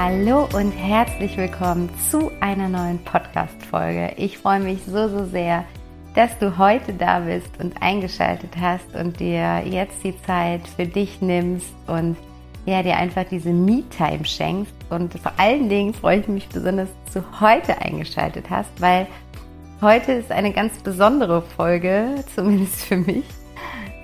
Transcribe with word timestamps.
Hallo 0.00 0.46
und 0.54 0.70
herzlich 0.70 1.36
willkommen 1.36 1.90
zu 2.08 2.30
einer 2.38 2.68
neuen 2.68 3.00
Podcast-Folge. 3.00 4.12
Ich 4.16 4.38
freue 4.38 4.60
mich 4.60 4.84
so, 4.84 5.08
so 5.08 5.24
sehr, 5.24 5.64
dass 6.14 6.38
du 6.38 6.56
heute 6.56 6.92
da 6.92 7.18
bist 7.18 7.50
und 7.58 7.82
eingeschaltet 7.82 8.52
hast 8.60 8.94
und 8.94 9.18
dir 9.18 9.64
jetzt 9.66 10.04
die 10.04 10.14
Zeit 10.22 10.68
für 10.68 10.86
dich 10.86 11.20
nimmst 11.20 11.74
und 11.88 12.16
ja, 12.64 12.84
dir 12.84 12.96
einfach 12.96 13.24
diese 13.24 13.52
Me-Time 13.52 14.24
schenkst. 14.24 14.72
Und 14.88 15.18
vor 15.18 15.32
allen 15.36 15.68
Dingen 15.68 15.92
freue 15.92 16.20
ich 16.20 16.28
mich 16.28 16.48
besonders, 16.48 16.90
dass 17.06 17.14
du 17.14 17.40
heute 17.40 17.82
eingeschaltet 17.82 18.50
hast, 18.50 18.80
weil 18.80 19.08
Heute 19.80 20.10
ist 20.10 20.32
eine 20.32 20.52
ganz 20.52 20.76
besondere 20.82 21.40
Folge, 21.40 22.24
zumindest 22.34 22.84
für 22.84 22.96
mich. 22.96 23.24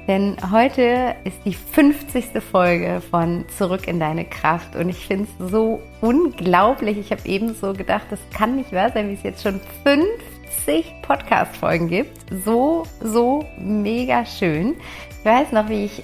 Denn 0.07 0.37
heute 0.53 1.15
ist 1.25 1.39
die 1.45 1.55
50. 1.55 2.43
Folge 2.43 3.01
von 3.11 3.47
Zurück 3.57 3.89
in 3.89 3.99
deine 3.99 4.25
Kraft. 4.25 4.77
Und 4.77 4.89
ich 4.91 5.07
finde 5.07 5.25
es 5.25 5.51
so 5.51 5.81
unglaublich. 6.01 6.99
Ich 6.99 7.11
habe 7.11 7.27
eben 7.27 7.55
so 7.55 7.73
gedacht, 7.73 8.07
das 8.11 8.21
kann 8.33 8.57
nicht 8.57 8.73
wahr 8.73 8.91
sein, 8.93 9.09
wie 9.09 9.15
es 9.15 9.23
jetzt 9.23 9.43
schon 9.43 9.61
50 9.85 10.95
Podcast-Folgen 11.03 11.89
gibt. 11.89 12.27
So, 12.45 12.85
so 13.01 13.47
mega 13.59 14.27
schön. 14.27 14.77
Ich 15.19 15.25
weiß 15.25 15.53
noch, 15.53 15.71
wie 15.71 15.87
ich 15.87 16.03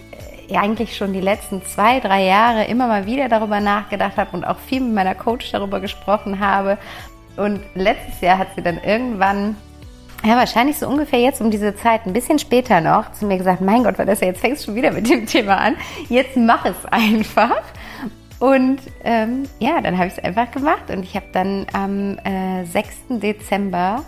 äh, 0.48 0.56
eigentlich 0.56 0.96
schon 0.96 1.12
die 1.12 1.20
letzten 1.20 1.62
zwei, 1.66 2.00
drei 2.00 2.24
Jahre 2.24 2.64
immer 2.64 2.86
mal 2.86 3.04
wieder 3.04 3.28
darüber 3.28 3.60
nachgedacht 3.60 4.16
habe 4.16 4.34
und 4.34 4.44
auch 4.44 4.58
viel 4.58 4.80
mit 4.80 4.94
meiner 4.94 5.14
Coach 5.14 5.52
darüber 5.52 5.78
gesprochen 5.78 6.40
habe, 6.40 6.78
und 7.40 7.60
letztes 7.74 8.20
Jahr 8.20 8.36
hat 8.38 8.48
sie 8.54 8.62
dann 8.62 8.78
irgendwann, 8.84 9.56
ja, 10.24 10.36
wahrscheinlich 10.36 10.78
so 10.78 10.88
ungefähr 10.88 11.20
jetzt 11.20 11.40
um 11.40 11.50
diese 11.50 11.74
Zeit, 11.76 12.06
ein 12.06 12.12
bisschen 12.12 12.38
später 12.38 12.80
noch, 12.80 13.12
zu 13.12 13.26
mir 13.26 13.38
gesagt, 13.38 13.60
mein 13.60 13.84
Gott, 13.84 13.98
Vanessa, 13.98 14.26
jetzt 14.26 14.40
fängst 14.40 14.62
du 14.62 14.66
schon 14.66 14.74
wieder 14.74 14.92
mit 14.92 15.08
dem 15.08 15.26
Thema 15.26 15.56
an. 15.56 15.76
Jetzt 16.08 16.36
mach 16.36 16.64
es 16.64 16.84
einfach. 16.90 17.62
Und 18.38 18.80
ähm, 19.04 19.44
ja, 19.58 19.80
dann 19.80 19.98
habe 19.98 20.08
ich 20.08 20.14
es 20.14 20.24
einfach 20.24 20.50
gemacht 20.50 20.90
und 20.90 21.02
ich 21.02 21.14
habe 21.14 21.26
dann 21.32 21.66
am 21.72 22.18
äh, 22.24 22.64
6. 22.64 22.96
Dezember 23.10 24.02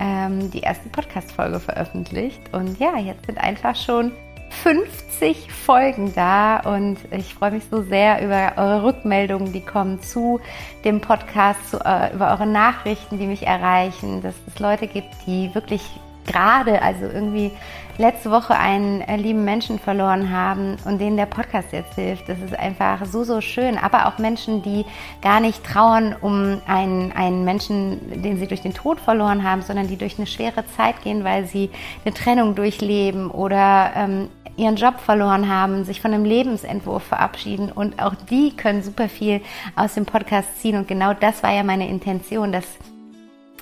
ähm, 0.00 0.50
die 0.50 0.60
erste 0.60 0.88
Podcast-Folge 0.88 1.60
veröffentlicht. 1.60 2.40
Und 2.52 2.80
ja, 2.80 2.98
jetzt 2.98 3.26
sind 3.26 3.38
einfach 3.38 3.76
schon 3.76 4.12
50 4.50 5.50
Folgen 5.52 6.12
da 6.14 6.60
und 6.60 6.98
ich 7.10 7.34
freue 7.34 7.52
mich 7.52 7.64
so 7.70 7.82
sehr 7.82 8.24
über 8.24 8.52
eure 8.56 8.82
Rückmeldungen, 8.84 9.52
die 9.52 9.60
kommen 9.60 10.00
zu 10.00 10.40
dem 10.84 11.00
Podcast, 11.00 11.70
zu, 11.70 11.78
äh, 11.84 12.12
über 12.14 12.30
eure 12.30 12.46
Nachrichten, 12.46 13.18
die 13.18 13.26
mich 13.26 13.46
erreichen, 13.46 14.22
dass 14.22 14.34
es 14.46 14.58
Leute 14.58 14.86
gibt, 14.86 15.08
die 15.26 15.54
wirklich 15.54 15.82
gerade, 16.26 16.82
also 16.82 17.06
irgendwie 17.06 17.50
letzte 17.98 18.30
Woche 18.30 18.56
einen 18.56 19.02
äh, 19.02 19.16
lieben 19.16 19.44
Menschen 19.44 19.78
verloren 19.78 20.30
haben 20.30 20.76
und 20.84 20.98
denen 21.00 21.16
der 21.16 21.26
Podcast 21.26 21.72
jetzt 21.72 21.94
hilft. 21.94 22.28
Das 22.28 22.38
ist 22.40 22.58
einfach 22.58 23.04
so, 23.04 23.24
so 23.24 23.40
schön. 23.40 23.76
Aber 23.76 24.06
auch 24.06 24.18
Menschen, 24.18 24.62
die 24.62 24.86
gar 25.20 25.40
nicht 25.40 25.62
trauern 25.64 26.16
um 26.20 26.60
einen, 26.66 27.12
einen 27.12 27.44
Menschen, 27.44 28.22
den 28.22 28.38
sie 28.38 28.46
durch 28.46 28.62
den 28.62 28.74
Tod 28.74 29.00
verloren 29.00 29.44
haben, 29.44 29.62
sondern 29.62 29.86
die 29.86 29.96
durch 29.96 30.18
eine 30.18 30.26
schwere 30.26 30.64
Zeit 30.76 31.02
gehen, 31.02 31.24
weil 31.24 31.46
sie 31.46 31.70
eine 32.04 32.14
Trennung 32.14 32.54
durchleben 32.54 33.30
oder 33.30 33.90
ähm, 33.94 34.28
ihren 34.56 34.76
Job 34.76 35.00
verloren 35.00 35.48
haben, 35.48 35.84
sich 35.84 36.00
von 36.00 36.12
einem 36.12 36.24
Lebensentwurf 36.24 37.02
verabschieden 37.02 37.70
und 37.72 38.02
auch 38.02 38.14
die 38.14 38.56
können 38.56 38.82
super 38.82 39.08
viel 39.08 39.40
aus 39.76 39.94
dem 39.94 40.06
Podcast 40.06 40.60
ziehen 40.60 40.76
und 40.76 40.88
genau 40.88 41.14
das 41.14 41.42
war 41.42 41.52
ja 41.52 41.62
meine 41.62 41.88
Intention, 41.88 42.52
dass 42.52 42.66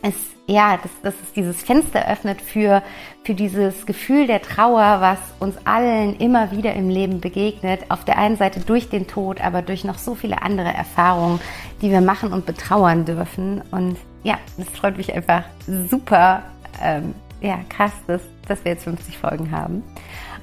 es 0.02 0.14
ja, 0.48 0.78
dass, 0.78 0.90
dass 1.02 1.14
es 1.22 1.32
dieses 1.34 1.62
Fenster 1.62 2.10
öffnet 2.10 2.40
für, 2.40 2.82
für 3.22 3.34
dieses 3.34 3.84
Gefühl 3.84 4.26
der 4.26 4.40
Trauer, 4.40 5.00
was 5.00 5.18
uns 5.40 5.56
allen 5.66 6.16
immer 6.16 6.50
wieder 6.50 6.72
im 6.72 6.88
Leben 6.88 7.20
begegnet. 7.20 7.82
Auf 7.90 8.04
der 8.06 8.16
einen 8.16 8.36
Seite 8.36 8.60
durch 8.60 8.88
den 8.88 9.06
Tod, 9.06 9.42
aber 9.42 9.60
durch 9.60 9.84
noch 9.84 9.98
so 9.98 10.14
viele 10.14 10.40
andere 10.40 10.72
Erfahrungen, 10.72 11.38
die 11.82 11.90
wir 11.90 12.00
machen 12.00 12.32
und 12.32 12.46
betrauern 12.46 13.04
dürfen. 13.04 13.60
Und 13.70 13.98
ja, 14.22 14.38
es 14.56 14.68
freut 14.70 14.96
mich 14.96 15.14
einfach 15.14 15.42
super, 15.90 16.42
ähm, 16.82 17.14
ja, 17.42 17.58
krass, 17.68 17.92
dass, 18.06 18.22
dass 18.48 18.64
wir 18.64 18.72
jetzt 18.72 18.84
50 18.84 19.18
Folgen 19.18 19.50
haben. 19.50 19.82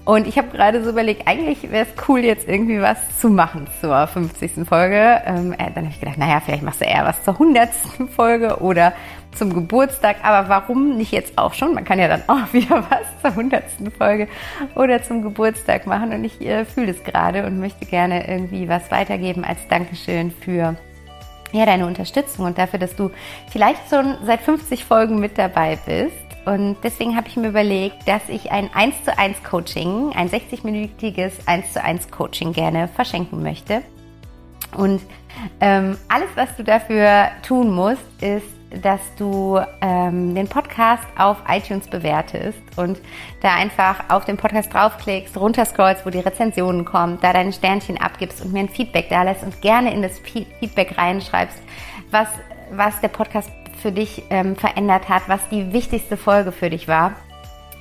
Und 0.06 0.28
ich 0.28 0.38
habe 0.38 0.50
gerade 0.50 0.84
so 0.84 0.92
überlegt, 0.92 1.28
eigentlich 1.28 1.72
wäre 1.72 1.88
es 1.88 2.08
cool, 2.08 2.20
jetzt 2.20 2.48
irgendwie 2.48 2.80
was 2.80 3.20
zu 3.20 3.28
machen 3.28 3.66
zur 3.82 4.06
50. 4.06 4.68
Folge. 4.68 5.22
Ähm, 5.26 5.54
äh, 5.54 5.72
dann 5.74 5.86
habe 5.86 5.90
ich 5.90 6.00
gedacht, 6.00 6.20
naja, 6.20 6.40
vielleicht 6.46 6.62
machst 6.62 6.80
du 6.80 6.86
eher 6.86 7.04
was 7.06 7.24
zur 7.24 7.34
100. 7.34 7.70
Folge 8.16 8.58
oder 8.60 8.94
zum 9.36 9.52
Geburtstag. 9.52 10.18
Aber 10.22 10.48
warum 10.48 10.96
nicht 10.96 11.12
jetzt 11.12 11.40
auch 11.40 11.56
schon? 11.56 11.74
Man 11.74 11.86
kann 11.86 11.98
ja 11.98 12.08
dann 12.08 12.22
auch 12.28 12.46
wieder 12.54 12.84
was 12.88 13.22
zur 13.22 13.32
100. 13.32 13.64
Folge 13.98 14.28
oder 14.76 15.02
zum 15.02 15.24
Geburtstag 15.24 15.88
machen. 15.88 16.14
Und 16.14 16.24
ich 16.24 16.40
äh, 16.40 16.66
fühle 16.66 16.92
es 16.92 17.04
gerade 17.04 17.44
und 17.48 17.60
möchte 17.60 17.88
gerne 17.88 18.28
irgendwie 18.28 18.70
was 18.70 18.92
weitergeben 18.92 19.44
als 19.44 19.68
Dankeschön 19.70 20.30
für 20.30 20.76
ja, 21.52 21.66
deine 21.66 21.88
Unterstützung 21.88 22.46
und 22.46 22.58
dafür, 22.60 22.78
dass 22.78 22.96
du 22.96 23.10
vielleicht 23.50 23.90
schon 23.90 24.18
seit 24.24 24.42
50 24.42 24.86
Folgen 24.86 25.20
mit 25.20 25.38
dabei 25.38 25.80
bist. 25.84 26.25
Und 26.46 26.78
deswegen 26.84 27.16
habe 27.16 27.28
ich 27.28 27.38
mir 27.38 27.50
überlegt, 27.50 28.08
dass 28.08 28.30
ich 28.30 28.52
ein 28.52 28.70
1 28.74 29.04
zu 29.04 29.18
1 29.18 29.44
Coaching, 29.44 30.14
ein 30.16 30.30
60-minütiges 30.30 31.34
1 31.48 31.74
zu 31.74 31.84
1 31.84 32.12
Coaching 32.12 32.54
gerne 32.54 32.88
verschenken 32.88 33.42
möchte. 33.42 33.82
Und 34.76 35.02
ähm, 35.60 35.98
alles, 36.08 36.30
was 36.36 36.56
du 36.56 36.64
dafür 36.64 37.30
tun 37.42 37.72
musst, 37.72 38.04
ist, 38.22 38.46
dass 38.82 39.00
du 39.18 39.60
ähm, 39.82 40.36
den 40.36 40.48
Podcast 40.48 41.06
auf 41.18 41.38
iTunes 41.48 41.88
bewertest 41.88 42.60
und 42.76 43.00
da 43.42 43.56
einfach 43.56 44.10
auf 44.10 44.26
den 44.26 44.38
Podcast 44.38 44.74
draufklickst, 44.74 45.38
runterscrollst, 45.38 46.06
wo 46.06 46.10
die 46.10 46.20
Rezensionen 46.20 46.84
kommen, 46.84 47.18
da 47.22 47.32
deine 47.32 47.54
Sternchen 47.54 47.98
abgibst 47.98 48.44
und 48.44 48.54
mir 48.54 48.60
ein 48.60 48.70
Feedback 48.70 49.10
da 49.10 49.24
lässt 49.24 49.44
und 49.44 49.62
gerne 49.62 49.94
in 49.94 50.02
das 50.02 50.20
Feedback 50.20 50.98
reinschreibst, 50.98 51.62
was, 52.12 52.28
was 52.72 53.00
der 53.02 53.10
Podcast 53.10 53.50
für 53.78 53.92
dich 53.92 54.24
ähm, 54.30 54.56
verändert 54.56 55.10
hat, 55.10 55.24
was 55.28 55.42
die 55.50 55.74
wichtigste 55.74 56.18
Folge 56.18 56.52
für 56.52 56.70
dich 56.70 56.88
war. 56.88 57.14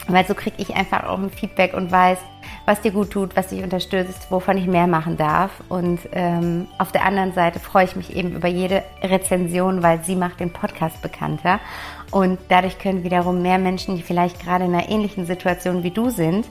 Weil 0.07 0.27
so 0.27 0.35
kriege 0.35 0.57
ich 0.59 0.75
einfach 0.77 1.05
auch 1.05 1.19
ein 1.19 1.31
Feedback 1.31 1.73
und 1.73 1.91
weiß, 1.91 2.19
was 2.67 2.81
dir 2.81 2.91
gut 2.91 3.11
tut, 3.11 3.37
was 3.37 3.49
dich 3.49 3.63
unterstützt, 3.63 4.31
wovon 4.31 4.59
ich 4.59 4.67
mehr 4.67 4.87
machen 4.87 5.17
darf. 5.17 5.51
Und 5.69 6.01
ähm, 6.13 6.69
auf 6.79 6.93
der 6.93 7.05
anderen 7.05 7.33
Seite 7.33 7.59
freue 7.59 7.85
ich 7.85 7.97
mich 7.97 8.15
eben 8.15 8.33
über 8.33 8.49
jede 8.49 8.83
Rezension, 9.03 9.83
weil 9.83 10.03
sie 10.05 10.17
macht 10.17 10.41
den 10.41 10.53
Podcast 10.53 11.01
bekannter. 11.01 11.59
Und 12.11 12.39
dadurch 12.49 12.79
können 12.79 13.03
wiederum 13.03 13.43
mehr 13.43 13.59
Menschen, 13.59 13.97
die 13.97 14.03
vielleicht 14.03 14.43
gerade 14.43 14.65
in 14.67 14.75
einer 14.75 14.89
ähnlichen 14.89 15.27
Situation 15.27 15.83
wie 15.83 15.91
du 15.91 16.11
sind, 16.11 16.47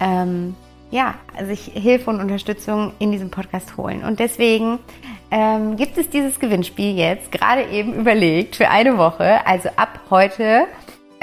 ähm, 0.00 0.54
ja, 0.94 1.14
sich 1.44 1.72
Hilfe 1.74 2.08
und 2.08 2.20
Unterstützung 2.20 2.92
in 3.00 3.10
diesem 3.10 3.28
Podcast 3.28 3.76
holen. 3.76 4.04
Und 4.04 4.20
deswegen 4.20 4.78
ähm, 5.32 5.76
gibt 5.76 5.98
es 5.98 6.08
dieses 6.08 6.38
Gewinnspiel 6.38 6.96
jetzt 6.96 7.32
gerade 7.32 7.64
eben 7.64 7.94
überlegt 7.94 8.54
für 8.54 8.70
eine 8.70 8.96
Woche. 8.96 9.44
Also 9.44 9.70
ab 9.74 9.98
heute 10.08 10.66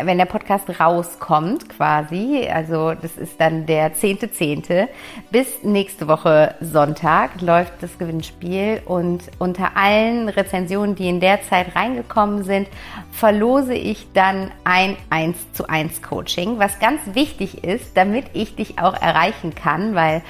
wenn 0.06 0.18
der 0.18 0.25
Podcast 0.25 0.68
rauskommt 0.80 1.69
quasi, 1.69 2.48
also 2.51 2.94
das 2.94 3.18
ist 3.18 3.39
dann 3.39 3.65
der 3.65 3.94
10.10. 3.94 4.65
.10. 4.65 4.88
bis 5.31 5.63
nächste 5.63 6.07
Woche 6.07 6.56
Sonntag 6.62 7.42
läuft 7.42 7.74
das 7.81 7.98
Gewinnspiel 7.98 8.81
und 8.86 9.24
unter 9.39 9.77
allen 9.77 10.30
Rezensionen, 10.30 10.95
die 10.95 11.09
in 11.09 11.19
der 11.19 11.42
Zeit 11.44 11.75
reingekommen 11.75 12.44
sind, 12.44 12.68
verlose 13.12 13.74
ich 13.74 14.07
dann 14.13 14.51
ein 14.63 14.98
1 15.09 15.53
zu 15.53 15.68
1 15.68 16.01
Coaching, 16.01 16.59
was 16.59 16.80
ganz 16.80 17.01
wichtig 17.13 17.63
ist, 17.63 17.95
damit 17.95 18.25
ich 18.33 18.56
dich 18.56 18.80
auch 18.80 19.00
erreichen 19.00 19.56
kann, 19.56 19.95
weil 19.95 20.21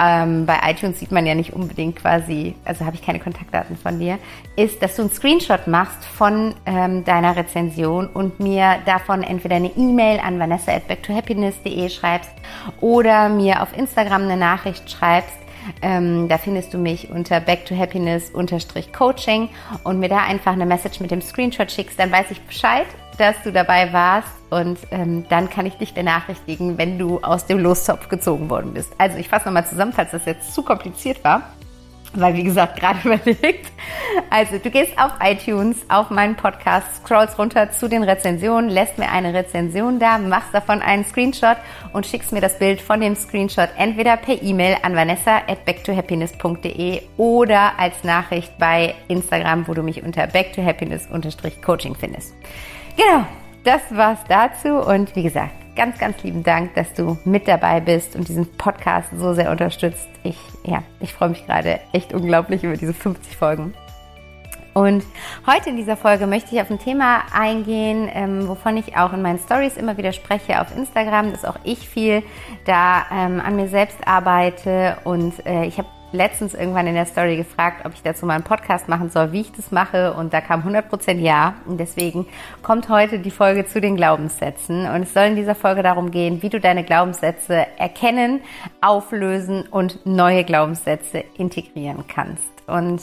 ähm, 0.00 0.46
bei 0.46 0.58
iTunes 0.70 0.98
sieht 1.00 1.10
man 1.10 1.26
ja 1.26 1.34
nicht 1.34 1.52
unbedingt 1.52 1.96
quasi, 1.96 2.54
also 2.64 2.84
habe 2.84 2.96
ich 2.96 3.02
keine 3.02 3.18
Kontaktdaten 3.18 3.76
von 3.76 3.98
dir, 3.98 4.18
ist, 4.56 4.82
dass 4.82 4.96
du 4.96 5.02
einen 5.02 5.10
Screenshot 5.10 5.66
machst 5.66 6.04
von 6.04 6.54
ähm, 6.66 7.04
deiner 7.04 7.36
Rezension 7.36 8.06
und 8.06 8.38
mir 8.38 8.76
davon 8.86 9.22
entweder 9.22 9.56
eine 9.56 9.76
E-Mail 9.76 10.20
an 10.20 10.38
vanessa 10.38 10.72
at 10.72 10.86
backtohappiness.de 10.86 11.88
schreibst 11.88 12.30
oder 12.80 13.28
mir 13.28 13.62
auf 13.62 13.76
Instagram 13.76 14.22
eine 14.22 14.36
Nachricht 14.36 14.90
schreibst. 14.90 15.36
Ähm, 15.82 16.28
da 16.28 16.38
findest 16.38 16.72
du 16.74 16.78
mich 16.78 17.10
unter 17.10 17.40
backtohappiness-coaching 17.40 19.48
und 19.84 20.00
mir 20.00 20.08
da 20.08 20.18
einfach 20.18 20.52
eine 20.52 20.66
Message 20.66 21.00
mit 21.00 21.10
dem 21.10 21.22
Screenshot 21.22 21.70
schickst, 21.70 21.98
dann 21.98 22.12
weiß 22.12 22.30
ich 22.30 22.40
Bescheid 22.42 22.86
dass 23.18 23.42
du 23.42 23.52
dabei 23.52 23.92
warst. 23.92 24.28
Und 24.50 24.78
ähm, 24.90 25.26
dann 25.28 25.50
kann 25.50 25.66
ich 25.66 25.74
dich 25.74 25.92
benachrichtigen, 25.92 26.78
wenn 26.78 26.98
du 26.98 27.18
aus 27.18 27.44
dem 27.44 27.58
Loszopf 27.58 28.08
gezogen 28.08 28.48
worden 28.48 28.72
bist. 28.72 28.90
Also 28.96 29.18
ich 29.18 29.28
fasse 29.28 29.46
nochmal 29.46 29.66
zusammen, 29.66 29.92
falls 29.92 30.12
das 30.12 30.24
jetzt 30.24 30.54
zu 30.54 30.62
kompliziert 30.62 31.22
war, 31.22 31.42
weil 32.14 32.34
wie 32.34 32.44
gesagt 32.44 32.78
gerade 32.80 32.98
überlegt. 33.04 33.70
Also 34.30 34.58
du 34.58 34.70
gehst 34.70 34.98
auf 34.98 35.12
iTunes, 35.22 35.78
auf 35.88 36.10
meinen 36.10 36.36
Podcast, 36.36 36.86
scrollst 36.96 37.38
runter 37.38 37.70
zu 37.70 37.88
den 37.88 38.02
Rezensionen, 38.02 38.70
lässt 38.70 38.98
mir 38.98 39.10
eine 39.10 39.34
Rezension 39.34 39.98
da, 39.98 40.18
machst 40.18 40.52
davon 40.52 40.82
einen 40.82 41.04
Screenshot 41.04 41.56
und 41.92 42.06
schickst 42.06 42.32
mir 42.32 42.40
das 42.40 42.58
Bild 42.58 42.80
von 42.80 43.00
dem 43.00 43.14
Screenshot 43.16 43.68
entweder 43.76 44.16
per 44.16 44.42
E-Mail 44.42 44.76
an 44.82 44.94
vanessa 44.94 45.38
at 45.46 45.64
backtohappiness.de 45.64 47.02
oder 47.16 47.78
als 47.78 48.04
Nachricht 48.04 48.56
bei 48.58 48.94
Instagram, 49.08 49.68
wo 49.68 49.74
du 49.74 49.82
mich 49.82 50.02
unter 50.02 50.26
backtohappiness-coaching 50.26 51.94
findest. 51.94 52.34
Genau, 52.96 53.24
das 53.64 53.80
war's 53.90 54.20
dazu. 54.28 54.78
Und 54.78 55.14
wie 55.14 55.22
gesagt, 55.22 55.52
ganz, 55.78 55.96
ganz 55.96 56.22
lieben 56.24 56.42
Dank, 56.42 56.74
dass 56.74 56.92
du 56.92 57.16
mit 57.24 57.46
dabei 57.46 57.78
bist 57.80 58.16
und 58.16 58.26
diesen 58.26 58.46
Podcast 58.56 59.10
so 59.16 59.32
sehr 59.32 59.52
unterstützt. 59.52 60.08
Ich, 60.24 60.36
ja, 60.64 60.82
ich 60.98 61.14
freue 61.14 61.28
mich 61.28 61.46
gerade 61.46 61.78
echt 61.92 62.12
unglaublich 62.12 62.64
über 62.64 62.76
diese 62.76 62.92
50 62.92 63.36
Folgen. 63.36 63.72
Und 64.74 65.04
heute 65.46 65.70
in 65.70 65.76
dieser 65.76 65.96
Folge 65.96 66.26
möchte 66.26 66.54
ich 66.54 66.60
auf 66.60 66.70
ein 66.70 66.80
Thema 66.80 67.22
eingehen, 67.32 68.10
ähm, 68.12 68.48
wovon 68.48 68.76
ich 68.76 68.96
auch 68.96 69.12
in 69.12 69.22
meinen 69.22 69.38
Stories 69.38 69.76
immer 69.76 69.96
wieder 69.96 70.12
spreche 70.12 70.60
auf 70.60 70.76
Instagram, 70.76 71.30
dass 71.30 71.44
auch 71.44 71.56
ich 71.62 71.88
viel 71.88 72.24
da 72.64 73.06
ähm, 73.12 73.40
an 73.40 73.54
mir 73.54 73.68
selbst 73.68 73.98
arbeite 74.04 74.96
und 75.04 75.46
äh, 75.46 75.64
ich 75.64 75.78
habe 75.78 75.88
letztens 76.12 76.54
irgendwann 76.54 76.86
in 76.86 76.94
der 76.94 77.06
Story 77.06 77.36
gefragt, 77.36 77.84
ob 77.84 77.94
ich 77.94 78.02
dazu 78.02 78.26
mal 78.26 78.34
einen 78.34 78.44
Podcast 78.44 78.88
machen 78.88 79.10
soll, 79.10 79.32
wie 79.32 79.42
ich 79.42 79.52
das 79.52 79.70
mache. 79.70 80.14
Und 80.14 80.32
da 80.32 80.40
kam 80.40 80.62
100% 80.62 81.18
ja. 81.18 81.54
Und 81.66 81.78
deswegen 81.78 82.26
kommt 82.62 82.88
heute 82.88 83.18
die 83.18 83.30
Folge 83.30 83.66
zu 83.66 83.80
den 83.80 83.96
Glaubenssätzen. 83.96 84.88
Und 84.88 85.02
es 85.02 85.14
soll 85.14 85.24
in 85.24 85.36
dieser 85.36 85.54
Folge 85.54 85.82
darum 85.82 86.10
gehen, 86.10 86.42
wie 86.42 86.48
du 86.48 86.60
deine 86.60 86.84
Glaubenssätze 86.84 87.66
erkennen, 87.78 88.40
auflösen 88.80 89.66
und 89.70 90.04
neue 90.06 90.44
Glaubenssätze 90.44 91.24
integrieren 91.36 92.04
kannst. 92.06 92.48
Und 92.66 93.02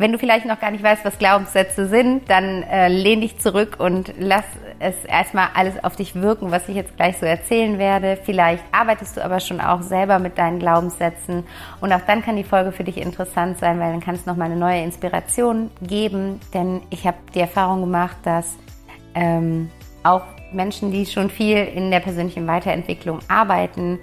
wenn 0.00 0.12
du 0.12 0.18
vielleicht 0.18 0.46
noch 0.46 0.58
gar 0.58 0.70
nicht 0.70 0.82
weißt, 0.82 1.04
was 1.04 1.18
Glaubenssätze 1.18 1.86
sind, 1.86 2.30
dann 2.30 2.62
äh, 2.62 2.88
lehn 2.88 3.20
dich 3.20 3.38
zurück 3.38 3.76
und 3.78 4.14
lass 4.18 4.46
es 4.78 4.94
erstmal 5.04 5.48
alles 5.52 5.84
auf 5.84 5.94
dich 5.94 6.14
wirken, 6.14 6.50
was 6.50 6.66
ich 6.70 6.74
jetzt 6.74 6.96
gleich 6.96 7.18
so 7.18 7.26
erzählen 7.26 7.78
werde. 7.78 8.16
Vielleicht 8.24 8.64
arbeitest 8.72 9.18
du 9.18 9.22
aber 9.22 9.40
schon 9.40 9.60
auch 9.60 9.82
selber 9.82 10.18
mit 10.18 10.38
deinen 10.38 10.58
Glaubenssätzen 10.58 11.44
und 11.82 11.92
auch 11.92 12.00
dann 12.06 12.22
kann 12.22 12.36
die 12.36 12.44
Folge 12.44 12.72
für 12.72 12.82
dich 12.82 12.96
interessant 12.96 13.58
sein, 13.58 13.78
weil 13.78 13.92
dann 13.92 14.00
kann 14.00 14.14
es 14.14 14.24
nochmal 14.24 14.46
eine 14.46 14.58
neue 14.58 14.82
Inspiration 14.82 15.70
geben, 15.82 16.40
denn 16.54 16.80
ich 16.88 17.06
habe 17.06 17.18
die 17.34 17.40
Erfahrung 17.40 17.82
gemacht, 17.82 18.16
dass 18.22 18.56
ähm, 19.14 19.70
auch 20.02 20.22
Menschen, 20.50 20.92
die 20.92 21.04
schon 21.04 21.28
viel 21.28 21.58
in 21.58 21.90
der 21.90 22.00
persönlichen 22.00 22.46
Weiterentwicklung 22.46 23.18
arbeiten, 23.28 23.98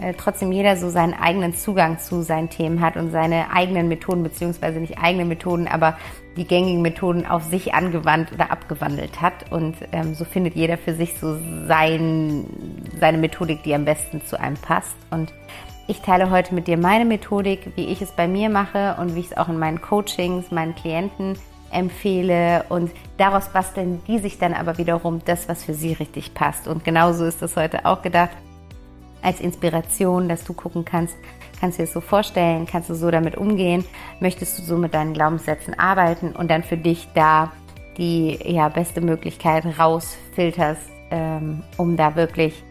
äh, 0.00 0.14
trotzdem 0.14 0.52
jeder 0.52 0.76
so 0.76 0.88
seinen 0.88 1.14
eigenen 1.14 1.54
Zugang 1.54 1.98
zu 1.98 2.22
seinen 2.22 2.48
Themen 2.48 2.80
hat 2.80 2.96
und 2.96 3.10
seine 3.10 3.52
eigenen 3.52 3.88
Methoden, 3.88 4.22
beziehungsweise 4.22 4.80
nicht 4.80 4.98
eigene 4.98 5.24
Methoden, 5.24 5.68
aber 5.68 5.96
die 6.36 6.46
gängigen 6.46 6.82
Methoden 6.82 7.26
auf 7.26 7.44
sich 7.44 7.74
angewandt 7.74 8.32
oder 8.32 8.50
abgewandelt 8.50 9.20
hat. 9.20 9.52
Und 9.52 9.76
ähm, 9.92 10.14
so 10.14 10.24
findet 10.24 10.54
jeder 10.54 10.78
für 10.78 10.94
sich 10.94 11.18
so 11.18 11.38
sein, 11.66 12.44
seine 12.98 13.18
Methodik, 13.18 13.62
die 13.62 13.74
am 13.74 13.84
besten 13.84 14.24
zu 14.24 14.40
einem 14.40 14.56
passt. 14.56 14.96
Und 15.10 15.32
ich 15.86 16.00
teile 16.00 16.30
heute 16.30 16.54
mit 16.54 16.66
dir 16.66 16.78
meine 16.78 17.04
Methodik, 17.04 17.72
wie 17.76 17.86
ich 17.86 18.00
es 18.00 18.12
bei 18.12 18.28
mir 18.28 18.48
mache 18.48 18.96
und 18.98 19.14
wie 19.14 19.20
ich 19.20 19.32
es 19.32 19.36
auch 19.36 19.48
in 19.48 19.58
meinen 19.58 19.80
Coachings, 19.80 20.50
meinen 20.50 20.74
Klienten 20.74 21.36
empfehle 21.72 22.64
und 22.68 22.90
daraus 23.16 23.48
basteln 23.50 24.00
die 24.08 24.18
sich 24.18 24.38
dann 24.38 24.54
aber 24.54 24.76
wiederum 24.78 25.20
das, 25.24 25.48
was 25.48 25.64
für 25.64 25.74
sie 25.74 25.92
richtig 25.92 26.34
passt. 26.34 26.66
Und 26.66 26.84
genauso 26.84 27.24
ist 27.24 27.42
das 27.42 27.56
heute 27.56 27.84
auch 27.84 28.02
gedacht 28.02 28.30
als 29.22 29.40
Inspiration, 29.40 30.28
dass 30.28 30.44
du 30.44 30.52
gucken 30.52 30.84
kannst, 30.84 31.16
kannst 31.60 31.78
du 31.78 31.82
dir 31.82 31.86
das 31.86 31.92
so 31.92 32.00
vorstellen, 32.00 32.66
kannst 32.66 32.90
du 32.90 32.94
so 32.94 33.10
damit 33.10 33.36
umgehen, 33.36 33.84
möchtest 34.20 34.58
du 34.58 34.62
so 34.62 34.76
mit 34.76 34.94
deinen 34.94 35.12
Glaubenssätzen 35.12 35.78
arbeiten 35.78 36.32
und 36.32 36.50
dann 36.50 36.62
für 36.62 36.76
dich 36.76 37.08
da 37.14 37.52
die 37.96 38.38
ja, 38.44 38.68
beste 38.68 39.00
Möglichkeit 39.00 39.64
rausfilterst, 39.78 40.88
ähm, 41.10 41.62
um 41.76 41.96
da 41.96 42.16
wirklich 42.16 42.62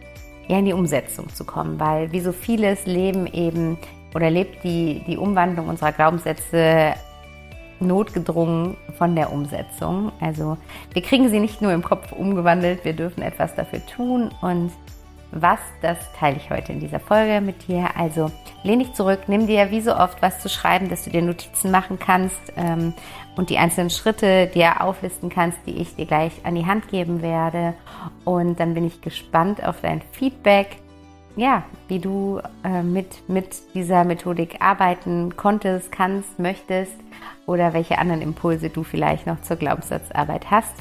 ja, 0.48 0.58
in 0.58 0.64
die 0.64 0.72
Umsetzung 0.72 1.28
zu 1.28 1.44
kommen. 1.44 1.78
Weil 1.78 2.10
wie 2.12 2.20
so 2.20 2.32
vieles 2.32 2.86
leben 2.86 3.26
eben 3.26 3.78
oder 4.14 4.30
lebt 4.30 4.64
die, 4.64 5.02
die 5.06 5.16
Umwandlung 5.16 5.68
unserer 5.68 5.92
Glaubenssätze 5.92 6.94
notgedrungen 7.78 8.76
von 8.98 9.14
der 9.14 9.32
Umsetzung. 9.32 10.12
Also 10.20 10.58
wir 10.92 11.02
kriegen 11.02 11.28
sie 11.28 11.40
nicht 11.40 11.62
nur 11.62 11.72
im 11.72 11.82
Kopf 11.82 12.12
umgewandelt, 12.12 12.84
wir 12.84 12.92
dürfen 12.92 13.22
etwas 13.22 13.54
dafür 13.54 13.84
tun 13.86 14.30
und 14.42 14.72
was, 15.32 15.60
das 15.82 15.98
teile 16.18 16.36
ich 16.36 16.50
heute 16.50 16.72
in 16.72 16.80
dieser 16.80 17.00
Folge 17.00 17.40
mit 17.40 17.68
dir. 17.68 17.90
Also 17.96 18.30
lehn 18.62 18.80
dich 18.80 18.92
zurück, 18.94 19.20
nimm 19.26 19.46
dir 19.46 19.70
wie 19.70 19.80
so 19.80 19.94
oft 19.94 20.20
was 20.22 20.40
zu 20.40 20.48
schreiben, 20.48 20.88
dass 20.88 21.04
du 21.04 21.10
dir 21.10 21.22
Notizen 21.22 21.70
machen 21.70 21.98
kannst 21.98 22.40
ähm, 22.56 22.92
und 23.36 23.50
die 23.50 23.58
einzelnen 23.58 23.90
Schritte 23.90 24.48
dir 24.48 24.80
auflisten 24.82 25.28
kannst, 25.28 25.58
die 25.66 25.76
ich 25.76 25.94
dir 25.96 26.06
gleich 26.06 26.32
an 26.44 26.54
die 26.54 26.66
Hand 26.66 26.88
geben 26.88 27.22
werde. 27.22 27.74
Und 28.24 28.58
dann 28.60 28.74
bin 28.74 28.84
ich 28.84 29.00
gespannt 29.00 29.64
auf 29.64 29.80
dein 29.80 30.02
Feedback. 30.12 30.76
Ja, 31.36 31.62
wie 31.88 32.00
du 32.00 32.40
äh, 32.64 32.82
mit, 32.82 33.28
mit 33.28 33.74
dieser 33.74 34.04
Methodik 34.04 34.56
arbeiten 34.60 35.36
konntest, 35.36 35.92
kannst, 35.92 36.38
möchtest 36.38 36.96
oder 37.46 37.72
welche 37.72 37.98
anderen 37.98 38.20
Impulse 38.20 38.68
du 38.68 38.82
vielleicht 38.82 39.26
noch 39.26 39.40
zur 39.42 39.56
Glaubenssatzarbeit 39.56 40.50
hast. 40.50 40.74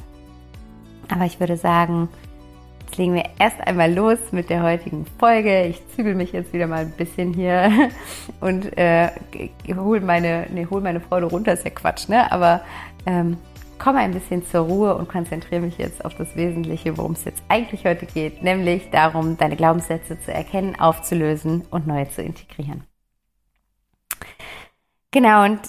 Aber 1.12 1.26
ich 1.26 1.40
würde 1.40 1.58
sagen, 1.58 2.10
Jetzt 2.90 2.98
legen 2.98 3.14
wir 3.14 3.26
erst 3.38 3.62
einmal 3.62 3.94
los 3.94 4.18
mit 4.32 4.50
der 4.50 4.64
heutigen 4.64 5.06
Folge. 5.20 5.66
Ich 5.66 5.80
zügel 5.90 6.16
mich 6.16 6.32
jetzt 6.32 6.54
wieder 6.54 6.66
mal 6.66 6.86
ein 6.86 6.92
bisschen 6.92 7.36
hier 7.36 7.92
und 8.42 8.76
äh, 8.80 9.12
hol 9.76 10.00
meine, 10.02 10.48
nee, 10.50 10.66
hol 10.68 10.82
meine 10.82 11.00
Freude 11.00 11.28
runter, 11.28 11.54
ist 11.54 11.64
ja 11.64 11.70
Quatsch, 11.70 12.10
ne? 12.10 12.32
Aber 12.32 12.62
ähm, 13.06 13.38
komme 13.78 14.00
ein 14.00 14.12
bisschen 14.12 14.44
zur 14.44 14.62
Ruhe 14.62 14.96
und 14.96 15.08
konzentriere 15.08 15.62
mich 15.62 15.78
jetzt 15.78 16.04
auf 16.04 16.16
das 16.16 16.36
Wesentliche, 16.36 16.98
worum 16.98 17.12
es 17.12 17.26
jetzt 17.26 17.44
eigentlich 17.48 17.86
heute 17.86 18.08
geht, 18.08 18.42
nämlich 18.42 18.90
darum, 18.90 19.38
deine 19.38 19.56
Glaubenssätze 19.56 20.20
zu 20.20 20.34
erkennen, 20.34 20.76
aufzulösen 20.80 21.68
und 21.70 21.86
neue 21.86 22.10
zu 22.10 22.24
integrieren. 22.24 22.86
Genau, 25.12 25.46
und 25.46 25.60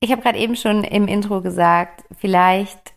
ich 0.00 0.10
habe 0.10 0.22
gerade 0.22 0.38
eben 0.38 0.56
schon 0.56 0.82
im 0.82 1.08
Intro 1.08 1.42
gesagt, 1.42 2.04
vielleicht 2.16 2.93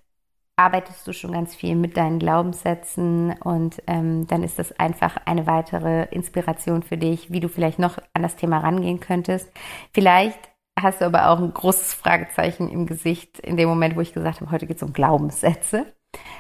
arbeitest 0.58 1.08
du 1.08 1.14
schon 1.14 1.32
ganz 1.32 1.56
viel 1.56 1.76
mit 1.76 1.96
deinen 1.98 2.20
Glaubenssätzen 2.20 3.34
und 3.44 3.82
ähm, 3.86 4.26
dann 4.28 4.44
ist 4.44 4.58
das 4.58 4.78
einfach 4.80 5.16
eine 5.26 5.46
weitere 5.46 6.06
Inspiration 6.06 6.82
für 6.82 6.98
dich, 6.98 7.32
wie 7.32 7.40
du 7.40 7.48
vielleicht 7.48 7.78
noch 7.80 8.00
an 8.14 8.24
das 8.24 8.36
Thema 8.36 8.58
rangehen 8.60 9.00
könntest. 9.00 9.50
Vielleicht 9.94 10.40
hast 10.80 11.00
du 11.00 11.06
aber 11.06 11.30
auch 11.30 11.40
ein 11.40 11.54
großes 11.54 11.94
Fragezeichen 11.94 12.70
im 12.70 12.88
Gesicht 12.88 13.40
in 13.40 13.56
dem 13.56 13.70
Moment, 13.70 13.96
wo 13.96 14.02
ich 14.02 14.14
gesagt 14.14 14.42
habe, 14.42 14.52
heute 14.52 14.66
geht 14.66 14.78
es 14.78 14.84
um 14.84 14.94
Glaubenssätze. 14.94 15.94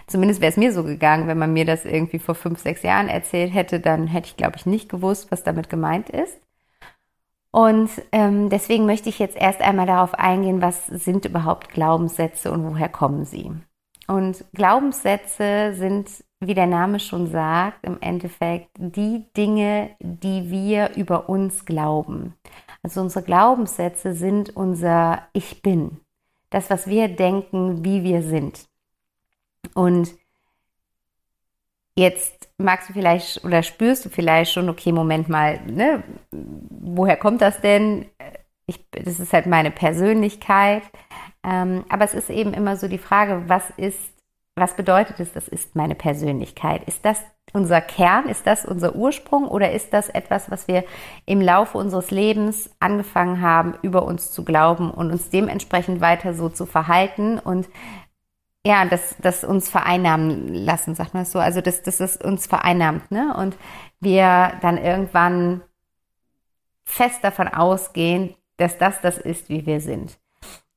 Zumindest 0.07 0.41
wäre 0.41 0.51
es 0.51 0.57
mir 0.57 0.73
so 0.73 0.83
gegangen, 0.83 1.27
wenn 1.27 1.37
man 1.37 1.53
mir 1.53 1.65
das 1.65 1.85
irgendwie 1.85 2.19
vor 2.19 2.35
fünf, 2.35 2.59
sechs 2.59 2.81
Jahren 2.81 3.09
erzählt 3.09 3.53
hätte, 3.53 3.79
dann 3.79 4.07
hätte 4.07 4.29
ich, 4.29 4.37
glaube 4.37 4.55
ich, 4.55 4.65
nicht 4.65 4.89
gewusst, 4.89 5.31
was 5.31 5.43
damit 5.43 5.69
gemeint 5.69 6.09
ist. 6.09 6.39
Und 7.51 7.89
ähm, 8.11 8.49
deswegen 8.49 8.85
möchte 8.85 9.09
ich 9.09 9.19
jetzt 9.19 9.37
erst 9.37 9.61
einmal 9.61 9.85
darauf 9.85 10.15
eingehen, 10.15 10.61
was 10.61 10.87
sind 10.87 11.25
überhaupt 11.25 11.69
Glaubenssätze 11.69 12.51
und 12.51 12.63
woher 12.63 12.89
kommen 12.89 13.25
sie. 13.25 13.51
Und 14.07 14.45
Glaubenssätze 14.53 15.73
sind, 15.73 16.09
wie 16.39 16.53
der 16.53 16.67
Name 16.67 16.99
schon 16.99 17.27
sagt, 17.27 17.85
im 17.85 18.01
Endeffekt 18.01 18.69
die 18.77 19.25
Dinge, 19.35 19.91
die 19.99 20.49
wir 20.49 20.95
über 20.95 21.29
uns 21.29 21.65
glauben. 21.65 22.33
Also 22.83 23.01
unsere 23.01 23.25
Glaubenssätze 23.25 24.13
sind 24.13 24.55
unser 24.55 25.27
Ich 25.33 25.61
bin. 25.61 25.99
Das, 26.49 26.69
was 26.69 26.87
wir 26.87 27.09
denken, 27.09 27.83
wie 27.83 28.03
wir 28.03 28.21
sind. 28.21 28.69
Und 29.73 30.13
jetzt 31.97 32.49
magst 32.57 32.89
du 32.89 32.93
vielleicht 32.93 33.43
oder 33.43 33.61
spürst 33.61 34.05
du 34.05 34.09
vielleicht 34.09 34.53
schon, 34.53 34.69
okay, 34.69 34.93
Moment 34.93 35.27
mal, 35.27 35.59
ne, 35.65 36.03
woher 36.31 37.17
kommt 37.17 37.41
das 37.41 37.59
denn? 37.59 38.05
Ich, 38.67 38.85
das 38.91 39.19
ist 39.19 39.33
halt 39.33 39.45
meine 39.47 39.71
Persönlichkeit. 39.71 40.83
Ähm, 41.43 41.85
aber 41.89 42.05
es 42.05 42.13
ist 42.13 42.29
eben 42.29 42.53
immer 42.53 42.75
so 42.75 42.87
die 42.87 42.97
Frage, 42.97 43.43
was 43.47 43.69
ist, 43.77 43.99
was 44.55 44.75
bedeutet 44.75 45.19
es, 45.19 45.33
das 45.33 45.47
ist 45.47 45.75
meine 45.75 45.95
Persönlichkeit? 45.95 46.83
Ist 46.85 47.05
das 47.05 47.23
unser 47.53 47.79
Kern? 47.79 48.27
Ist 48.27 48.45
das 48.45 48.65
unser 48.65 48.95
Ursprung 48.95 49.47
oder 49.47 49.71
ist 49.71 49.93
das 49.93 50.09
etwas, 50.09 50.51
was 50.51 50.67
wir 50.67 50.83
im 51.25 51.41
Laufe 51.41 51.77
unseres 51.77 52.11
Lebens 52.11 52.69
angefangen 52.79 53.41
haben, 53.41 53.75
über 53.81 54.03
uns 54.03 54.31
zu 54.31 54.43
glauben 54.43 54.91
und 54.91 55.11
uns 55.11 55.29
dementsprechend 55.29 56.01
weiter 56.01 56.33
so 56.33 56.49
zu 56.49 56.65
verhalten 56.65 57.39
und 57.39 57.69
ja, 58.65 58.83
das, 58.83 59.15
das 59.19 59.45
uns 59.45 59.69
vereinnahmen 59.69 60.53
lassen, 60.53 60.93
sagt 60.93 61.13
man 61.13 61.23
so. 61.23 61.39
Also, 61.39 61.61
dass 61.61 61.83
das, 61.83 61.97
das 61.99 62.17
uns 62.17 62.47
vereinnahmt, 62.47 63.11
ne? 63.11 63.33
Und 63.37 63.55
wir 64.01 64.53
dann 64.61 64.77
irgendwann 64.77 65.61
fest 66.83 67.23
davon 67.23 67.47
ausgehen, 67.47 68.35
dass 68.57 68.77
das 68.77 69.01
das 69.01 69.17
ist, 69.17 69.49
wie 69.49 69.65
wir 69.65 69.81
sind. 69.81 70.17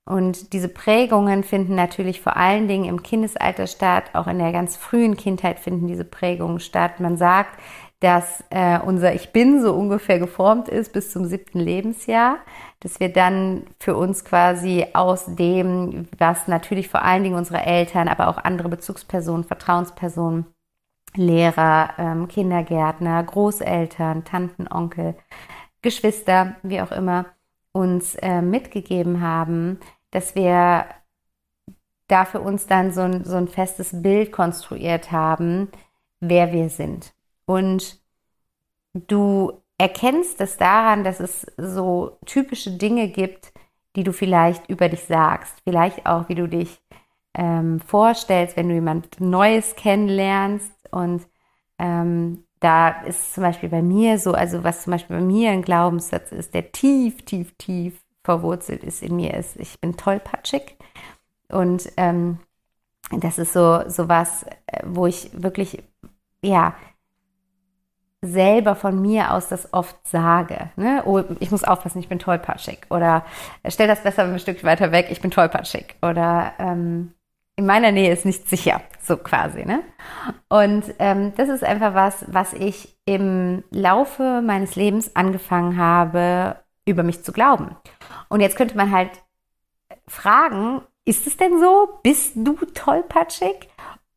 Und 0.05 0.53
diese 0.53 0.69
Prägungen 0.69 1.45
finden 1.45 1.75
natürlich 1.75 2.21
vor 2.21 2.37
allen 2.37 2.67
Dingen 2.67 2.87
im 2.87 3.03
Kindesalter 3.03 3.67
statt, 3.67 4.11
auch 4.15 4.27
in 4.27 4.39
der 4.39 4.51
ganz 4.51 4.77
frühen 4.77 5.17
Kindheit 5.17 5.61
finden 5.61 5.87
diese 5.87 6.05
Prägungen 6.05 6.59
statt. 6.59 6.99
Man 6.99 7.17
sagt, 7.17 7.61
dass 8.01 8.43
äh, 8.49 8.79
unser 8.81 9.15
Ich 9.15 9.31
Bin 9.31 9.63
so 9.63 9.75
ungefähr 9.75 10.19
geformt 10.19 10.69
ist 10.69 10.93
bis 10.93 11.13
zum 11.13 11.27
siebten 11.27 11.61
Lebensjahr, 11.61 12.39
dass 12.81 12.99
wir 12.99 13.13
dann 13.13 13.67
für 13.79 13.95
uns 13.95 14.25
quasi 14.25 14.87
aus 14.95 15.27
dem, 15.27 16.09
was 16.19 16.49
natürlich 16.49 16.89
vor 16.89 17.03
allen 17.03 17.23
Dingen 17.23 17.37
unsere 17.37 17.61
Eltern, 17.65 18.09
aber 18.09 18.29
auch 18.29 18.39
andere 18.39 18.71
Bezugspersonen, 18.71 19.45
Vertrauenspersonen, 19.45 20.47
Lehrer, 21.15 21.91
ähm, 21.99 22.27
Kindergärtner, 22.27 23.23
Großeltern, 23.23 24.25
Tanten, 24.25 24.67
Onkel, 24.69 25.15
Geschwister, 25.83 26.57
wie 26.63 26.81
auch 26.81 26.93
immer, 26.93 27.27
uns 27.73 28.15
äh, 28.17 28.43
mitgegeben 28.43 29.21
haben, 29.21 29.79
dass 30.11 30.35
wir 30.35 30.87
da 32.09 32.25
für 32.25 32.41
uns 32.41 32.67
dann 32.67 32.93
so 32.93 33.03
ein, 33.03 33.25
so 33.25 33.37
ein 33.37 33.49
festes 33.49 34.03
Bild 34.03 34.33
konstruiert 34.33 35.13
haben, 35.13 35.69
wer 36.19 36.53
wir 36.53 36.69
sind. 36.69 37.15
Und 37.47 38.01
du 38.95 39.63
erkennst 39.79 40.41
es 40.41 40.57
daran, 40.57 41.05
dass 41.05 41.21
es 41.21 41.47
so 41.57 42.19
typische 42.27 42.73
Dinge 42.73 43.09
gibt, 43.09 43.53
die 43.97 44.05
du 44.05 44.13
vielleicht 44.13 44.69
über 44.69 44.89
dich 44.89 45.05
sagst. 45.05 45.55
Vielleicht 45.65 46.07
auch, 46.07 46.29
wie 46.29 46.35
du 46.35 46.49
dich 46.49 46.81
ähm, 47.35 47.81
vorstellst, 47.81 48.57
wenn 48.57 48.69
du 48.69 48.75
jemand 48.75 49.21
Neues 49.21 49.75
kennenlernst. 49.77 50.73
Und 50.91 51.27
ähm, 51.79 52.45
da 52.61 52.91
ist 53.03 53.35
zum 53.35 53.43
Beispiel 53.43 53.71
bei 53.71 53.83
mir 53.83 54.19
so, 54.19 54.33
also 54.33 54.63
was 54.63 54.83
zum 54.83 54.93
Beispiel 54.93 55.17
bei 55.17 55.23
mir 55.23 55.51
ein 55.51 55.63
Glaubenssatz 55.63 56.31
ist, 56.31 56.55
der 56.55 56.73
tief, 56.73 57.23
tief, 57.23 57.53
tief 57.57 57.95
verwurzelt 58.23 58.85
ist 58.85 59.03
in 59.03 59.17
mir, 59.17 59.35
ist, 59.35 59.57
ich 59.57 59.81
bin 59.81 59.97
tollpatschig. 59.97 60.77
Und 61.49 61.91
ähm, 61.97 62.39
das 63.11 63.39
ist 63.39 63.55
so, 63.55 63.89
so 63.89 64.09
was, 64.09 64.45
äh, 64.67 64.83
wo 64.85 65.07
ich 65.07 65.31
wirklich, 65.33 65.83
ja, 66.43 66.75
selber 68.23 68.77
von 68.77 69.01
mir 69.01 69.33
aus 69.33 69.49
das 69.49 69.73
oft 69.73 69.97
sage. 70.07 70.71
Ne? 70.77 71.03
Oh, 71.07 71.23
ich 71.39 71.51
muss 71.51 71.65
aufpassen, 71.65 72.01
ich 72.01 72.09
bin 72.09 72.19
tollpatschig. 72.19 72.81
Oder 72.91 73.25
stell 73.67 73.89
das 73.89 74.03
besser 74.03 74.25
ein 74.25 74.39
Stück 74.39 74.63
weiter 74.63 74.93
weg, 74.93 75.07
ich 75.11 75.23
bin 75.23 75.31
tollpatschig. 75.31 75.97
Oder 76.03 76.53
ähm, 76.59 77.15
in 77.61 77.67
meiner 77.67 77.93
Nähe 77.93 78.11
ist 78.11 78.25
nicht 78.25 78.49
sicher, 78.49 78.81
so 79.03 79.19
quasi. 79.19 79.67
Ne? 79.67 79.83
Und 80.49 80.83
ähm, 80.99 81.35
das 81.37 81.51
ist 81.51 81.63
einfach 81.63 81.95
was, 81.95 82.25
was 82.27 82.55
ich 82.55 82.97
im 83.05 83.63
Laufe 83.71 84.41
meines 84.43 84.77
Lebens 84.77 85.15
angefangen 85.15 85.77
habe, 85.77 86.57
über 86.87 87.03
mich 87.03 87.23
zu 87.23 87.33
glauben. 87.33 87.77
Und 88.31 88.41
jetzt 88.41 88.57
könnte 88.57 88.79
man 88.79 88.91
halt 88.91 89.11
fragen, 90.09 90.81
ist 91.05 91.27
es 91.27 91.37
denn 91.37 91.61
so? 91.61 92.01
Bist 92.03 92.33
du 92.35 92.55
tollpatschig? 92.55 93.69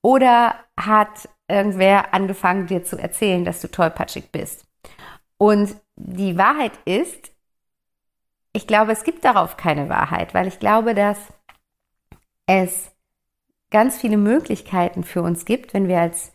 Oder 0.02 0.56
hat 0.80 1.28
irgendwer 1.50 2.14
angefangen, 2.14 2.68
dir 2.68 2.86
zu 2.86 2.98
erzählen, 2.98 3.44
dass 3.44 3.60
du 3.60 3.70
tollpatschig 3.70 4.32
bist? 4.32 4.66
Und 5.38 5.76
die 5.98 6.38
Wahrheit 6.38 6.72
ist, 6.86 7.34
ich 8.54 8.68
glaube, 8.68 8.94
es 8.94 9.04
gibt 9.04 9.26
darauf 9.26 9.58
keine 9.58 9.90
Wahrheit, 9.90 10.34
weil 10.34 10.48
ich 10.48 10.60
glaube, 10.60 10.96
dass 10.96 11.18
es 12.46 12.93
ganz 13.74 13.98
viele 13.98 14.18
Möglichkeiten 14.18 15.04
für 15.04 15.22
uns 15.22 15.44
gibt, 15.44 15.74
wenn 15.74 15.90
wir 15.90 16.00
als 16.00 16.32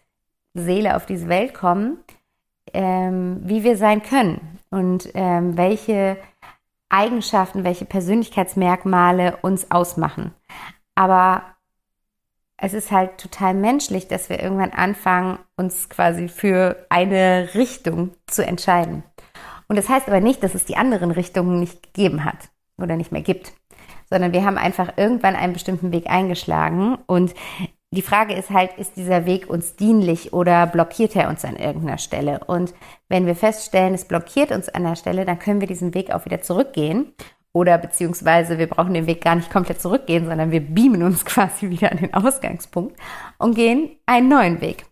Seele 0.52 0.96
auf 0.96 1.06
diese 1.06 1.28
Welt 1.28 1.54
kommen, 1.54 1.98
ähm, 2.74 3.40
wie 3.44 3.64
wir 3.64 3.78
sein 3.78 4.02
können 4.02 4.58
und 4.70 5.08
ähm, 5.14 5.56
welche 5.56 6.18
Eigenschaften, 6.90 7.64
welche 7.64 7.84
Persönlichkeitsmerkmale 7.84 9.38
uns 9.42 9.70
ausmachen. 9.70 10.34
Aber 10.94 11.42
es 12.56 12.74
ist 12.74 12.90
halt 12.90 13.18
total 13.18 13.54
menschlich, 13.54 14.08
dass 14.08 14.28
wir 14.28 14.42
irgendwann 14.42 14.72
anfangen, 14.72 15.38
uns 15.56 15.88
quasi 15.88 16.28
für 16.28 16.86
eine 16.88 17.50
Richtung 17.54 18.10
zu 18.26 18.44
entscheiden. 18.44 19.04
Und 19.68 19.76
das 19.76 19.88
heißt 19.88 20.08
aber 20.08 20.20
nicht, 20.20 20.42
dass 20.42 20.54
es 20.54 20.64
die 20.64 20.76
anderen 20.76 21.12
Richtungen 21.12 21.60
nicht 21.60 21.82
gegeben 21.82 22.24
hat 22.24 22.48
oder 22.78 22.96
nicht 22.96 23.12
mehr 23.12 23.22
gibt, 23.22 23.52
sondern 24.10 24.32
wir 24.32 24.44
haben 24.44 24.58
einfach 24.58 24.92
irgendwann 24.96 25.36
einen 25.36 25.52
bestimmten 25.52 25.92
Weg 25.92 26.08
eingeschlagen 26.08 26.98
und 27.06 27.34
die 27.90 28.02
Frage 28.02 28.34
ist 28.34 28.50
halt, 28.50 28.76
ist 28.76 28.96
dieser 28.96 29.24
Weg 29.24 29.48
uns 29.48 29.76
dienlich 29.76 30.34
oder 30.34 30.66
blockiert 30.66 31.16
er 31.16 31.30
uns 31.30 31.44
an 31.44 31.56
irgendeiner 31.56 31.96
Stelle? 31.96 32.40
Und 32.46 32.74
wenn 33.08 33.24
wir 33.24 33.34
feststellen, 33.34 33.94
es 33.94 34.04
blockiert 34.04 34.52
uns 34.52 34.68
an 34.68 34.84
der 34.84 34.96
Stelle, 34.96 35.24
dann 35.24 35.38
können 35.38 35.60
wir 35.60 35.68
diesen 35.68 35.94
Weg 35.94 36.10
auch 36.12 36.26
wieder 36.26 36.42
zurückgehen. 36.42 37.14
Oder 37.54 37.78
beziehungsweise 37.78 38.58
wir 38.58 38.66
brauchen 38.66 38.92
den 38.92 39.06
Weg 39.06 39.24
gar 39.24 39.34
nicht 39.36 39.50
komplett 39.50 39.80
zurückgehen, 39.80 40.26
sondern 40.26 40.50
wir 40.50 40.60
beamen 40.60 41.02
uns 41.02 41.24
quasi 41.24 41.70
wieder 41.70 41.90
an 41.90 41.96
den 41.96 42.12
Ausgangspunkt 42.12 42.94
und 43.38 43.54
gehen 43.54 43.96
einen 44.04 44.28
neuen 44.28 44.60
Weg. 44.60 44.84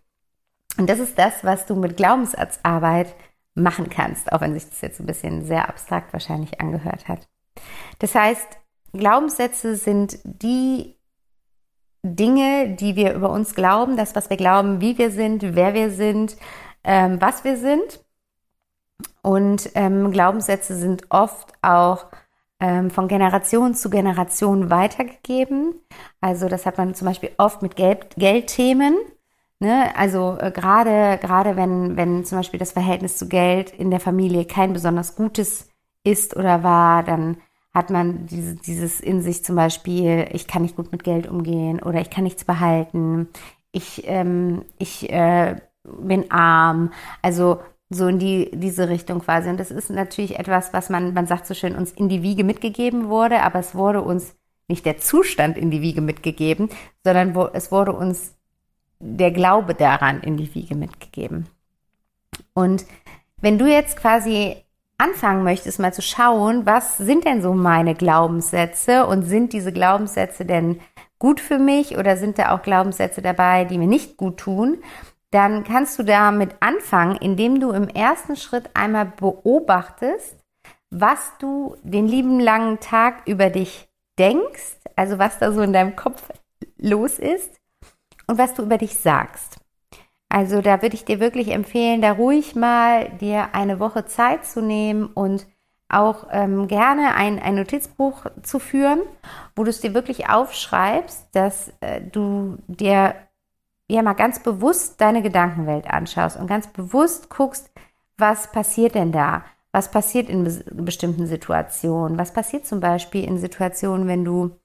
Und 0.79 0.89
das 0.89 0.99
ist 0.99 1.19
das, 1.19 1.43
was 1.43 1.67
du 1.67 1.75
mit 1.75 1.97
Glaubenssatzarbeit 1.97 3.15
machen 3.53 3.89
kannst, 3.89 4.31
auch 4.31 4.41
wenn 4.41 4.53
sich 4.53 4.67
das 4.69 4.81
jetzt 4.81 4.99
ein 4.99 5.05
bisschen 5.05 5.45
sehr 5.45 5.69
abstrakt 5.69 6.13
wahrscheinlich 6.13 6.59
angehört 6.61 7.07
hat. 7.07 7.27
Das 7.99 8.15
heißt, 8.15 8.59
Glaubenssätze 8.93 9.75
sind 9.75 10.19
die 10.23 10.95
Dinge, 12.03 12.75
die 12.75 12.95
wir 12.95 13.13
über 13.13 13.29
uns 13.29 13.55
glauben, 13.55 13.97
das, 13.97 14.15
was 14.15 14.29
wir 14.29 14.37
glauben, 14.37 14.81
wie 14.81 14.97
wir 14.97 15.11
sind, 15.11 15.55
wer 15.55 15.73
wir 15.73 15.91
sind, 15.91 16.37
ähm, 16.83 17.19
was 17.19 17.43
wir 17.43 17.57
sind. 17.57 18.03
Und 19.21 19.71
ähm, 19.75 20.11
Glaubenssätze 20.11 20.75
sind 20.75 21.03
oft 21.09 21.53
auch 21.61 22.05
ähm, 22.59 22.89
von 22.89 23.07
Generation 23.07 23.75
zu 23.75 23.89
Generation 23.89 24.69
weitergegeben. 24.69 25.75
Also 26.21 26.47
das 26.47 26.65
hat 26.65 26.77
man 26.77 26.95
zum 26.95 27.07
Beispiel 27.07 27.31
oft 27.37 27.61
mit 27.61 27.75
Geld, 27.75 28.15
Geldthemen. 28.15 28.95
Ne? 29.59 29.95
Also 29.95 30.37
äh, 30.39 30.51
gerade 30.51 31.19
gerade 31.21 31.55
wenn 31.55 31.97
wenn 31.97 32.25
zum 32.25 32.39
Beispiel 32.39 32.59
das 32.59 32.71
Verhältnis 32.71 33.17
zu 33.17 33.27
Geld 33.27 33.71
in 33.71 33.91
der 33.91 33.99
Familie 33.99 34.45
kein 34.45 34.73
besonders 34.73 35.15
gutes 35.15 35.69
ist 36.03 36.35
oder 36.35 36.63
war, 36.63 37.03
dann 37.03 37.37
hat 37.77 37.91
man 37.91 38.25
diese, 38.25 38.55
dieses 38.55 38.99
in 38.99 39.21
sich 39.21 39.45
zum 39.45 39.55
Beispiel, 39.55 40.27
ich 40.31 40.47
kann 40.47 40.63
nicht 40.63 40.75
gut 40.75 40.91
mit 40.91 41.03
Geld 41.03 41.27
umgehen 41.27 41.79
oder 41.79 42.01
ich 42.01 42.09
kann 42.09 42.23
nichts 42.23 42.43
behalten, 42.43 43.27
ich, 43.71 44.01
ähm, 44.07 44.65
ich 44.79 45.11
äh, 45.11 45.57
bin 45.83 46.31
arm. 46.31 46.91
Also 47.21 47.59
so 47.91 48.07
in 48.07 48.17
die, 48.17 48.49
diese 48.51 48.89
Richtung 48.89 49.19
quasi. 49.19 49.47
Und 49.47 49.59
das 49.59 49.69
ist 49.69 49.91
natürlich 49.91 50.39
etwas, 50.39 50.73
was 50.73 50.89
man, 50.89 51.13
man 51.13 51.27
sagt 51.27 51.45
so 51.45 51.53
schön, 51.53 51.75
uns 51.75 51.91
in 51.91 52.09
die 52.09 52.23
Wiege 52.23 52.43
mitgegeben 52.43 53.09
wurde, 53.09 53.43
aber 53.43 53.59
es 53.59 53.75
wurde 53.75 54.01
uns 54.01 54.35
nicht 54.67 54.83
der 54.87 54.97
Zustand 54.97 55.55
in 55.55 55.69
die 55.69 55.81
Wiege 55.81 56.01
mitgegeben, 56.01 56.69
sondern 57.03 57.35
wo, 57.35 57.45
es 57.53 57.71
wurde 57.71 57.93
uns 57.93 58.33
der 58.99 59.29
Glaube 59.29 59.75
daran 59.75 60.21
in 60.21 60.35
die 60.35 60.55
Wiege 60.55 60.73
mitgegeben. 60.73 61.45
Und 62.55 62.85
wenn 63.39 63.59
du 63.59 63.67
jetzt 63.67 63.97
quasi 63.97 64.57
anfangen 64.97 65.43
möchtest, 65.43 65.79
mal 65.79 65.93
zu 65.93 66.01
schauen, 66.01 66.65
was 66.65 66.97
sind 66.97 67.25
denn 67.25 67.41
so 67.41 67.53
meine 67.53 67.95
Glaubenssätze 67.95 69.05
und 69.05 69.23
sind 69.23 69.53
diese 69.53 69.71
Glaubenssätze 69.71 70.45
denn 70.45 70.79
gut 71.19 71.39
für 71.39 71.59
mich 71.59 71.97
oder 71.97 72.17
sind 72.17 72.39
da 72.39 72.55
auch 72.55 72.61
Glaubenssätze 72.61 73.21
dabei, 73.21 73.65
die 73.65 73.77
mir 73.77 73.87
nicht 73.87 74.17
gut 74.17 74.37
tun, 74.37 74.79
dann 75.31 75.63
kannst 75.63 75.99
du 75.99 76.03
damit 76.03 76.55
anfangen, 76.61 77.17
indem 77.17 77.59
du 77.59 77.71
im 77.71 77.89
ersten 77.89 78.35
Schritt 78.35 78.69
einmal 78.73 79.05
beobachtest, 79.05 80.35
was 80.89 81.33
du 81.39 81.75
den 81.83 82.07
lieben 82.07 82.39
langen 82.39 82.79
Tag 82.79 83.27
über 83.27 83.49
dich 83.49 83.89
denkst, 84.17 84.77
also 84.95 85.19
was 85.19 85.37
da 85.37 85.51
so 85.51 85.61
in 85.61 85.73
deinem 85.73 85.95
Kopf 85.95 86.23
los 86.77 87.19
ist 87.19 87.59
und 88.25 88.37
was 88.37 88.53
du 88.53 88.63
über 88.63 88.77
dich 88.77 88.97
sagst. 88.97 89.56
Also 90.29 90.61
da 90.61 90.81
würde 90.81 90.95
ich 90.95 91.05
dir 91.05 91.19
wirklich 91.19 91.49
empfehlen, 91.49 92.01
da 92.01 92.11
ruhig 92.11 92.55
mal 92.55 93.09
dir 93.19 93.55
eine 93.55 93.79
Woche 93.79 94.05
Zeit 94.05 94.45
zu 94.45 94.61
nehmen 94.61 95.05
und 95.07 95.47
auch 95.89 96.27
ähm, 96.31 96.67
gerne 96.67 97.15
ein, 97.15 97.39
ein 97.39 97.55
Notizbuch 97.55 98.25
zu 98.43 98.59
führen, 98.59 98.99
wo 99.55 99.63
du 99.63 99.69
es 99.69 99.79
dir 99.79 99.93
wirklich 99.93 100.29
aufschreibst, 100.29 101.29
dass 101.31 101.71
äh, 101.79 102.01
du 102.01 102.57
dir 102.67 103.15
ja 103.89 104.01
mal 104.01 104.13
ganz 104.13 104.43
bewusst 104.43 104.99
deine 104.99 105.21
Gedankenwelt 105.21 105.89
anschaust 105.89 106.37
und 106.37 106.47
ganz 106.47 106.67
bewusst 106.67 107.29
guckst, 107.29 107.71
was 108.17 108.51
passiert 108.51 108.95
denn 108.95 109.11
da? 109.11 109.45
Was 109.71 109.91
passiert 109.91 110.29
in 110.29 110.43
bes 110.43 110.63
bestimmten 110.71 111.27
Situationen? 111.27 112.17
Was 112.17 112.33
passiert 112.33 112.65
zum 112.65 112.79
Beispiel 112.79 113.23
in 113.23 113.37
Situationen, 113.37 114.07
wenn 114.07 114.25
du 114.25 114.57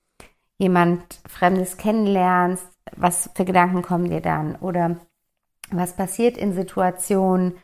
jemand 0.58 1.20
Fremdes 1.28 1.76
kennenlernst? 1.76 2.66
Was 2.96 3.30
für 3.34 3.44
Gedanken 3.44 3.82
kommen 3.82 4.10
dir 4.10 4.20
dann? 4.20 4.56
Oder 4.56 4.96
Was 5.72 5.96
passiert 5.96 6.36
in 6.36 6.52
Situationen, 6.54 7.54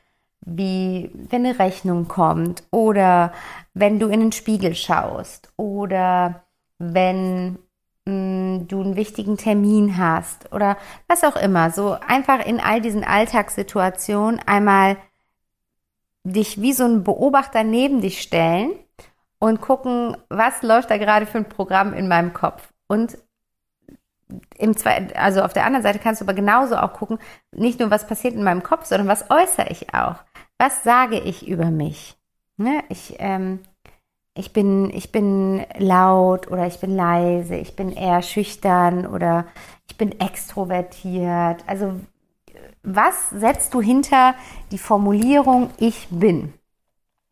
wie 0.40 1.10
wenn 1.14 1.44
eine 1.44 1.58
Rechnung 1.58 2.08
kommt 2.08 2.62
oder 2.70 3.32
wenn 3.74 3.98
du 3.98 4.08
in 4.08 4.20
den 4.20 4.32
Spiegel 4.32 4.74
schaust 4.74 5.52
oder 5.56 6.44
wenn 6.78 7.58
mh, 8.06 8.12
mm, 8.12 8.68
du 8.68 8.80
einen 8.82 8.96
wichtigen 8.96 9.36
Termin 9.36 9.98
hast 9.98 10.52
oder 10.52 10.76
was 11.06 11.24
auch 11.24 11.36
immer. 11.36 11.70
So 11.70 11.96
einfach 12.06 12.44
in 12.44 12.60
all 12.60 12.80
diesen 12.80 13.04
Alltagssituationen 13.04 14.40
einmal 14.46 14.96
dich 16.24 16.60
wie 16.60 16.72
so 16.72 16.84
ein 16.84 17.04
Beobachter 17.04 17.64
neben 17.64 18.00
dich 18.00 18.20
stellen 18.20 18.72
und 19.38 19.60
gucken, 19.60 20.16
was 20.28 20.62
läuft 20.62 20.90
da 20.90 20.98
gerade 20.98 21.26
für 21.26 21.38
ein 21.38 21.48
Programm 21.48 21.94
in 21.94 22.08
meinem 22.08 22.32
Kopf. 22.32 22.72
Und 22.86 23.18
im 24.58 24.76
Zwei 24.76 25.14
also 25.14 25.42
auf 25.42 25.52
der 25.52 25.64
anderen 25.64 25.82
Seite 25.82 25.98
kannst 25.98 26.20
du 26.20 26.24
aber 26.24 26.34
genauso 26.34 26.76
auch 26.76 26.92
gucken, 26.92 27.18
nicht 27.52 27.80
nur 27.80 27.90
was 27.90 28.06
passiert 28.06 28.34
in 28.34 28.42
meinem 28.42 28.62
Kopf, 28.62 28.84
sondern 28.84 29.08
was 29.08 29.30
äußere 29.30 29.68
ich 29.70 29.94
auch. 29.94 30.16
Was 30.58 30.82
sage 30.84 31.18
ich 31.18 31.46
über 31.48 31.70
mich? 31.70 32.16
Ne? 32.56 32.82
Ich, 32.88 33.16
ähm, 33.18 33.60
ich, 34.34 34.52
bin, 34.52 34.90
ich 34.90 35.12
bin 35.12 35.64
laut 35.78 36.50
oder 36.50 36.66
ich 36.66 36.80
bin 36.80 36.94
leise, 36.94 37.56
ich 37.56 37.76
bin 37.76 37.92
eher 37.92 38.22
schüchtern 38.22 39.06
oder 39.06 39.46
ich 39.88 39.96
bin 39.96 40.20
extrovertiert. 40.20 41.64
Also 41.66 41.94
was 42.82 43.30
setzt 43.30 43.74
du 43.74 43.80
hinter 43.80 44.34
die 44.70 44.78
Formulierung 44.78 45.70
ich 45.78 46.08
bin? 46.10 46.54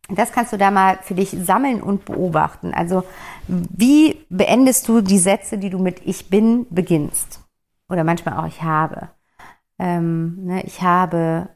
Das 0.08 0.32
kannst 0.32 0.52
du 0.52 0.56
da 0.56 0.70
mal 0.70 0.98
für 1.02 1.14
dich 1.14 1.30
sammeln 1.30 1.82
und 1.82 2.04
beobachten. 2.04 2.72
Also 2.75 3.04
wie 3.48 4.25
beendest 4.28 4.86
du 4.88 5.00
die 5.00 5.18
Sätze, 5.18 5.58
die 5.58 5.70
du 5.70 5.78
mit 5.78 6.00
ich 6.04 6.28
bin 6.30 6.66
beginnst? 6.70 7.40
Oder 7.88 8.04
manchmal 8.04 8.38
auch 8.38 8.46
ich 8.46 8.62
habe. 8.62 9.10
Ähm, 9.78 10.44
ne, 10.44 10.62
ich 10.64 10.82
habe, 10.82 11.48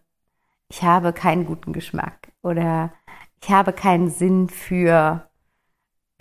ich 0.69 0.83
habe 0.83 1.13
keinen 1.13 1.47
guten 1.47 1.73
Geschmack 1.73 2.33
oder 2.43 2.93
ich 3.43 3.51
habe 3.51 3.73
keinen 3.73 4.11
Sinn 4.11 4.49
für, 4.49 5.29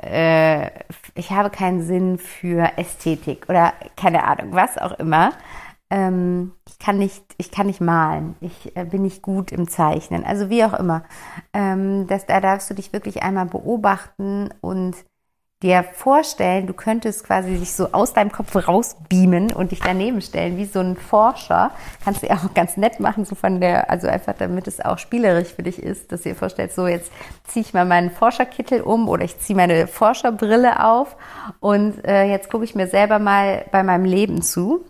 äh, 0.02 0.70
ich 1.16 1.32
habe 1.32 1.50
keinen 1.50 1.82
Sinn 1.84 2.18
für 2.18 2.78
Ästhetik 2.78 3.50
oder 3.50 3.74
keine 3.98 4.24
Ahnung, 4.24 4.54
was 4.54 4.78
auch 4.78 4.94
immer 4.94 5.34
ähm, 5.90 6.54
ich 6.68 6.78
kann 6.80 6.98
nicht, 6.98 7.24
ich 7.38 7.52
kann 7.52 7.68
nicht 7.68 7.82
malen, 7.82 8.36
ich 8.42 8.76
äh, 8.76 8.86
bin 8.86 9.02
nicht 9.02 9.22
gut 9.22 9.52
im 9.52 9.68
Zeichnen, 9.68 10.24
also 10.24 10.50
wie 10.50 10.64
auch 10.64 10.74
immer. 10.74 11.04
Ähm, 11.54 12.08
das, 12.08 12.26
da 12.26 12.40
darfst 12.42 12.70
du 12.70 12.74
dich 12.74 12.94
wirklich 12.94 13.24
einmal 13.24 13.46
beobachten 13.46 14.50
und 14.62 14.96
dir 15.62 15.84
vorstellen, 15.84 16.68
du 16.68 16.74
könntest 16.74 17.26
quasi 17.26 17.58
dich 17.58 17.74
so 17.74 17.92
aus 17.92 18.14
deinem 18.14 18.32
Kopf 18.32 18.56
rausbeamen 18.56 19.52
und 19.52 19.72
dich 19.72 19.82
daneben 19.82 20.22
stellen, 20.22 20.56
wie 20.56 20.64
so 20.64 20.80
ein 20.80 20.96
Forscher. 20.96 21.72
Kannst 22.02 22.24
du 22.24 22.28
ja 22.28 22.36
auch 22.36 22.54
ganz 22.54 22.78
nett 22.78 23.02
machen, 23.02 23.26
so 23.26 23.36
von 23.36 23.60
der, 23.60 23.90
also 23.90 24.08
einfach 24.08 24.36
damit 24.38 24.68
es 24.68 24.80
auch 24.80 24.98
spielerisch 24.98 25.50
für 25.50 25.64
dich 25.64 25.84
ist, 25.84 26.14
dass 26.14 26.22
du 26.22 26.30
dir 26.30 26.36
vorstellst, 26.36 26.78
so 26.78 26.88
jetzt 26.88 27.12
ziehe 27.46 27.66
ich 27.66 27.74
mal 27.74 27.84
meinen 27.84 28.10
Forscherkittel 28.10 28.82
um 28.82 29.10
oder 29.10 29.26
ich 29.26 29.38
ziehe 29.40 29.58
meine 29.58 29.88
Forscherbrille 29.88 30.86
auf 30.86 31.18
und 31.60 32.06
äh, 32.06 32.24
jetzt 32.24 32.50
gucke 32.50 32.64
ich 32.64 32.74
mir 32.74 32.88
selber 32.88 33.20
mal 33.20 33.66
bei 33.72 33.84
meinem 33.84 34.06
Leben 34.06 34.42
zu 34.42 34.86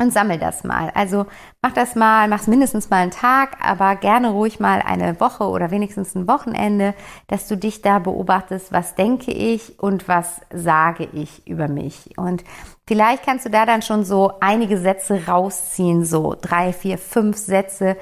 und 0.00 0.12
sammel 0.12 0.38
das 0.38 0.64
mal. 0.64 0.90
Also 0.94 1.26
mach 1.60 1.72
das 1.72 1.94
mal, 1.94 2.26
mach's 2.26 2.46
mindestens 2.46 2.88
mal 2.88 3.02
einen 3.02 3.10
Tag, 3.10 3.58
aber 3.62 3.96
gerne 3.96 4.30
ruhig 4.30 4.58
mal 4.58 4.80
eine 4.80 5.20
Woche 5.20 5.44
oder 5.44 5.70
wenigstens 5.70 6.14
ein 6.14 6.26
Wochenende, 6.26 6.94
dass 7.26 7.46
du 7.48 7.56
dich 7.56 7.82
da 7.82 7.98
beobachtest, 7.98 8.72
was 8.72 8.94
denke 8.94 9.30
ich 9.30 9.78
und 9.78 10.08
was 10.08 10.40
sage 10.52 11.06
ich 11.12 11.46
über 11.46 11.68
mich. 11.68 12.16
Und 12.16 12.44
vielleicht 12.86 13.24
kannst 13.24 13.44
du 13.44 13.50
da 13.50 13.66
dann 13.66 13.82
schon 13.82 14.04
so 14.04 14.32
einige 14.40 14.78
Sätze 14.78 15.26
rausziehen, 15.26 16.04
so 16.04 16.34
drei, 16.40 16.72
vier, 16.72 16.96
fünf 16.96 17.36
Sätze, 17.36 17.96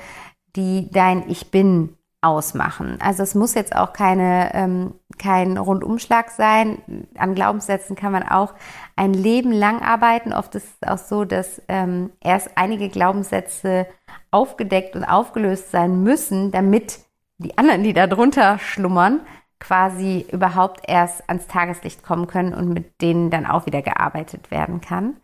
die 0.54 0.90
dein 0.92 1.28
Ich 1.28 1.50
bin 1.50 1.98
ausmachen. 2.20 2.98
Also 3.00 3.22
es 3.22 3.34
muss 3.34 3.54
jetzt 3.54 3.74
auch 3.74 3.92
keine, 3.92 4.52
ähm, 4.54 4.94
kein 5.18 5.56
Rundumschlag 5.56 6.30
sein. 6.30 7.06
An 7.16 7.34
Glaubenssätzen 7.34 7.94
kann 7.94 8.12
man 8.12 8.24
auch 8.24 8.54
ein 8.98 9.14
Leben 9.14 9.52
lang 9.52 9.80
arbeiten. 9.80 10.32
Oft 10.32 10.56
ist 10.56 10.66
es 10.80 10.88
auch 10.88 10.98
so, 10.98 11.24
dass 11.24 11.62
ähm, 11.68 12.11
erst 12.20 12.50
einige 12.56 12.88
Glaubenssätze 12.88 13.87
aufgedeckt 14.32 14.96
und 14.96 15.04
aufgelöst 15.04 15.70
sein 15.70 16.02
müssen, 16.02 16.50
damit 16.50 17.00
die 17.38 17.56
anderen, 17.56 17.84
die 17.84 17.92
da 17.92 18.08
drunter 18.08 18.58
schlummern, 18.58 19.20
quasi 19.61 20.26
überhaupt 20.32 20.82
erst 20.88 21.28
ans 21.28 21.46
Tageslicht 21.46 22.02
kommen 22.02 22.26
können 22.26 22.52
und 22.52 22.68
mit 22.70 23.00
denen 23.00 23.30
dann 23.30 23.46
auch 23.46 23.66
wieder 23.66 23.82
gearbeitet 23.82 24.50
werden 24.50 24.80
kann. 24.80 25.16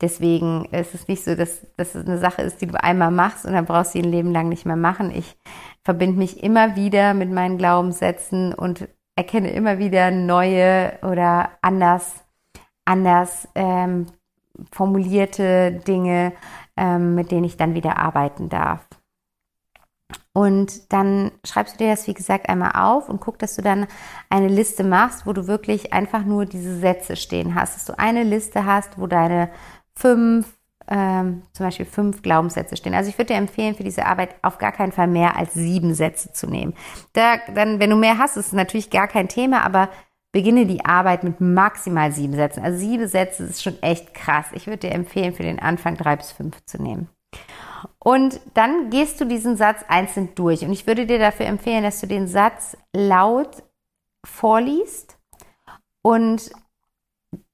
Deswegen 0.00 0.64
ist 0.66 0.94
es 0.94 1.06
nicht 1.06 1.24
so, 1.24 1.36
dass, 1.36 1.64
es 1.76 1.94
eine 1.94 2.18
Sache 2.18 2.42
ist, 2.42 2.60
die 2.60 2.66
du 2.66 2.82
einmal 2.82 3.12
machst 3.12 3.46
und 3.46 3.52
dann 3.52 3.64
brauchst 3.64 3.94
du 3.94 4.00
sie 4.00 4.04
ein 4.04 4.10
Leben 4.10 4.32
lang 4.32 4.48
nicht 4.48 4.66
mehr 4.66 4.76
machen. 4.76 5.12
Ich 5.14 5.36
verbinde 5.84 6.18
mich 6.18 6.42
immer 6.42 6.74
wieder 6.74 7.14
mit 7.14 7.30
meinen 7.30 7.58
Glaubenssätzen 7.58 8.52
und 8.54 8.88
erkenne 9.14 9.52
immer 9.52 9.78
wieder 9.78 10.10
neue 10.10 10.98
oder 11.02 11.50
anders, 11.62 12.23
anders 12.84 13.48
ähm, 13.54 14.06
formulierte 14.70 15.72
Dinge, 15.86 16.32
ähm, 16.76 17.14
mit 17.14 17.30
denen 17.30 17.44
ich 17.44 17.56
dann 17.56 17.74
wieder 17.74 17.98
arbeiten 17.98 18.48
darf. 18.48 18.86
Und 20.32 20.92
dann 20.92 21.30
schreibst 21.44 21.74
du 21.74 21.78
dir 21.78 21.90
das, 21.90 22.08
wie 22.08 22.14
gesagt, 22.14 22.48
einmal 22.48 22.72
auf 22.74 23.08
und 23.08 23.20
guck, 23.20 23.38
dass 23.38 23.54
du 23.54 23.62
dann 23.62 23.86
eine 24.28 24.48
Liste 24.48 24.82
machst, 24.82 25.26
wo 25.26 25.32
du 25.32 25.46
wirklich 25.46 25.92
einfach 25.92 26.24
nur 26.24 26.44
diese 26.44 26.76
Sätze 26.78 27.14
stehen 27.14 27.54
hast. 27.54 27.76
Dass 27.76 27.84
du 27.84 27.98
eine 27.98 28.24
Liste 28.24 28.64
hast, 28.64 28.98
wo 28.98 29.06
deine 29.06 29.50
fünf, 29.94 30.52
ähm, 30.88 31.42
zum 31.52 31.66
Beispiel 31.66 31.86
fünf 31.86 32.20
Glaubenssätze 32.22 32.76
stehen. 32.76 32.94
Also 32.94 33.10
ich 33.10 33.16
würde 33.16 33.32
dir 33.32 33.38
empfehlen, 33.38 33.76
für 33.76 33.84
diese 33.84 34.06
Arbeit 34.06 34.34
auf 34.42 34.58
gar 34.58 34.72
keinen 34.72 34.90
Fall 34.90 35.06
mehr 35.06 35.36
als 35.36 35.54
sieben 35.54 35.94
Sätze 35.94 36.32
zu 36.32 36.48
nehmen. 36.48 36.74
Da, 37.12 37.36
dann, 37.54 37.78
wenn 37.78 37.90
du 37.90 37.96
mehr 37.96 38.18
hast, 38.18 38.36
ist 38.36 38.48
es 38.48 38.52
natürlich 38.52 38.90
gar 38.90 39.06
kein 39.06 39.28
Thema, 39.28 39.64
aber 39.64 39.88
beginne 40.34 40.66
die 40.66 40.84
Arbeit 40.84 41.22
mit 41.22 41.40
maximal 41.40 42.10
sieben 42.10 42.34
Sätzen. 42.34 42.64
Also 42.64 42.76
sieben 42.76 43.06
Sätze 43.06 43.44
ist 43.44 43.62
schon 43.62 43.80
echt 43.84 44.14
krass. 44.14 44.46
Ich 44.52 44.66
würde 44.66 44.88
dir 44.88 44.92
empfehlen, 44.92 45.32
für 45.32 45.44
den 45.44 45.60
Anfang 45.60 45.96
drei 45.96 46.16
bis 46.16 46.32
fünf 46.32 46.62
zu 46.64 46.82
nehmen. 46.82 47.08
Und 48.00 48.40
dann 48.54 48.90
gehst 48.90 49.20
du 49.20 49.26
diesen 49.26 49.56
Satz 49.56 49.84
einzeln 49.86 50.34
durch. 50.34 50.64
Und 50.64 50.72
ich 50.72 50.88
würde 50.88 51.06
dir 51.06 51.20
dafür 51.20 51.46
empfehlen, 51.46 51.84
dass 51.84 52.00
du 52.00 52.08
den 52.08 52.26
Satz 52.26 52.76
laut 52.92 53.62
vorliest 54.26 55.16
und 56.02 56.50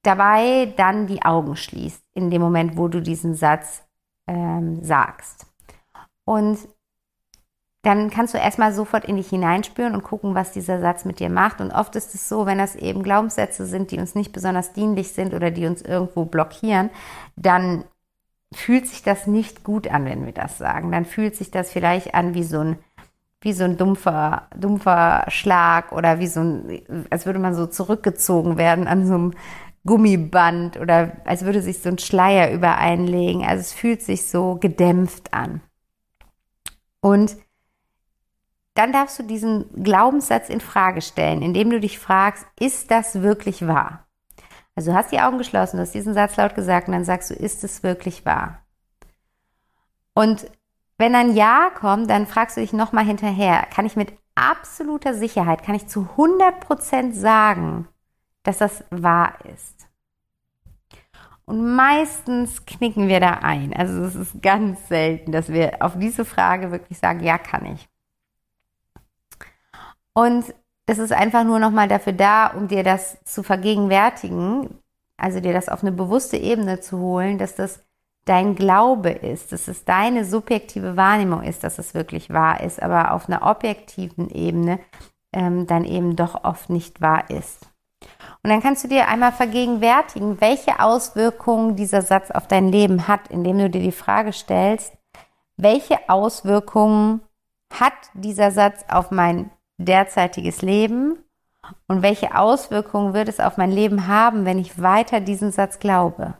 dabei 0.01 0.73
dann 0.75 1.05
die 1.05 1.21
Augen 1.21 1.55
schließt, 1.55 2.03
in 2.15 2.31
dem 2.31 2.41
Moment, 2.41 2.77
wo 2.77 2.87
du 2.87 2.99
diesen 2.99 3.35
Satz 3.35 3.83
ähm, 4.27 4.83
sagst. 4.83 5.45
Und 6.25 6.57
dann 7.83 8.11
kannst 8.11 8.33
du 8.33 8.37
erstmal 8.37 8.73
sofort 8.73 9.05
in 9.05 9.15
dich 9.15 9.29
hineinspüren 9.29 9.95
und 9.95 10.03
gucken, 10.03 10.35
was 10.35 10.51
dieser 10.51 10.79
Satz 10.79 11.03
mit 11.03 11.19
dir 11.19 11.29
macht. 11.29 11.61
Und 11.61 11.71
oft 11.71 11.95
ist 11.95 12.13
es 12.13 12.29
so, 12.29 12.45
wenn 12.45 12.59
das 12.59 12.75
eben 12.75 13.01
Glaubenssätze 13.01 13.65
sind, 13.65 13.89
die 13.89 13.99
uns 13.99 14.13
nicht 14.13 14.31
besonders 14.31 14.73
dienlich 14.73 15.13
sind 15.13 15.33
oder 15.33 15.49
die 15.49 15.65
uns 15.65 15.81
irgendwo 15.81 16.25
blockieren, 16.25 16.91
dann 17.35 17.83
fühlt 18.53 18.87
sich 18.87 19.01
das 19.01 19.25
nicht 19.25 19.63
gut 19.63 19.87
an, 19.87 20.05
wenn 20.05 20.25
wir 20.25 20.33
das 20.33 20.59
sagen. 20.59 20.91
Dann 20.91 21.05
fühlt 21.05 21.35
sich 21.35 21.49
das 21.49 21.71
vielleicht 21.71 22.13
an 22.13 22.33
wie 22.35 22.43
so 22.43 22.59
ein 22.59 22.77
wie 23.43 23.53
so 23.53 23.63
ein 23.63 23.75
dumpfer, 23.75 24.47
dumpfer 24.55 25.25
Schlag 25.29 25.91
oder 25.91 26.19
wie 26.19 26.27
so 26.27 26.41
ein, 26.41 27.07
als 27.09 27.25
würde 27.25 27.39
man 27.39 27.55
so 27.55 27.65
zurückgezogen 27.65 28.57
werden 28.57 28.87
an 28.87 29.07
so 29.07 29.15
einem 29.15 29.33
Gummiband 29.83 30.79
oder 30.79 31.13
als 31.25 31.43
würde 31.43 31.63
sich 31.63 31.79
so 31.79 31.89
ein 31.89 31.97
Schleier 31.97 32.51
über 32.51 32.77
einlegen. 32.77 33.43
Also 33.43 33.61
es 33.61 33.73
fühlt 33.73 34.03
sich 34.03 34.27
so 34.27 34.57
gedämpft 34.57 35.33
an. 35.33 35.61
Und 36.99 37.35
dann 38.73 38.93
darfst 38.93 39.19
du 39.19 39.23
diesen 39.23 39.83
Glaubenssatz 39.83 40.49
in 40.49 40.61
Frage 40.61 41.01
stellen, 41.01 41.41
indem 41.41 41.69
du 41.69 41.79
dich 41.79 41.99
fragst, 41.99 42.45
ist 42.59 42.91
das 42.91 43.21
wirklich 43.21 43.67
wahr? 43.67 44.07
Also 44.75 44.91
du 44.91 44.97
hast 44.97 45.11
die 45.11 45.19
Augen 45.19 45.37
geschlossen, 45.37 45.77
du 45.77 45.83
hast 45.83 45.93
diesen 45.93 46.13
Satz 46.13 46.37
laut 46.37 46.55
gesagt 46.55 46.87
und 46.87 46.93
dann 46.93 47.03
sagst 47.03 47.29
du, 47.29 47.33
ist 47.33 47.63
es 47.63 47.83
wirklich 47.83 48.25
wahr? 48.25 48.61
Und 50.13 50.49
wenn 50.97 51.15
ein 51.15 51.35
Ja 51.35 51.71
kommt, 51.73 52.09
dann 52.09 52.27
fragst 52.27 52.57
du 52.57 52.61
dich 52.61 52.73
nochmal 52.73 53.05
hinterher, 53.05 53.65
kann 53.73 53.85
ich 53.85 53.95
mit 53.95 54.13
absoluter 54.35 55.13
Sicherheit, 55.13 55.63
kann 55.63 55.75
ich 55.75 55.87
zu 55.87 56.07
100% 56.15 57.13
sagen, 57.13 57.87
dass 58.43 58.59
das 58.59 58.83
wahr 58.89 59.33
ist. 59.53 59.87
Und 61.45 61.75
meistens 61.75 62.65
knicken 62.65 63.07
wir 63.09 63.19
da 63.19 63.31
ein. 63.41 63.73
Also 63.73 64.03
es 64.03 64.15
ist 64.15 64.41
ganz 64.41 64.87
selten, 64.87 65.31
dass 65.31 65.49
wir 65.49 65.81
auf 65.81 65.97
diese 65.97 66.23
Frage 66.23 66.71
wirklich 66.71 66.97
sagen, 66.97 67.21
ja, 67.21 67.37
kann 67.37 67.65
ich. 67.65 67.90
Und 70.13 70.53
es 70.85 70.97
ist 70.97 71.13
einfach 71.13 71.43
nur 71.43 71.59
nochmal 71.59 71.87
dafür 71.87 72.13
da, 72.13 72.47
um 72.47 72.67
dir 72.67 72.83
das 72.83 73.17
zu 73.23 73.43
vergegenwärtigen, 73.43 74.79
also 75.17 75.39
dir 75.39 75.53
das 75.53 75.69
auf 75.69 75.83
eine 75.83 75.91
bewusste 75.91 76.37
Ebene 76.37 76.79
zu 76.81 76.97
holen, 76.99 77.37
dass 77.37 77.55
das 77.55 77.83
dein 78.25 78.55
Glaube 78.55 79.09
ist, 79.09 79.51
dass 79.51 79.67
es 79.67 79.85
deine 79.85 80.25
subjektive 80.25 80.95
Wahrnehmung 80.97 81.43
ist, 81.43 81.63
dass 81.63 81.79
es 81.79 81.93
wirklich 81.93 82.29
wahr 82.29 82.61
ist, 82.61 82.81
aber 82.81 83.13
auf 83.13 83.27
einer 83.27 83.43
objektiven 83.43 84.29
Ebene 84.29 84.79
ähm, 85.33 85.65
dann 85.65 85.85
eben 85.85 86.15
doch 86.15 86.43
oft 86.43 86.69
nicht 86.69 87.01
wahr 87.01 87.29
ist. 87.29 87.67
Und 88.43 88.49
dann 88.49 88.61
kannst 88.61 88.83
du 88.83 88.87
dir 88.87 89.07
einmal 89.07 89.31
vergegenwärtigen, 89.31 90.41
welche 90.41 90.79
Auswirkungen 90.79 91.75
dieser 91.75 92.01
Satz 92.01 92.31
auf 92.31 92.47
dein 92.47 92.69
Leben 92.69 93.07
hat, 93.07 93.27
indem 93.29 93.59
du 93.59 93.69
dir 93.69 93.81
die 93.81 93.91
Frage 93.91 94.33
stellst, 94.33 94.93
welche 95.57 96.09
Auswirkungen 96.09 97.21
hat 97.71 97.93
dieser 98.13 98.51
Satz 98.51 98.83
auf 98.89 99.11
mein 99.11 99.51
derzeitiges 99.85 100.61
Leben 100.61 101.17
und 101.87 102.01
welche 102.01 102.35
Auswirkungen 102.35 103.13
wird 103.13 103.29
es 103.29 103.39
auf 103.39 103.57
mein 103.57 103.71
Leben 103.71 104.07
haben, 104.07 104.45
wenn 104.45 104.59
ich 104.59 104.81
weiter 104.81 105.19
diesen 105.19 105.51
Satz 105.51 105.79
glaube? 105.79 106.35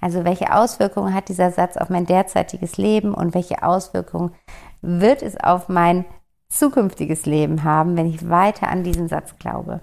Also 0.00 0.24
welche 0.24 0.52
Auswirkungen 0.54 1.14
hat 1.14 1.28
dieser 1.28 1.50
Satz 1.50 1.76
auf 1.76 1.88
mein 1.88 2.04
derzeitiges 2.04 2.76
Leben 2.76 3.14
und 3.14 3.34
welche 3.34 3.62
Auswirkungen 3.62 4.34
wird 4.82 5.22
es 5.22 5.36
auf 5.38 5.68
mein 5.68 6.04
zukünftiges 6.48 7.24
Leben 7.24 7.64
haben, 7.64 7.96
wenn 7.96 8.06
ich 8.06 8.28
weiter 8.28 8.68
an 8.68 8.84
diesen 8.84 9.08
Satz 9.08 9.38
glaube? 9.38 9.80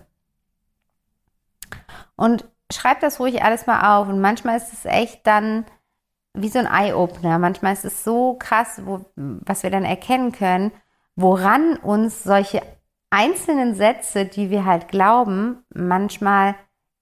Und 2.15 2.45
schreib 2.71 2.99
das 2.99 3.19
ruhig 3.19 3.43
alles 3.43 3.65
mal 3.65 3.99
auf. 3.99 4.07
Und 4.09 4.21
manchmal 4.21 4.57
ist 4.57 4.71
es 4.73 4.85
echt 4.85 5.25
dann 5.25 5.65
wie 6.33 6.49
so 6.49 6.59
ein 6.59 6.67
Eye-Opener. 6.67 7.39
Manchmal 7.39 7.73
ist 7.73 7.85
es 7.85 8.03
so 8.03 8.35
krass, 8.35 8.81
wo, 8.85 9.05
was 9.15 9.63
wir 9.63 9.71
dann 9.71 9.83
erkennen 9.83 10.31
können, 10.31 10.71
woran 11.15 11.77
uns 11.77 12.23
solche 12.23 12.61
einzelnen 13.09 13.75
Sätze, 13.75 14.25
die 14.25 14.49
wir 14.49 14.65
halt 14.65 14.87
glauben, 14.87 15.63
manchmal 15.73 16.55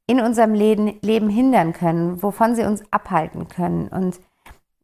in 0.07 0.19
unserem 0.19 0.53
Leben, 0.55 1.29
hindern 1.29 1.71
können, 1.71 2.21
wovon 2.23 2.55
sie 2.55 2.63
uns 2.63 2.81
abhalten 2.91 3.47
können 3.47 3.89
und 3.89 4.19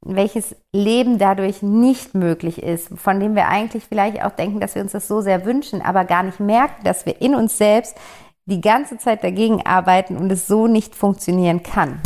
welches 0.02 0.56
Leben 0.72 1.18
dadurch 1.18 1.64
nicht 1.64 2.14
möglich 2.14 2.62
ist, 2.62 2.90
von 2.96 3.20
dem 3.20 3.36
wir 3.36 3.48
eigentlich 3.48 3.86
vielleicht 3.86 4.24
auch 4.24 4.32
denken, 4.32 4.60
dass 4.60 4.76
wir 4.76 4.84
uns 4.84 4.92
das 4.92 5.08
so 5.08 5.22
sehr 5.22 5.46
wünschen, 5.46 5.82
aber 5.82 6.06
gar 6.06 6.22
nicht 6.22 6.40
merken, 6.40 6.84
dass 6.84 7.08
wir 7.08 7.22
in 7.22 7.34
uns 7.34 7.58
selbst 7.58 7.98
die 8.46 8.62
ganze 8.62 9.00
Zeit 9.00 9.24
dagegen 9.24 9.66
arbeiten 9.66 10.16
und 10.16 10.32
es 10.32 10.46
so 10.46 10.68
nicht 10.68 10.94
funktionieren 10.94 11.64
kann. 11.64 12.02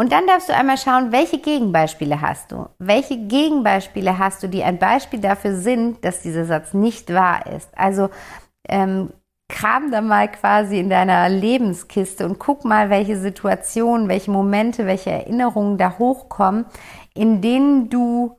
Und 0.00 0.12
dann 0.12 0.28
darfst 0.28 0.48
du 0.48 0.54
einmal 0.54 0.78
schauen, 0.78 1.10
welche 1.10 1.40
Gegenbeispiele 1.40 2.20
hast 2.20 2.52
du? 2.52 2.68
Welche 2.78 3.16
Gegenbeispiele 3.16 4.16
hast 4.16 4.40
du, 4.44 4.48
die 4.48 4.62
ein 4.62 4.78
Beispiel 4.78 5.18
dafür 5.18 5.56
sind, 5.56 6.04
dass 6.04 6.22
dieser 6.22 6.44
Satz 6.44 6.72
nicht 6.72 7.12
wahr 7.12 7.44
ist? 7.48 7.68
Also 7.76 8.08
ähm, 8.68 9.12
kram 9.48 9.90
da 9.90 10.00
mal 10.00 10.30
quasi 10.30 10.78
in 10.78 10.88
deiner 10.88 11.28
Lebenskiste 11.28 12.26
und 12.26 12.38
guck 12.38 12.64
mal, 12.64 12.90
welche 12.90 13.16
Situationen, 13.16 14.08
welche 14.08 14.30
Momente, 14.30 14.86
welche 14.86 15.10
Erinnerungen 15.10 15.78
da 15.78 15.98
hochkommen, 15.98 16.66
in 17.14 17.40
denen 17.40 17.90
du 17.90 18.38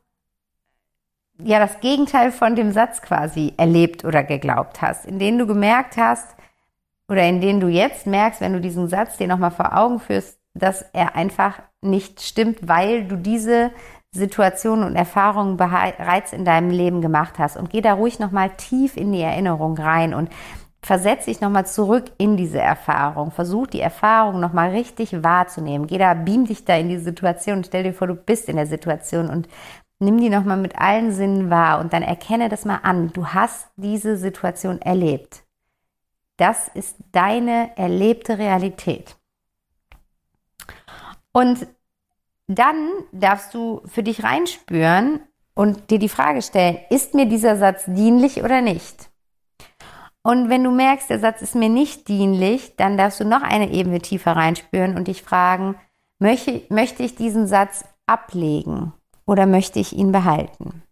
ja 1.44 1.60
das 1.60 1.82
Gegenteil 1.82 2.32
von 2.32 2.56
dem 2.56 2.72
Satz 2.72 3.02
quasi 3.02 3.54
erlebt 3.58 4.06
oder 4.06 4.24
geglaubt 4.24 4.82
hast, 4.82 5.06
in 5.06 5.20
denen 5.20 5.38
du 5.38 5.46
gemerkt 5.46 5.98
hast 5.98 6.38
oder 7.10 7.28
in 7.28 7.42
denen 7.42 7.60
du 7.60 7.68
jetzt 7.68 8.08
merkst, 8.08 8.40
wenn 8.40 8.54
du 8.54 8.62
diesen 8.62 8.88
Satz 8.88 9.18
dir 9.18 9.28
nochmal 9.28 9.52
vor 9.52 9.78
Augen 9.78 10.00
führst, 10.00 10.39
dass 10.54 10.82
er 10.94 11.16
einfach 11.16 11.62
nicht 11.82 12.22
stimmt, 12.22 12.68
weil 12.68 13.06
du 13.06 13.16
diese 13.16 13.72
Situationen 14.12 14.86
und 14.86 14.96
Erfahrungen 14.96 15.58
bereits 15.58 16.34
in 16.34 16.44
deinem 16.44 16.72
Leben 16.72 17.02
gemacht 17.02 17.38
hast. 17.38 17.58
Und 17.58 17.70
geh 17.70 17.82
da 17.82 17.94
ruhig 17.94 18.20
nochmal 18.20 18.50
tief 18.58 18.98
in 18.98 19.12
die 19.12 19.22
Erinnerung 19.22 19.78
rein 19.78 20.14
und 20.14 20.30
versetz 20.82 21.26
dich 21.26 21.42
nochmal 21.42 21.68
zurück 21.68 22.06
in 22.18 22.36
diese 22.36 22.60
Erfahrung. 22.60 23.32
Versuch 23.32 23.68
die 23.68 23.82
Erfahrung 23.82 24.40
nochmal 24.40 24.72
richtig 24.72 25.24
wahrzunehmen. 25.24 25.88
Geh 25.88 25.98
da, 25.98 26.14
beam 26.14 26.46
dich 26.46 26.66
da 26.66 26.76
in 26.76 26.90
die 26.90 26.98
Situation. 26.98 27.64
Stell 27.64 27.84
dir 27.84 27.94
vor, 27.94 28.08
du 28.08 28.16
bist 28.16 28.50
in 28.50 28.56
der 28.56 28.66
Situation 28.66 29.30
und 29.30 29.48
nimm 30.00 30.20
die 30.20 30.30
nochmal 30.30 30.58
mit 30.58 30.80
allen 30.80 31.12
Sinnen 31.12 31.50
wahr 31.50 31.80
und 31.80 31.94
dann 31.94 32.04
erkenne 32.04 32.50
das 32.50 32.66
mal 32.66 32.80
an. 32.82 33.12
Du 33.14 33.28
hast 33.28 33.68
diese 33.76 34.18
Situation 34.18 34.82
erlebt. 34.82 35.44
Das 36.38 36.70
ist 36.70 36.96
deine 37.12 37.78
erlebte 37.78 38.38
Realität. 38.38 39.19
Und 41.32 41.68
dann 42.48 42.90
darfst 43.12 43.54
du 43.54 43.82
für 43.86 44.04
dich 44.04 44.24
reinspüren 44.24 45.22
und 45.54 45.92
dir 45.92 46.00
die 46.00 46.10
Frage 46.10 46.42
stellen, 46.42 46.80
ist 46.90 47.14
mir 47.14 47.28
dieser 47.28 47.58
Satz 47.58 47.84
dienlich 47.86 48.44
oder 48.44 48.62
nicht? 48.62 49.10
Und 50.24 50.50
wenn 50.50 50.64
du 50.64 50.72
merkst, 50.72 51.10
der 51.10 51.20
Satz 51.20 51.42
ist 51.42 51.56
mir 51.56 51.70
nicht 51.70 52.08
dienlich, 52.08 52.76
dann 52.76 52.98
darfst 52.98 53.20
du 53.20 53.26
noch 53.26 53.42
eine 53.42 53.72
Ebene 53.72 54.00
tiefer 54.00 54.36
reinspüren 54.36 54.98
und 54.98 55.08
dich 55.08 55.24
fragen, 55.24 55.76
möchte, 56.20 56.62
möchte 56.70 57.04
ich 57.04 57.16
diesen 57.16 57.48
Satz 57.48 57.86
ablegen 58.06 58.94
oder 59.26 59.46
möchte 59.46 59.80
ich 59.80 59.94
ihn 59.94 60.12
behalten? 60.12 60.84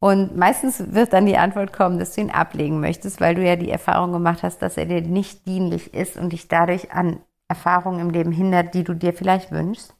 Und 0.00 0.36
meistens 0.36 0.94
wird 0.94 1.12
dann 1.12 1.26
die 1.26 1.36
Antwort 1.36 1.74
kommen, 1.74 1.98
dass 1.98 2.14
du 2.14 2.22
ihn 2.22 2.30
ablegen 2.30 2.80
möchtest, 2.80 3.20
weil 3.20 3.34
du 3.34 3.46
ja 3.46 3.56
die 3.56 3.70
Erfahrung 3.70 4.12
gemacht 4.12 4.42
hast, 4.42 4.62
dass 4.62 4.78
er 4.78 4.86
dir 4.86 5.02
nicht 5.02 5.46
dienlich 5.46 5.92
ist 5.92 6.16
und 6.16 6.32
dich 6.32 6.48
dadurch 6.48 6.92
an 6.92 7.20
Erfahrungen 7.50 8.00
im 8.00 8.10
Leben 8.10 8.32
hindert, 8.32 8.72
die 8.74 8.84
du 8.84 8.94
dir 8.94 9.12
vielleicht 9.12 9.50
wünschst. 9.50 9.94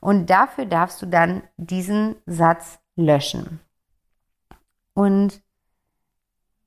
Und 0.00 0.28
dafür 0.28 0.66
darfst 0.66 1.00
du 1.00 1.06
dann 1.06 1.42
diesen 1.56 2.16
Satz 2.26 2.78
löschen. 2.96 3.60
Und 4.94 5.40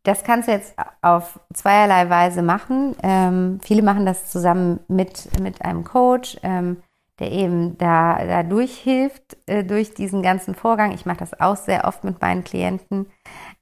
das 0.03 0.23
kannst 0.23 0.47
du 0.47 0.53
jetzt 0.53 0.73
auf 1.01 1.39
zweierlei 1.53 2.09
Weise 2.09 2.41
machen. 2.41 2.95
Ähm, 3.03 3.59
viele 3.61 3.83
machen 3.83 4.05
das 4.05 4.31
zusammen 4.31 4.79
mit, 4.87 5.39
mit 5.39 5.63
einem 5.63 5.83
Coach, 5.83 6.37
ähm, 6.41 6.81
der 7.19 7.31
eben 7.31 7.77
da, 7.77 8.25
da 8.25 8.41
durchhilft 8.41 9.37
äh, 9.45 9.63
durch 9.63 9.93
diesen 9.93 10.23
ganzen 10.23 10.55
Vorgang. 10.55 10.91
Ich 10.91 11.05
mache 11.05 11.17
das 11.17 11.39
auch 11.39 11.55
sehr 11.55 11.85
oft 11.85 12.03
mit 12.03 12.19
meinen 12.19 12.43
Klienten. 12.43 13.11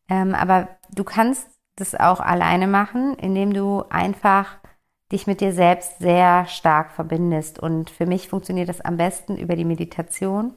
Ähm, 0.08 0.34
aber 0.34 0.70
du 0.92 1.04
kannst 1.04 1.50
das 1.76 1.96
auch 1.96 2.20
alleine 2.20 2.68
machen, 2.68 3.16
indem 3.16 3.54
du 3.54 3.84
einfach 3.90 4.59
dich 5.12 5.28
mit 5.28 5.42
dir 5.42 5.54
selbst 5.54 6.00
sehr 6.00 6.46
stark 6.48 6.92
verbindest. 6.92 7.60
Und 7.60 7.90
für 7.90 8.06
mich 8.06 8.30
funktioniert 8.30 8.70
das 8.70 8.82
am 8.82 8.98
besten 8.98 9.38
über 9.38 9.56
die 9.56 9.66
Meditation. 9.66 10.54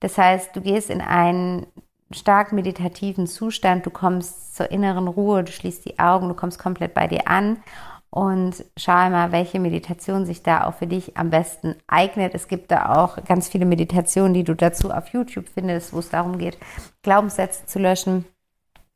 Das 0.00 0.18
heißt, 0.18 0.54
du 0.54 0.60
gehst 0.60 0.90
in 0.90 1.00
einen 1.00 1.66
stark 2.10 2.52
meditativen 2.52 3.26
Zustand, 3.26 3.84
du 3.84 3.90
kommst 3.90 4.54
zur 4.56 4.70
inneren 4.70 5.08
Ruhe, 5.08 5.44
du 5.44 5.52
schließt 5.52 5.84
die 5.84 5.98
Augen, 5.98 6.28
du 6.28 6.34
kommst 6.34 6.58
komplett 6.58 6.94
bei 6.94 7.06
dir 7.06 7.28
an 7.28 7.58
und 8.10 8.64
schau 8.76 9.10
mal, 9.10 9.32
welche 9.32 9.60
Meditation 9.60 10.24
sich 10.24 10.42
da 10.42 10.64
auch 10.64 10.74
für 10.74 10.86
dich 10.86 11.16
am 11.18 11.30
besten 11.30 11.74
eignet. 11.86 12.34
Es 12.34 12.48
gibt 12.48 12.70
da 12.70 12.94
auch 12.96 13.22
ganz 13.24 13.48
viele 13.48 13.66
Meditationen, 13.66 14.32
die 14.32 14.44
du 14.44 14.54
dazu 14.54 14.90
auf 14.90 15.08
YouTube 15.08 15.46
findest, 15.52 15.92
wo 15.92 15.98
es 15.98 16.08
darum 16.08 16.38
geht, 16.38 16.56
Glaubenssätze 17.02 17.66
zu 17.66 17.78
löschen 17.78 18.24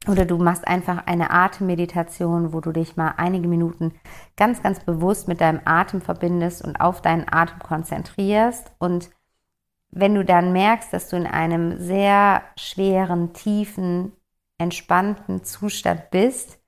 oder 0.09 0.25
du 0.25 0.37
machst 0.37 0.67
einfach 0.67 1.07
eine 1.07 1.31
Atemmeditation, 1.31 2.53
wo 2.53 2.61
du 2.61 2.73
dich 2.73 2.97
mal 2.97 3.15
einige 3.17 3.47
Minuten 3.47 3.93
ganz, 4.37 4.62
ganz 4.62 4.81
bewusst 4.81 5.29
mit 5.29 5.41
deinem 5.41 5.61
Atem 5.65 6.01
verbindest 6.01 6.65
und 6.65 6.81
auf 6.81 7.03
deinen 7.03 7.27
Atem 7.31 7.61
konzentrierst. 7.61 8.73
Und 8.79 9.11
wenn 9.91 10.15
du 10.15 10.25
dann 10.25 10.53
merkst, 10.53 10.93
dass 10.93 11.09
du 11.09 11.17
in 11.17 11.27
einem 11.27 11.79
sehr 11.79 12.43
schweren, 12.57 13.33
tiefen, 13.33 14.12
entspannten 14.59 15.45
Zustand 15.45 16.11
bist, 16.11 16.59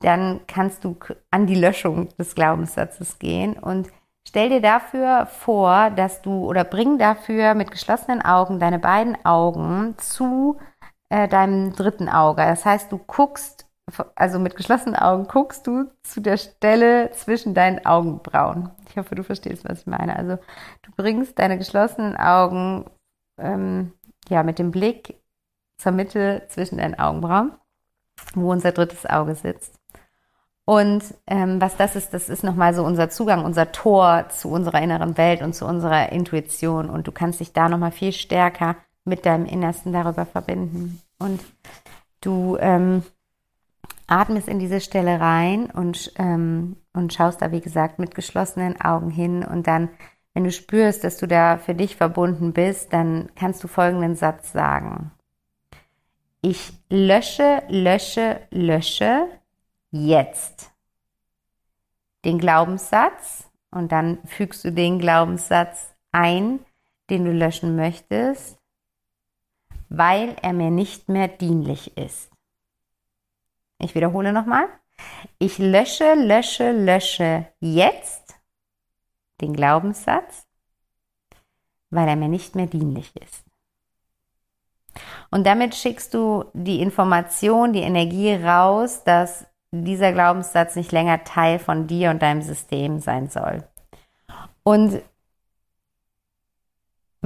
dann 0.00 0.40
kannst 0.46 0.84
du 0.84 0.96
an 1.30 1.46
die 1.46 1.54
Löschung 1.54 2.08
des 2.18 2.34
Glaubenssatzes 2.34 3.18
gehen 3.18 3.54
und 3.54 3.88
stell 4.28 4.50
dir 4.50 4.60
dafür 4.60 5.26
vor, 5.26 5.90
dass 5.90 6.22
du 6.22 6.46
oder 6.46 6.64
bring 6.64 6.98
dafür 6.98 7.54
mit 7.54 7.70
geschlossenen 7.70 8.22
Augen 8.22 8.58
deine 8.58 8.78
beiden 8.78 9.16
Augen 9.24 9.94
zu 9.96 10.58
äh, 11.08 11.28
deinem 11.28 11.72
dritten 11.72 12.08
Auge. 12.08 12.42
Das 12.42 12.64
heißt, 12.64 12.90
du 12.90 12.98
guckst, 12.98 13.66
also 14.14 14.38
mit 14.38 14.56
geschlossenen 14.56 14.96
Augen 14.96 15.28
guckst 15.28 15.66
du 15.66 15.90
zu 16.02 16.20
der 16.20 16.36
Stelle 16.36 17.10
zwischen 17.12 17.54
deinen 17.54 17.84
Augenbrauen. 17.86 18.70
Ich 18.88 18.96
hoffe, 18.96 19.14
du 19.14 19.22
verstehst, 19.22 19.64
was 19.64 19.80
ich 19.80 19.86
meine. 19.86 20.16
Also 20.16 20.38
du 20.82 20.90
bringst 20.96 21.38
deine 21.38 21.58
geschlossenen 21.58 22.16
Augen 22.16 22.90
ähm, 23.38 23.92
ja 24.28 24.42
mit 24.42 24.58
dem 24.58 24.70
Blick 24.70 25.20
zur 25.78 25.92
Mitte 25.92 26.42
zwischen 26.48 26.78
deinen 26.78 26.98
Augenbrauen, 26.98 27.52
wo 28.34 28.50
unser 28.50 28.72
drittes 28.72 29.06
Auge 29.06 29.34
sitzt. 29.34 29.78
Und 30.64 31.04
ähm, 31.28 31.60
was 31.60 31.76
das 31.76 31.94
ist, 31.94 32.12
das 32.12 32.28
ist 32.28 32.42
nochmal 32.42 32.74
so 32.74 32.84
unser 32.84 33.08
Zugang, 33.08 33.44
unser 33.44 33.70
Tor 33.70 34.28
zu 34.30 34.48
unserer 34.48 34.82
inneren 34.82 35.16
Welt 35.16 35.40
und 35.42 35.54
zu 35.54 35.64
unserer 35.64 36.10
Intuition. 36.10 36.90
Und 36.90 37.06
du 37.06 37.12
kannst 37.12 37.38
dich 37.38 37.52
da 37.52 37.68
nochmal 37.68 37.92
viel 37.92 38.10
stärker 38.10 38.74
mit 39.06 39.24
deinem 39.24 39.46
Innersten 39.46 39.92
darüber 39.92 40.26
verbinden. 40.26 41.00
Und 41.18 41.40
du 42.20 42.56
ähm, 42.60 43.02
atmest 44.06 44.48
in 44.48 44.58
diese 44.58 44.80
Stelle 44.80 45.20
rein 45.20 45.70
und, 45.70 46.12
ähm, 46.18 46.76
und 46.92 47.12
schaust 47.14 47.40
da, 47.40 47.52
wie 47.52 47.60
gesagt, 47.60 47.98
mit 47.98 48.14
geschlossenen 48.14 48.80
Augen 48.80 49.10
hin. 49.10 49.44
Und 49.44 49.66
dann, 49.66 49.88
wenn 50.34 50.44
du 50.44 50.52
spürst, 50.52 51.04
dass 51.04 51.16
du 51.16 51.26
da 51.26 51.56
für 51.58 51.74
dich 51.74 51.96
verbunden 51.96 52.52
bist, 52.52 52.92
dann 52.92 53.30
kannst 53.36 53.62
du 53.64 53.68
folgenden 53.68 54.16
Satz 54.16 54.52
sagen. 54.52 55.12
Ich 56.42 56.72
lösche, 56.90 57.62
lösche, 57.68 58.40
lösche 58.50 59.26
jetzt 59.90 60.72
den 62.24 62.38
Glaubenssatz 62.38 63.48
und 63.70 63.92
dann 63.92 64.18
fügst 64.26 64.64
du 64.64 64.72
den 64.72 64.98
Glaubenssatz 64.98 65.94
ein, 66.12 66.60
den 67.08 67.24
du 67.24 67.32
löschen 67.32 67.76
möchtest 67.76 68.55
weil 69.88 70.36
er 70.42 70.52
mir 70.52 70.70
nicht 70.70 71.08
mehr 71.08 71.28
dienlich 71.28 71.96
ist. 71.96 72.30
Ich 73.78 73.94
wiederhole 73.94 74.32
nochmal. 74.32 74.66
Ich 75.38 75.58
lösche, 75.58 76.14
lösche, 76.14 76.72
lösche 76.72 77.46
jetzt 77.60 78.34
den 79.40 79.52
Glaubenssatz, 79.52 80.46
weil 81.90 82.08
er 82.08 82.16
mir 82.16 82.28
nicht 82.28 82.54
mehr 82.54 82.66
dienlich 82.66 83.14
ist. 83.16 83.44
Und 85.30 85.46
damit 85.46 85.74
schickst 85.74 86.14
du 86.14 86.44
die 86.54 86.80
Information, 86.80 87.74
die 87.74 87.80
Energie 87.80 88.32
raus, 88.34 89.04
dass 89.04 89.46
dieser 89.70 90.12
Glaubenssatz 90.12 90.76
nicht 90.76 90.92
länger 90.92 91.24
Teil 91.24 91.58
von 91.58 91.86
dir 91.86 92.10
und 92.10 92.22
deinem 92.22 92.40
System 92.40 93.00
sein 93.00 93.28
soll. 93.28 93.64
Und 94.62 95.02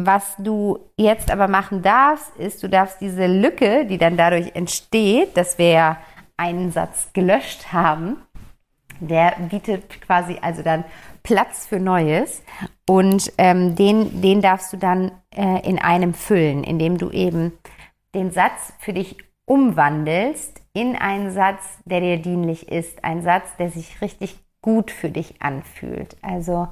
was 0.06 0.36
du 0.38 0.78
jetzt 0.96 1.30
aber 1.30 1.48
machen 1.48 1.82
darfst, 1.82 2.36
ist, 2.36 2.62
du 2.62 2.68
darfst 2.68 3.00
diese 3.00 3.26
Lücke, 3.26 3.86
die 3.86 3.98
dann 3.98 4.16
dadurch 4.16 4.54
entsteht, 4.54 5.36
dass 5.36 5.58
wir 5.58 5.70
ja 5.70 5.96
einen 6.36 6.72
Satz 6.72 7.12
gelöscht 7.12 7.72
haben, 7.72 8.16
der 9.00 9.34
bietet 9.50 10.00
quasi 10.02 10.38
also 10.40 10.62
dann 10.62 10.84
Platz 11.22 11.66
für 11.66 11.80
Neues 11.80 12.42
und 12.88 13.32
ähm, 13.38 13.74
den, 13.74 14.20
den 14.20 14.40
darfst 14.40 14.72
du 14.72 14.76
dann 14.76 15.12
äh, 15.34 15.66
in 15.68 15.78
einem 15.78 16.14
füllen, 16.14 16.64
indem 16.64 16.98
du 16.98 17.10
eben 17.10 17.52
den 18.14 18.30
Satz 18.30 18.72
für 18.78 18.92
dich 18.92 19.16
umwandelst 19.44 20.60
in 20.72 20.96
einen 20.96 21.30
Satz, 21.30 21.62
der 21.84 22.00
dir 22.00 22.18
dienlich 22.18 22.68
ist, 22.68 23.04
ein 23.04 23.22
Satz, 23.22 23.56
der 23.58 23.70
sich 23.70 24.00
richtig 24.00 24.38
gut 24.62 24.90
für 24.90 25.10
dich 25.10 25.42
anfühlt. 25.42 26.16
Also 26.22 26.68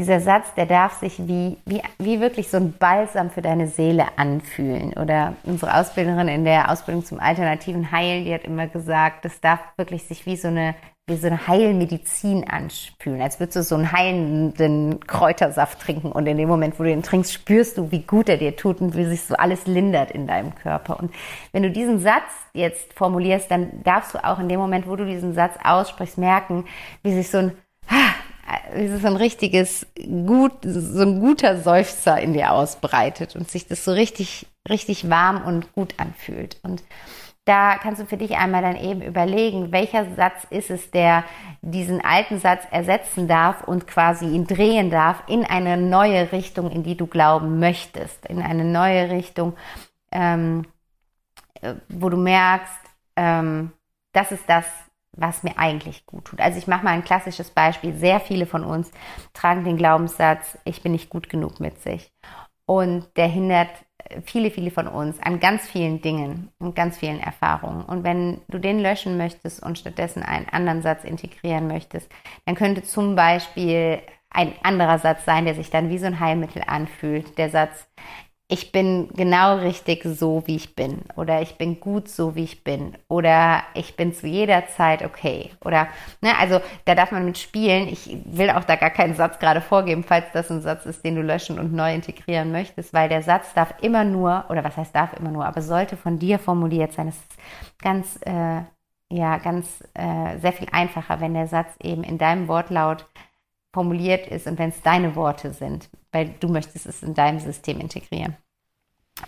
dieser 0.00 0.20
Satz, 0.20 0.54
der 0.54 0.64
darf 0.64 0.94
sich 0.94 1.28
wie, 1.28 1.58
wie, 1.66 1.82
wie 1.98 2.20
wirklich 2.20 2.48
so 2.48 2.56
ein 2.56 2.72
Balsam 2.72 3.28
für 3.28 3.42
deine 3.42 3.66
Seele 3.66 4.06
anfühlen. 4.16 4.94
Oder 4.94 5.34
unsere 5.44 5.78
Ausbilderin 5.78 6.26
in 6.28 6.44
der 6.44 6.70
Ausbildung 6.70 7.04
zum 7.04 7.20
alternativen 7.20 7.92
Heilen, 7.92 8.24
die 8.24 8.32
hat 8.32 8.44
immer 8.44 8.66
gesagt, 8.66 9.26
das 9.26 9.42
darf 9.42 9.60
wirklich 9.76 10.04
sich 10.04 10.24
wie 10.24 10.36
so 10.36 10.48
eine, 10.48 10.74
wie 11.06 11.16
so 11.16 11.26
eine 11.26 11.46
Heilmedizin 11.46 12.48
anfühlen. 12.48 13.20
Als 13.20 13.40
würdest 13.40 13.56
du 13.56 13.62
so 13.62 13.74
einen 13.74 13.92
heilenden 13.92 15.00
Kräutersaft 15.06 15.80
trinken 15.80 16.12
und 16.12 16.26
in 16.26 16.38
dem 16.38 16.48
Moment, 16.48 16.78
wo 16.78 16.82
du 16.82 16.88
den 16.88 17.02
trinkst, 17.02 17.34
spürst 17.34 17.76
du, 17.76 17.92
wie 17.92 18.00
gut 18.00 18.30
er 18.30 18.38
dir 18.38 18.56
tut 18.56 18.80
und 18.80 18.96
wie 18.96 19.04
sich 19.04 19.24
so 19.24 19.34
alles 19.34 19.66
lindert 19.66 20.12
in 20.12 20.26
deinem 20.26 20.54
Körper. 20.54 20.98
Und 20.98 21.12
wenn 21.52 21.62
du 21.62 21.70
diesen 21.70 21.98
Satz 21.98 22.32
jetzt 22.54 22.94
formulierst, 22.94 23.50
dann 23.50 23.82
darfst 23.84 24.14
du 24.14 24.24
auch 24.24 24.38
in 24.38 24.48
dem 24.48 24.60
Moment, 24.60 24.88
wo 24.88 24.96
du 24.96 25.04
diesen 25.04 25.34
Satz 25.34 25.56
aussprichst, 25.62 26.16
merken, 26.16 26.64
wie 27.02 27.12
sich 27.12 27.28
so 27.28 27.36
ein 27.36 27.52
es 28.74 28.90
ist 28.90 29.04
ein 29.04 29.16
richtiges, 29.16 29.86
gut, 30.26 30.52
so 30.62 31.02
ein 31.02 31.20
guter 31.20 31.58
Seufzer 31.58 32.20
in 32.20 32.32
dir 32.32 32.52
ausbreitet 32.52 33.36
und 33.36 33.50
sich 33.50 33.66
das 33.66 33.84
so 33.84 33.92
richtig, 33.92 34.46
richtig 34.68 35.08
warm 35.10 35.42
und 35.44 35.72
gut 35.72 35.94
anfühlt. 35.98 36.58
Und 36.62 36.82
da 37.44 37.78
kannst 37.78 38.00
du 38.00 38.06
für 38.06 38.16
dich 38.16 38.36
einmal 38.36 38.62
dann 38.62 38.76
eben 38.76 39.02
überlegen, 39.02 39.72
welcher 39.72 40.06
Satz 40.14 40.46
ist 40.50 40.70
es, 40.70 40.90
der 40.90 41.24
diesen 41.62 42.04
alten 42.04 42.38
Satz 42.38 42.62
ersetzen 42.70 43.28
darf 43.28 43.64
und 43.64 43.86
quasi 43.86 44.26
ihn 44.26 44.46
drehen 44.46 44.90
darf 44.90 45.22
in 45.26 45.44
eine 45.44 45.76
neue 45.76 46.30
Richtung, 46.32 46.70
in 46.70 46.82
die 46.82 46.96
du 46.96 47.06
glauben 47.06 47.58
möchtest, 47.58 48.26
in 48.26 48.42
eine 48.42 48.64
neue 48.64 49.10
Richtung, 49.10 49.56
ähm, 50.12 50.66
äh, 51.60 51.74
wo 51.88 52.08
du 52.08 52.16
merkst, 52.16 52.78
ähm, 53.16 53.72
das 54.12 54.32
ist 54.32 54.44
das, 54.46 54.66
was 55.20 55.42
mir 55.42 55.58
eigentlich 55.58 56.06
gut 56.06 56.24
tut. 56.26 56.40
Also 56.40 56.58
ich 56.58 56.66
mache 56.66 56.84
mal 56.84 56.92
ein 56.92 57.04
klassisches 57.04 57.50
Beispiel. 57.50 57.94
Sehr 57.94 58.20
viele 58.20 58.46
von 58.46 58.64
uns 58.64 58.90
tragen 59.34 59.64
den 59.64 59.76
Glaubenssatz, 59.76 60.58
ich 60.64 60.82
bin 60.82 60.92
nicht 60.92 61.10
gut 61.10 61.28
genug 61.28 61.60
mit 61.60 61.80
sich. 61.80 62.12
Und 62.66 63.06
der 63.16 63.26
hindert 63.26 63.70
viele, 64.24 64.50
viele 64.50 64.70
von 64.70 64.88
uns 64.88 65.20
an 65.20 65.40
ganz 65.40 65.68
vielen 65.68 66.00
Dingen 66.00 66.50
und 66.58 66.74
ganz 66.74 66.98
vielen 66.98 67.20
Erfahrungen. 67.20 67.84
Und 67.84 68.04
wenn 68.04 68.40
du 68.48 68.58
den 68.58 68.80
löschen 68.80 69.16
möchtest 69.16 69.62
und 69.62 69.78
stattdessen 69.78 70.22
einen 70.22 70.48
anderen 70.48 70.82
Satz 70.82 71.04
integrieren 71.04 71.66
möchtest, 71.66 72.10
dann 72.46 72.54
könnte 72.54 72.82
zum 72.82 73.14
Beispiel 73.14 74.00
ein 74.30 74.54
anderer 74.62 74.98
Satz 74.98 75.24
sein, 75.24 75.44
der 75.44 75.54
sich 75.54 75.70
dann 75.70 75.90
wie 75.90 75.98
so 75.98 76.06
ein 76.06 76.20
Heilmittel 76.20 76.62
anfühlt. 76.66 77.36
Der 77.36 77.50
Satz, 77.50 77.88
ich 78.50 78.72
bin 78.72 79.08
genau 79.14 79.58
richtig 79.58 80.02
so, 80.04 80.42
wie 80.46 80.56
ich 80.56 80.74
bin. 80.74 81.02
Oder 81.14 81.40
ich 81.40 81.56
bin 81.56 81.78
gut 81.78 82.08
so, 82.08 82.34
wie 82.34 82.42
ich 82.42 82.64
bin. 82.64 82.98
Oder 83.06 83.62
ich 83.74 83.94
bin 83.94 84.12
zu 84.12 84.26
jeder 84.26 84.66
Zeit 84.66 85.04
okay. 85.04 85.50
Oder, 85.64 85.86
ne, 86.20 86.36
also 86.36 86.60
da 86.84 86.96
darf 86.96 87.12
man 87.12 87.24
mit 87.24 87.38
spielen. 87.38 87.86
Ich 87.86 88.16
will 88.24 88.50
auch 88.50 88.64
da 88.64 88.74
gar 88.74 88.90
keinen 88.90 89.14
Satz 89.14 89.38
gerade 89.38 89.60
vorgeben, 89.60 90.02
falls 90.02 90.26
das 90.32 90.50
ein 90.50 90.62
Satz 90.62 90.84
ist, 90.84 91.04
den 91.04 91.14
du 91.14 91.22
löschen 91.22 91.60
und 91.60 91.72
neu 91.72 91.94
integrieren 91.94 92.50
möchtest, 92.50 92.92
weil 92.92 93.08
der 93.08 93.22
Satz 93.22 93.54
darf 93.54 93.72
immer 93.82 94.02
nur, 94.02 94.44
oder 94.48 94.64
was 94.64 94.76
heißt 94.76 94.94
darf 94.94 95.12
immer 95.12 95.30
nur, 95.30 95.46
aber 95.46 95.62
sollte 95.62 95.96
von 95.96 96.18
dir 96.18 96.40
formuliert 96.40 96.92
sein. 96.92 97.06
Es 97.06 97.16
ist 97.16 97.38
ganz, 97.80 98.18
äh, 98.22 98.62
ja, 99.12 99.38
ganz, 99.38 99.84
äh, 99.94 100.38
sehr 100.38 100.52
viel 100.52 100.68
einfacher, 100.72 101.20
wenn 101.20 101.34
der 101.34 101.46
Satz 101.46 101.72
eben 101.80 102.02
in 102.02 102.18
deinem 102.18 102.48
Wortlaut 102.48 103.06
formuliert 103.72 104.26
ist 104.26 104.48
und 104.48 104.58
wenn 104.58 104.70
es 104.70 104.82
deine 104.82 105.14
Worte 105.14 105.52
sind, 105.52 105.88
weil 106.12 106.34
du 106.40 106.48
möchtest 106.48 106.86
es 106.86 107.02
in 107.02 107.14
deinem 107.14 107.40
System 107.40 107.80
integrieren. 107.80 108.36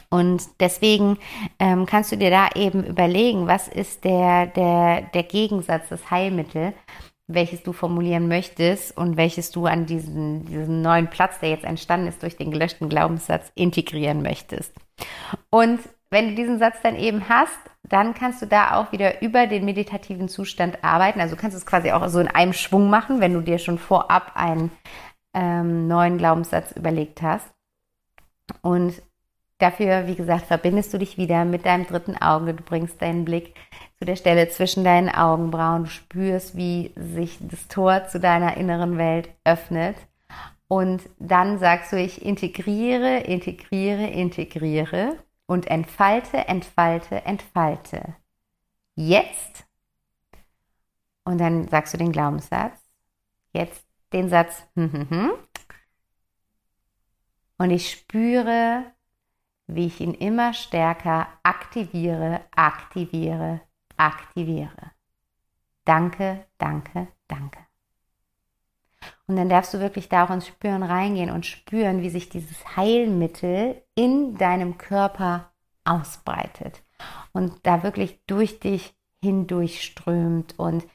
Und 0.08 0.42
deswegen 0.60 1.18
ähm, 1.58 1.86
kannst 1.86 2.12
du 2.12 2.16
dir 2.16 2.30
da 2.30 2.48
eben 2.54 2.84
überlegen, 2.84 3.46
was 3.46 3.68
ist 3.68 4.04
der, 4.04 4.46
der, 4.46 5.02
der 5.02 5.22
Gegensatz, 5.22 5.88
das 5.88 6.10
Heilmittel, 6.10 6.72
welches 7.26 7.62
du 7.62 7.72
formulieren 7.72 8.28
möchtest 8.28 8.96
und 8.96 9.16
welches 9.16 9.50
du 9.50 9.66
an 9.66 9.86
diesen, 9.86 10.46
diesen 10.46 10.82
neuen 10.82 11.08
Platz, 11.08 11.40
der 11.40 11.50
jetzt 11.50 11.64
entstanden 11.64 12.08
ist, 12.08 12.22
durch 12.22 12.36
den 12.36 12.50
gelöschten 12.50 12.88
Glaubenssatz 12.88 13.50
integrieren 13.54 14.22
möchtest. 14.22 14.74
Und 15.50 15.80
wenn 16.10 16.30
du 16.30 16.34
diesen 16.34 16.58
Satz 16.58 16.76
dann 16.82 16.96
eben 16.96 17.28
hast, 17.28 17.58
dann 17.84 18.14
kannst 18.14 18.42
du 18.42 18.46
da 18.46 18.76
auch 18.76 18.92
wieder 18.92 19.22
über 19.22 19.46
den 19.46 19.64
meditativen 19.64 20.28
Zustand 20.28 20.84
arbeiten. 20.84 21.20
Also 21.20 21.36
kannst 21.36 21.54
du 21.54 21.58
es 21.58 21.66
quasi 21.66 21.90
auch 21.90 22.06
so 22.08 22.20
in 22.20 22.28
einem 22.28 22.52
Schwung 22.52 22.90
machen, 22.90 23.20
wenn 23.20 23.32
du 23.32 23.40
dir 23.40 23.58
schon 23.58 23.78
vorab 23.78 24.32
einen 24.34 24.70
ähm, 25.34 25.88
neuen 25.88 26.18
Glaubenssatz 26.18 26.72
überlegt 26.72 27.22
hast. 27.22 27.46
Und 28.60 29.00
dafür, 29.58 30.06
wie 30.06 30.14
gesagt, 30.14 30.46
verbindest 30.46 30.92
du 30.92 30.98
dich 30.98 31.16
wieder 31.16 31.44
mit 31.44 31.64
deinem 31.64 31.86
dritten 31.86 32.16
Auge. 32.16 32.54
Du 32.54 32.62
bringst 32.62 33.00
deinen 33.00 33.24
Blick 33.24 33.54
zu 33.98 34.04
der 34.04 34.16
Stelle 34.16 34.48
zwischen 34.48 34.84
deinen 34.84 35.08
Augenbrauen. 35.08 35.84
Du 35.84 35.90
spürst, 35.90 36.56
wie 36.56 36.92
sich 36.96 37.38
das 37.40 37.68
Tor 37.68 38.06
zu 38.08 38.20
deiner 38.20 38.56
inneren 38.56 38.98
Welt 38.98 39.30
öffnet. 39.44 39.96
Und 40.68 41.02
dann 41.18 41.58
sagst 41.58 41.92
du, 41.92 41.96
ich 41.96 42.24
integriere, 42.24 43.18
integriere, 43.18 44.06
integriere 44.06 45.18
und 45.46 45.66
entfalte, 45.66 46.48
entfalte, 46.48 47.24
entfalte. 47.26 48.14
Jetzt. 48.94 49.64
Und 51.24 51.38
dann 51.38 51.68
sagst 51.68 51.94
du 51.94 51.98
den 51.98 52.10
Glaubenssatz. 52.10 52.78
Jetzt 53.52 53.84
den 54.12 54.28
Satz. 54.28 54.66
Und 57.58 57.70
ich 57.70 57.90
spüre, 57.90 58.84
wie 59.66 59.86
ich 59.86 60.00
ihn 60.00 60.14
immer 60.14 60.52
stärker 60.52 61.28
aktiviere, 61.42 62.40
aktiviere, 62.54 63.60
aktiviere. 63.96 64.92
Danke, 65.84 66.46
danke, 66.58 67.08
danke. 67.28 67.58
Und 69.26 69.36
dann 69.36 69.48
darfst 69.48 69.74
du 69.74 69.80
wirklich 69.80 70.08
da 70.08 70.24
auch 70.24 70.30
ins 70.30 70.46
Spüren 70.46 70.82
reingehen 70.82 71.30
und 71.30 71.46
spüren, 71.46 72.02
wie 72.02 72.10
sich 72.10 72.28
dieses 72.28 72.76
Heilmittel 72.76 73.82
in 73.94 74.36
deinem 74.36 74.78
Körper 74.78 75.52
ausbreitet 75.84 76.82
und 77.32 77.66
da 77.66 77.82
wirklich 77.82 78.20
durch 78.26 78.60
dich 78.60 78.94
hindurchströmt 79.22 80.58
und 80.58 80.86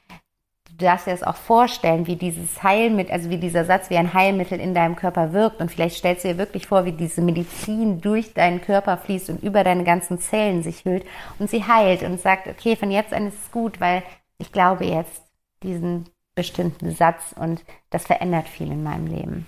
du 0.78 0.84
darfst 0.84 1.06
dir 1.06 1.10
das 1.10 1.24
auch 1.24 1.36
vorstellen, 1.36 2.06
wie 2.06 2.16
dieses 2.16 2.62
Heilmittel, 2.62 3.12
also 3.12 3.30
wie 3.30 3.38
dieser 3.38 3.64
Satz 3.64 3.90
wie 3.90 3.96
ein 3.96 4.14
Heilmittel 4.14 4.60
in 4.60 4.74
deinem 4.74 4.94
Körper 4.94 5.32
wirkt 5.32 5.60
und 5.60 5.70
vielleicht 5.70 5.96
stellst 5.96 6.24
du 6.24 6.28
dir 6.28 6.38
wirklich 6.38 6.66
vor, 6.68 6.84
wie 6.84 6.92
diese 6.92 7.20
Medizin 7.20 8.00
durch 8.00 8.32
deinen 8.32 8.60
Körper 8.60 8.96
fließt 8.96 9.30
und 9.30 9.42
über 9.42 9.64
deine 9.64 9.82
ganzen 9.82 10.20
Zellen 10.20 10.62
sich 10.62 10.84
hüllt 10.84 11.04
und 11.40 11.50
sie 11.50 11.64
heilt 11.64 12.02
und 12.04 12.20
sagt, 12.20 12.46
okay, 12.46 12.76
von 12.76 12.92
jetzt 12.92 13.12
an 13.12 13.26
ist 13.26 13.42
es 13.42 13.50
gut, 13.50 13.80
weil 13.80 14.04
ich 14.38 14.52
glaube 14.52 14.84
jetzt 14.84 15.22
diesen 15.64 16.08
bestimmten 16.36 16.92
Satz 16.94 17.34
und 17.36 17.64
das 17.90 18.06
verändert 18.06 18.48
viel 18.48 18.70
in 18.70 18.84
meinem 18.84 19.08
Leben. 19.08 19.46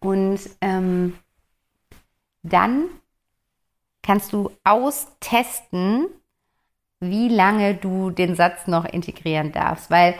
Und 0.00 0.40
ähm, 0.60 1.16
dann 2.42 2.86
kannst 4.02 4.32
du 4.32 4.50
austesten, 4.64 6.06
wie 7.00 7.28
lange 7.28 7.74
du 7.74 8.10
den 8.10 8.34
Satz 8.34 8.66
noch 8.66 8.84
integrieren 8.84 9.52
darfst, 9.52 9.90
weil 9.90 10.14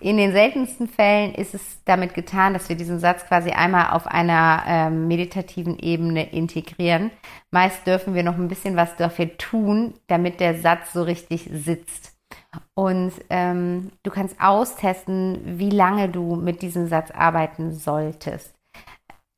in 0.00 0.16
den 0.16 0.32
seltensten 0.32 0.88
Fällen 0.88 1.34
ist 1.34 1.54
es 1.54 1.82
damit 1.84 2.14
getan, 2.14 2.54
dass 2.54 2.70
wir 2.70 2.76
diesen 2.76 2.98
Satz 2.98 3.26
quasi 3.26 3.50
einmal 3.50 3.90
auf 3.90 4.06
einer 4.06 4.64
ähm, 4.66 5.08
meditativen 5.08 5.78
Ebene 5.78 6.32
integrieren. 6.32 7.10
Meist 7.50 7.86
dürfen 7.86 8.14
wir 8.14 8.22
noch 8.22 8.36
ein 8.36 8.48
bisschen 8.48 8.76
was 8.76 8.96
dafür 8.96 9.36
tun, 9.36 9.94
damit 10.06 10.40
der 10.40 10.58
Satz 10.58 10.94
so 10.94 11.02
richtig 11.02 11.50
sitzt. 11.52 12.16
Und 12.74 13.12
ähm, 13.28 13.90
du 14.02 14.10
kannst 14.10 14.40
austesten, 14.40 15.38
wie 15.44 15.70
lange 15.70 16.08
du 16.08 16.34
mit 16.34 16.62
diesem 16.62 16.88
Satz 16.88 17.10
arbeiten 17.10 17.72
solltest. 17.72 18.54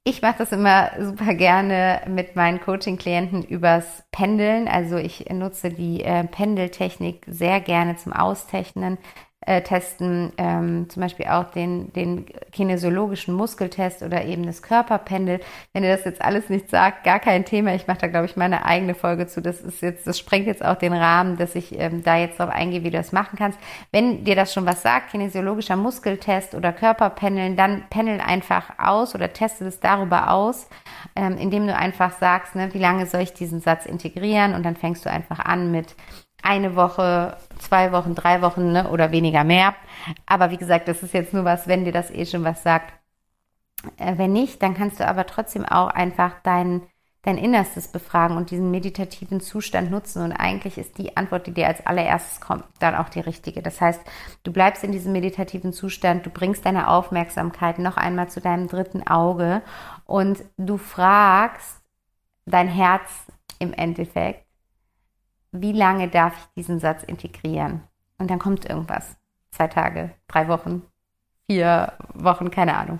Ich 0.05 0.21
mache 0.21 0.39
das 0.39 0.51
immer 0.51 0.91
super 0.99 1.33
gerne 1.35 2.03
mit 2.09 2.35
meinen 2.35 2.61
Coaching-Klienten 2.61 3.45
übers 3.45 4.03
Pendeln. 4.11 4.67
Also 4.67 4.97
ich 4.97 5.31
nutze 5.31 5.71
die 5.71 6.03
äh, 6.03 6.25
Pendeltechnik 6.25 7.25
sehr 7.29 7.61
gerne 7.61 7.97
zum 7.97 8.13
Austechnen. 8.13 8.99
Äh, 9.47 9.63
testen, 9.63 10.33
ähm, 10.39 10.89
zum 10.89 11.03
Beispiel 11.03 11.27
auch 11.27 11.51
den, 11.51 11.93
den 11.93 12.27
kinesiologischen 12.53 13.35
Muskeltest 13.35 14.03
oder 14.03 14.25
eben 14.25 14.47
das 14.47 14.63
Körperpendel. 14.63 15.41
Wenn 15.73 15.83
ihr 15.85 15.95
das 15.95 16.05
jetzt 16.05 16.23
alles 16.23 16.49
nicht 16.49 16.71
sagt, 16.71 17.05
gar 17.05 17.19
kein 17.19 17.45
Thema. 17.45 17.75
Ich 17.75 17.87
mache 17.87 17.99
da, 17.99 18.07
glaube 18.07 18.27
ich, 18.27 18.37
meine 18.37 18.65
eigene 18.65 18.95
Folge 18.95 19.27
zu. 19.27 19.43
Das 19.43 19.61
ist 19.61 19.83
jetzt, 19.83 20.07
das 20.07 20.19
sprengt 20.19 20.47
jetzt 20.47 20.65
auch 20.65 20.77
den 20.77 20.93
Rahmen, 20.93 21.37
dass 21.39 21.55
ich 21.55 21.79
ähm, 21.79 22.05
da 22.05 22.17
jetzt 22.17 22.39
darauf 22.39 22.55
eingehe, 22.55 22.85
wie 22.85 22.91
du 22.91 22.97
das 22.97 23.13
machen 23.13 23.37
kannst. 23.37 23.59
Wenn 23.91 24.25
dir 24.25 24.37
das 24.37 24.53
schon 24.53 24.67
was 24.67 24.83
sagt, 24.83 25.11
kinesiologischer 25.11 25.77
Muskeltest 25.77 26.55
oder 26.55 26.73
Körperpendeln, 26.73 27.57
dann 27.57 27.85
pendel 27.91 28.21
einfach 28.21 28.79
aus 28.79 29.15
oder 29.15 29.33
teste 29.33 29.65
es 29.67 29.81
darüber 29.81 30.31
aus, 30.31 30.69
ähm, 31.17 31.37
indem 31.37 31.67
du 31.67 31.75
einfach 31.75 32.13
sagst, 32.19 32.55
ne, 32.55 32.73
wie 32.75 32.79
lange 32.79 33.07
soll 33.07 33.23
ich 33.23 33.33
diesen 33.33 33.61
Satz 33.61 33.87
integrieren 33.87 34.55
und 34.55 34.63
dann 34.65 34.77
fängst 34.77 35.05
du 35.05 35.11
einfach 35.11 35.41
an 35.41 35.73
mit 35.73 35.97
eine 36.43 36.77
Woche, 36.77 37.37
zwei 37.59 37.93
Wochen, 37.93 38.15
drei 38.15 38.43
Wochen 38.43 38.73
ne, 38.73 38.91
oder 38.91 39.13
weniger 39.13 39.45
mehr. 39.45 39.75
Aber 40.27 40.51
wie 40.51 40.57
gesagt, 40.57 40.89
das 40.89 41.03
ist 41.03 41.15
jetzt 41.15 41.33
nur 41.33 41.45
was, 41.45 41.69
wenn 41.69 41.85
dir 41.85 41.93
das 41.93 42.11
eh 42.11 42.27
schon 42.27 42.45
was 42.45 42.63
sagt. 42.63 42.93
Äh, 43.97 44.19
wenn 44.19 44.33
nicht, 44.33 44.63
dann 44.63 44.75
kannst 44.75 45.01
du 45.01 45.07
aber 45.07 45.27
trotzdem 45.27 45.65
auch 45.65 45.89
einfach 45.89 46.33
dein, 46.43 46.83
dein 47.23 47.39
Innerstes 47.39 47.89
befragen 47.89 48.37
und 48.37 48.51
diesen 48.51 48.71
meditativen 48.71 49.41
Zustand 49.41 49.91
nutzen. 49.91 50.23
Und 50.23 50.33
eigentlich 50.33 50.79
ist 50.79 50.99
die 50.99 51.17
Antwort, 51.17 51.47
die 51.47 51.55
dir 51.55 51.69
als 51.69 51.87
allererstes 51.87 52.41
kommt, 52.41 52.65
dann 52.81 52.97
auch 52.97 53.09
die 53.09 53.21
richtige. 53.21 53.63
Das 53.63 53.81
heißt, 53.81 54.01
du 54.43 54.53
bleibst 54.53 54.83
in 54.83 54.93
diesem 54.93 55.13
meditativen 55.13 55.73
Zustand, 55.73 56.27
du 56.27 56.31
bringst 56.31 56.67
deine 56.67 56.89
Aufmerksamkeit 56.89 57.79
noch 57.79 57.97
einmal 57.97 58.29
zu 58.29 58.41
deinem 58.41 58.67
dritten 58.67 59.07
Auge 59.07 59.63
und 60.05 60.43
du 60.57 60.77
fragst 60.77 61.81
dein 62.47 62.67
Herz 62.69 63.09
im 63.61 63.73
Endeffekt, 63.73 64.45
wie 65.53 65.73
lange 65.73 66.09
darf 66.09 66.35
ich 66.37 66.55
diesen 66.57 66.81
Satz 66.81 67.03
integrieren? 67.03 67.83
Und 68.19 68.31
dann 68.31 68.39
kommt 68.39 68.65
irgendwas. 68.65 69.17
Zwei 69.51 69.69
Tage, 69.69 70.11
drei 70.29 70.49
Wochen, 70.49 70.83
vier 71.47 71.93
Wochen, 72.15 72.51
keine 72.51 72.77
Ahnung. 72.77 72.99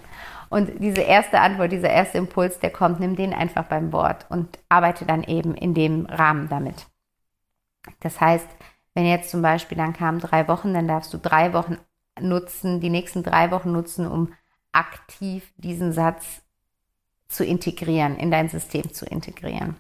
Und 0.51 0.81
diese 0.81 1.01
erste 1.01 1.41
Antwort, 1.41 1.73
dieser 1.73 1.89
erste 1.89 2.19
Impuls, 2.19 2.59
der 2.59 2.71
kommt, 2.71 3.01
nimm 3.01 3.17
den 3.17 3.33
einfach 3.33 3.65
beim 3.65 3.91
Wort 3.93 4.27
und 4.29 4.59
arbeite 4.69 5.07
dann 5.07 5.23
eben 5.23 5.55
in 5.55 5.73
dem 5.73 6.05
Rahmen 6.05 6.51
damit. 6.51 6.87
Das 8.01 8.21
heißt, 8.21 8.49
wenn 8.95 9.07
jetzt 9.07 9.31
zum 9.31 9.41
Beispiel 9.41 9.79
dann 9.79 9.95
kamen 9.95 10.21
drei 10.21 10.47
Wochen, 10.49 10.75
dann 10.75 10.87
darfst 10.87 11.15
du 11.15 11.19
drei 11.19 11.55
Wochen 11.55 11.79
nutzen, 12.21 12.81
die 12.81 12.91
nächsten 12.91 13.23
drei 13.23 13.51
Wochen 13.51 13.73
nutzen, 13.73 14.07
um 14.07 14.35
aktiv 14.73 15.53
diesen 15.57 15.93
Satz 15.93 16.43
zu 17.29 17.45
integrieren, 17.45 18.17
in 18.17 18.31
dein 18.31 18.51
System 18.51 18.93
zu 18.93 19.07
integrieren. 19.07 19.77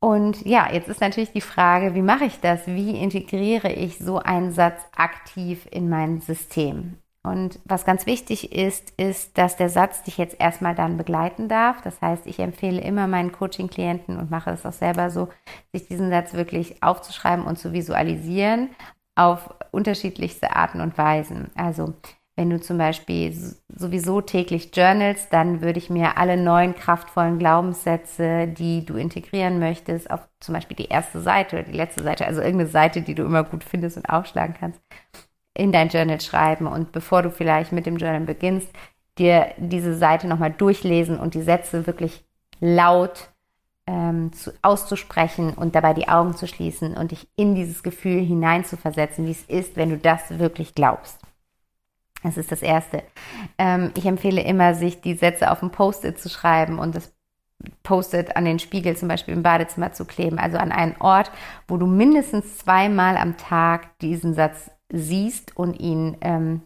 Und 0.00 0.46
ja, 0.46 0.72
jetzt 0.72 0.88
ist 0.88 1.02
natürlich 1.02 1.32
die 1.32 1.42
Frage, 1.42 1.94
wie 1.94 2.02
mache 2.02 2.24
ich 2.24 2.40
das? 2.40 2.66
Wie 2.66 2.98
integriere 2.98 3.70
ich 3.70 3.98
so 3.98 4.18
einen 4.18 4.50
Satz 4.50 4.80
aktiv 4.96 5.68
in 5.70 5.90
mein 5.90 6.20
System? 6.22 6.96
Und 7.22 7.60
was 7.66 7.84
ganz 7.84 8.06
wichtig 8.06 8.52
ist, 8.52 8.98
ist, 8.98 9.36
dass 9.36 9.58
der 9.58 9.68
Satz 9.68 10.02
dich 10.02 10.16
jetzt 10.16 10.40
erstmal 10.40 10.74
dann 10.74 10.96
begleiten 10.96 11.48
darf. 11.48 11.82
Das 11.82 12.00
heißt, 12.00 12.26
ich 12.26 12.38
empfehle 12.38 12.80
immer 12.80 13.06
meinen 13.06 13.30
Coaching-Klienten 13.30 14.18
und 14.18 14.30
mache 14.30 14.50
es 14.50 14.64
auch 14.64 14.72
selber 14.72 15.10
so, 15.10 15.28
sich 15.70 15.86
diesen 15.86 16.08
Satz 16.08 16.32
wirklich 16.32 16.82
aufzuschreiben 16.82 17.44
und 17.44 17.58
zu 17.58 17.74
visualisieren 17.74 18.70
auf 19.16 19.52
unterschiedlichste 19.70 20.56
Arten 20.56 20.80
und 20.80 20.96
Weisen. 20.96 21.50
Also 21.54 21.92
wenn 22.40 22.48
du 22.48 22.58
zum 22.58 22.78
Beispiel 22.78 23.36
sowieso 23.68 24.22
täglich 24.22 24.74
journalst, 24.74 25.30
dann 25.30 25.60
würde 25.60 25.78
ich 25.78 25.90
mir 25.90 26.16
alle 26.16 26.38
neuen 26.38 26.74
kraftvollen 26.74 27.38
Glaubenssätze, 27.38 28.48
die 28.48 28.86
du 28.86 28.94
integrieren 28.94 29.58
möchtest, 29.58 30.10
auf 30.10 30.26
zum 30.40 30.54
Beispiel 30.54 30.78
die 30.78 30.88
erste 30.88 31.20
Seite 31.20 31.56
oder 31.56 31.66
die 31.66 31.76
letzte 31.76 32.02
Seite, 32.02 32.24
also 32.24 32.40
irgendeine 32.40 32.70
Seite, 32.70 33.02
die 33.02 33.14
du 33.14 33.24
immer 33.24 33.44
gut 33.44 33.62
findest 33.62 33.98
und 33.98 34.08
aufschlagen 34.08 34.56
kannst, 34.58 34.80
in 35.52 35.70
dein 35.70 35.90
Journal 35.90 36.18
schreiben. 36.22 36.66
Und 36.66 36.92
bevor 36.92 37.20
du 37.20 37.30
vielleicht 37.30 37.72
mit 37.72 37.84
dem 37.84 37.98
Journal 37.98 38.22
beginnst, 38.22 38.70
dir 39.18 39.48
diese 39.58 39.94
Seite 39.94 40.26
nochmal 40.26 40.50
durchlesen 40.50 41.20
und 41.20 41.34
die 41.34 41.42
Sätze 41.42 41.86
wirklich 41.86 42.24
laut 42.58 43.28
ähm, 43.86 44.32
zu, 44.32 44.50
auszusprechen 44.62 45.52
und 45.52 45.74
dabei 45.74 45.92
die 45.92 46.08
Augen 46.08 46.34
zu 46.34 46.46
schließen 46.46 46.96
und 46.96 47.10
dich 47.10 47.28
in 47.36 47.54
dieses 47.54 47.82
Gefühl 47.82 48.22
hineinzuversetzen, 48.22 49.26
wie 49.26 49.32
es 49.32 49.42
ist, 49.42 49.76
wenn 49.76 49.90
du 49.90 49.98
das 49.98 50.38
wirklich 50.38 50.74
glaubst. 50.74 51.18
Das 52.22 52.36
ist 52.36 52.52
das 52.52 52.62
Erste. 52.62 53.02
Ähm, 53.58 53.92
ich 53.96 54.06
empfehle 54.06 54.42
immer, 54.42 54.74
sich 54.74 55.00
die 55.00 55.14
Sätze 55.14 55.50
auf 55.50 55.62
ein 55.62 55.72
Post-it 55.72 56.18
zu 56.18 56.28
schreiben 56.28 56.78
und 56.78 56.94
das 56.94 57.12
Post-it 57.82 58.36
an 58.36 58.44
den 58.44 58.58
Spiegel 58.58 58.96
zum 58.96 59.08
Beispiel 59.08 59.34
im 59.34 59.42
Badezimmer 59.42 59.92
zu 59.92 60.04
kleben. 60.04 60.38
Also 60.38 60.58
an 60.58 60.72
einen 60.72 60.96
Ort, 60.98 61.30
wo 61.68 61.76
du 61.76 61.86
mindestens 61.86 62.58
zweimal 62.58 63.16
am 63.16 63.36
Tag 63.36 63.98
diesen 64.00 64.34
Satz 64.34 64.70
siehst 64.92 65.56
und 65.56 65.78
ihn 65.78 66.16
ähm, 66.20 66.62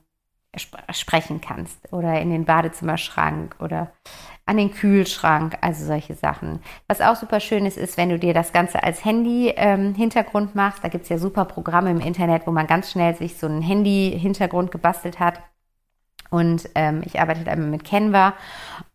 sprechen 0.57 1.41
kannst. 1.41 1.93
Oder 1.93 2.21
in 2.21 2.31
den 2.31 2.45
Badezimmerschrank 2.45 3.57
oder 3.61 3.93
an 4.47 4.57
den 4.59 4.73
Kühlschrank, 4.73 5.57
also 5.61 5.87
solche 5.87 6.15
Sachen. 6.15 6.61
Was 6.87 7.01
auch 7.01 7.17
super 7.17 7.41
schön 7.41 7.65
ist, 7.65 7.79
ist, 7.79 7.97
wenn 7.97 8.11
du 8.11 8.19
dir 8.19 8.35
das 8.35 8.53
Ganze 8.53 8.83
als 8.83 9.05
Handy-Hintergrund 9.05 10.51
ähm, 10.51 10.55
machst. 10.55 10.85
Da 10.85 10.89
gibt's 10.89 11.09
ja 11.09 11.19
super 11.19 11.47
Programme 11.47 11.91
im 11.91 12.01
Internet, 12.01 12.47
wo 12.47 12.51
man 12.51 12.67
ganz 12.67 12.91
schnell 12.91 13.15
sich 13.15 13.39
so 13.39 13.47
einen 13.47 13.63
Handy-Hintergrund 13.63 14.71
gebastelt 14.71 15.19
hat. 15.19 15.41
Und 16.31 16.69
ähm, 16.75 17.03
ich 17.05 17.21
arbeite 17.21 17.45
da 17.45 17.55
mit 17.55 17.85
Canva 17.85 18.35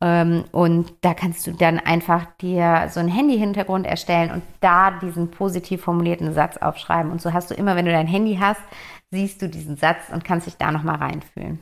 ähm, 0.01 0.43
und 0.51 0.93
da 1.01 1.13
kannst 1.13 1.47
du 1.47 1.51
dann 1.51 1.79
einfach 1.79 2.25
dir 2.41 2.89
so 2.91 2.99
einen 2.99 3.07
Handy-Hintergrund 3.07 3.87
erstellen 3.87 4.31
und 4.31 4.43
da 4.59 4.91
diesen 4.91 5.31
positiv 5.31 5.83
formulierten 5.83 6.33
Satz 6.33 6.57
aufschreiben. 6.57 7.11
Und 7.11 7.21
so 7.21 7.31
hast 7.31 7.49
du 7.49 7.55
immer, 7.55 7.77
wenn 7.77 7.85
du 7.85 7.93
dein 7.93 8.07
Handy 8.07 8.37
hast, 8.41 8.61
siehst 9.11 9.41
du 9.41 9.49
diesen 9.49 9.77
Satz 9.77 10.09
und 10.11 10.23
kannst 10.23 10.47
dich 10.47 10.57
da 10.57 10.71
nochmal 10.71 10.97
reinfühlen. 10.97 11.59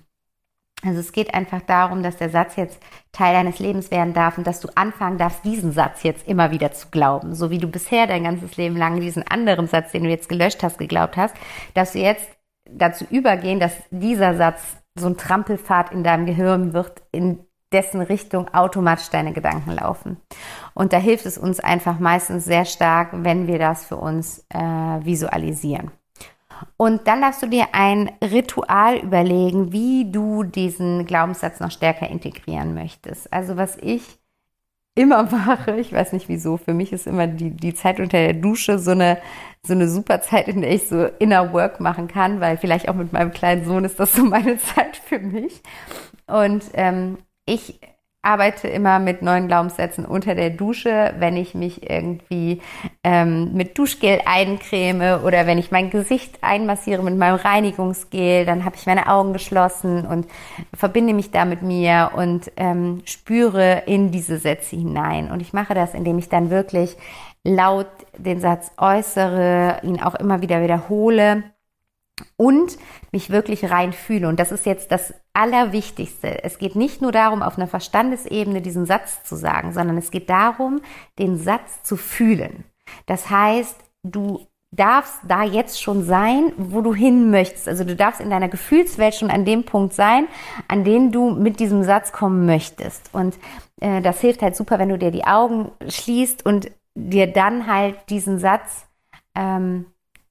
Also 0.84 1.00
es 1.00 1.12
geht 1.12 1.34
einfach 1.34 1.62
darum, 1.62 2.04
dass 2.04 2.18
der 2.18 2.30
Satz 2.30 2.56
jetzt 2.56 2.80
Teil 3.12 3.34
deines 3.34 3.58
Lebens 3.58 3.90
werden 3.90 4.14
darf 4.14 4.38
und 4.38 4.46
dass 4.46 4.60
du 4.60 4.70
anfangen 4.76 5.18
darfst, 5.18 5.44
diesen 5.44 5.72
Satz 5.72 6.04
jetzt 6.04 6.28
immer 6.28 6.52
wieder 6.52 6.72
zu 6.72 6.90
glauben. 6.90 7.34
So 7.34 7.50
wie 7.50 7.58
du 7.58 7.68
bisher 7.68 8.06
dein 8.06 8.24
ganzes 8.24 8.58
Leben 8.58 8.78
lang 8.78 9.00
diesen 9.00 9.28
anderen 9.28 9.68
Satz, 9.68 9.92
den 9.92 10.04
du 10.04 10.10
jetzt 10.10 10.30
gelöscht 10.30 10.62
hast, 10.62 10.78
geglaubt 10.78 11.18
hast, 11.18 11.36
dass 11.74 11.94
du 11.94 12.00
jetzt 12.00 12.30
dazu 12.70 13.06
übergehen, 13.10 13.60
dass 13.60 13.74
dieser 13.90 14.36
Satz 14.36 14.78
so 14.96 15.08
ein 15.08 15.18
Trampelpfad 15.18 15.92
in 15.92 16.04
deinem 16.04 16.28
Gehirn 16.28 16.74
wird, 16.74 17.02
in 17.12 17.40
dessen 17.74 18.02
Richtung 18.02 18.48
automatisch 18.54 19.10
deine 19.10 19.34
Gedanken 19.34 19.72
laufen. 19.72 20.18
Und 20.74 20.94
da 20.94 20.98
hilft 20.98 21.26
es 21.26 21.38
uns 21.38 21.60
einfach 21.60 22.00
meistens 22.00 22.46
sehr 22.46 22.66
stark, 22.66 23.10
wenn 23.12 23.48
wir 23.48 23.60
das 23.60 23.86
für 23.86 23.98
uns 23.98 24.46
äh, 24.50 24.60
visualisieren. 24.60 25.92
Und 26.78 27.08
dann 27.08 27.22
darfst 27.22 27.42
du 27.42 27.48
dir 27.48 27.68
ein 27.74 28.12
Ritual 28.24 28.98
überlegen, 28.98 29.72
wie 29.72 30.12
du 30.12 30.44
diesen 30.44 31.06
Glaubenssatz 31.06 31.60
noch 31.60 31.72
stärker 31.72 32.10
integrieren 32.10 32.74
möchtest. 32.74 33.32
Also 33.32 33.58
was 33.58 33.78
ich 33.78 34.20
immer 34.96 35.24
mache, 35.32 35.80
ich 35.80 35.94
weiß 35.94 36.14
nicht 36.14 36.28
wieso, 36.28 36.58
für 36.58 36.74
mich 36.74 36.92
ist 36.92 37.08
immer 37.08 37.28
die, 37.28 37.52
die 37.52 37.74
Zeit 37.74 38.00
unter 38.00 38.18
der 38.18 38.34
Dusche 38.34 38.80
so 38.80 38.92
eine, 38.92 39.20
so 39.66 39.74
eine 39.74 39.88
super 39.88 40.22
Zeit, 40.22 40.48
in 40.48 40.62
der 40.62 40.72
ich 40.72 40.88
so 40.88 41.06
Inner 41.20 41.54
Work 41.54 41.80
machen 41.80 42.08
kann, 42.08 42.40
weil 42.42 42.58
vielleicht 42.58 42.90
auch 42.90 42.96
mit 42.96 43.14
meinem 43.14 43.32
kleinen 43.32 43.66
Sohn 43.66 43.86
ist 43.86 44.00
das 44.00 44.14
so 44.14 44.26
meine 44.26 44.58
Zeit 44.60 44.98
für 44.98 45.20
mich. 45.20 45.62
Und 46.26 46.64
ähm, 46.74 47.20
ich 47.46 47.80
arbeite 48.28 48.68
immer 48.68 49.00
mit 49.00 49.22
neuen 49.22 49.48
Glaubenssätzen 49.48 50.06
unter 50.06 50.36
der 50.36 50.50
Dusche, 50.50 51.14
wenn 51.18 51.38
ich 51.38 51.56
mich 51.56 51.90
irgendwie 51.90 52.62
ähm, 53.04 53.54
mit 53.54 53.78
Duschgel 53.78 54.20
eincreme 54.26 55.22
oder 55.24 55.48
wenn 55.48 55.58
ich 55.58 55.72
mein 55.72 55.90
Gesicht 55.90 56.38
einmassiere 56.42 57.02
mit 57.04 57.18
meinem 57.18 57.36
Reinigungsgel, 57.36 58.46
dann 58.46 58.66
habe 58.66 58.76
ich 58.76 58.86
meine 58.86 59.08
Augen 59.08 59.32
geschlossen 59.32 60.06
und 60.06 60.28
verbinde 60.74 61.14
mich 61.14 61.32
da 61.32 61.46
mit 61.46 61.62
mir 61.62 62.12
und 62.16 62.52
ähm, 62.58 63.02
spüre 63.06 63.84
in 63.86 64.12
diese 64.12 64.40
Sätze 64.40 64.76
hinein. 64.76 65.32
Und 65.32 65.42
ich 65.42 65.54
mache 65.54 65.74
das, 65.74 65.94
indem 65.94 66.18
ich 66.18 66.28
dann 66.28 66.50
wirklich 66.50 66.98
laut 67.46 67.88
den 68.18 68.42
Satz 68.42 68.72
äußere, 68.78 69.80
ihn 69.84 70.02
auch 70.02 70.16
immer 70.16 70.42
wieder 70.42 70.62
wiederhole 70.62 71.44
und 72.36 72.78
mich 73.12 73.30
wirklich 73.30 73.70
rein 73.70 73.94
fühle. 73.94 74.28
Und 74.28 74.40
das 74.40 74.52
ist 74.52 74.66
jetzt 74.66 74.92
das 74.92 75.14
Allerwichtigste. 75.34 76.44
Es 76.44 76.58
geht 76.58 76.76
nicht 76.76 77.02
nur 77.02 77.12
darum, 77.12 77.42
auf 77.42 77.58
einer 77.58 77.68
Verstandesebene 77.68 78.62
diesen 78.62 78.86
Satz 78.86 79.24
zu 79.24 79.36
sagen, 79.36 79.74
sondern 79.74 79.98
es 79.98 80.12
geht 80.12 80.30
darum, 80.30 80.82
den 81.20 81.38
Satz 81.38 81.84
zu 81.84 81.98
fühlen. 81.98 82.64
Das 83.06 83.30
heißt, 83.30 83.76
du 84.04 84.48
darfst 84.72 85.20
da 85.28 85.44
jetzt 85.44 85.82
schon 85.82 86.04
sein, 86.04 86.52
wo 86.58 86.82
du 86.82 86.94
hin 86.94 87.32
möchtest. 87.32 87.68
Also 87.68 87.84
du 87.84 87.96
darfst 87.96 88.20
in 88.20 88.30
deiner 88.30 88.50
Gefühlswelt 88.50 89.16
schon 89.16 89.32
an 89.32 89.46
dem 89.46 89.64
Punkt 89.64 89.94
sein, 89.94 90.28
an 90.68 90.84
den 90.84 91.12
du 91.12 91.32
mit 91.32 91.60
diesem 91.60 91.84
Satz 91.84 92.12
kommen 92.12 92.46
möchtest. 92.46 93.14
Und 93.14 93.38
äh, 93.80 94.02
das 94.02 94.20
hilft 94.20 94.42
halt 94.42 94.56
super, 94.56 94.78
wenn 94.80 94.90
du 94.90 94.98
dir 94.98 95.12
die 95.12 95.24
Augen 95.24 95.72
schließt 95.88 96.46
und 96.46 96.70
dir 96.96 97.28
dann 97.28 97.68
halt 97.68 97.96
diesen 98.10 98.40
Satz 98.40 98.88
ähm, 99.36 99.86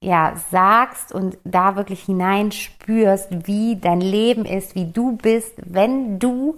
ja, 0.07 0.35
sagst 0.51 1.11
und 1.11 1.37
da 1.43 1.75
wirklich 1.75 2.03
hineinspürst, 2.03 3.45
wie 3.45 3.75
dein 3.75 3.99
Leben 3.99 4.45
ist, 4.45 4.73
wie 4.73 4.89
du 4.89 5.17
bist, 5.17 5.51
wenn 5.57 6.17
du 6.17 6.55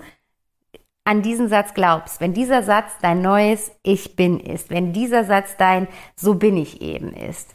an 1.03 1.23
diesen 1.23 1.49
Satz 1.49 1.73
glaubst, 1.73 2.21
wenn 2.21 2.35
dieser 2.35 2.61
Satz 2.61 2.91
dein 3.01 3.23
neues 3.23 3.71
Ich 3.81 4.15
bin 4.15 4.39
ist, 4.39 4.69
wenn 4.69 4.93
dieser 4.93 5.23
Satz 5.23 5.57
dein 5.57 5.87
So 6.15 6.35
bin 6.35 6.57
ich 6.57 6.83
eben 6.83 7.11
ist. 7.11 7.49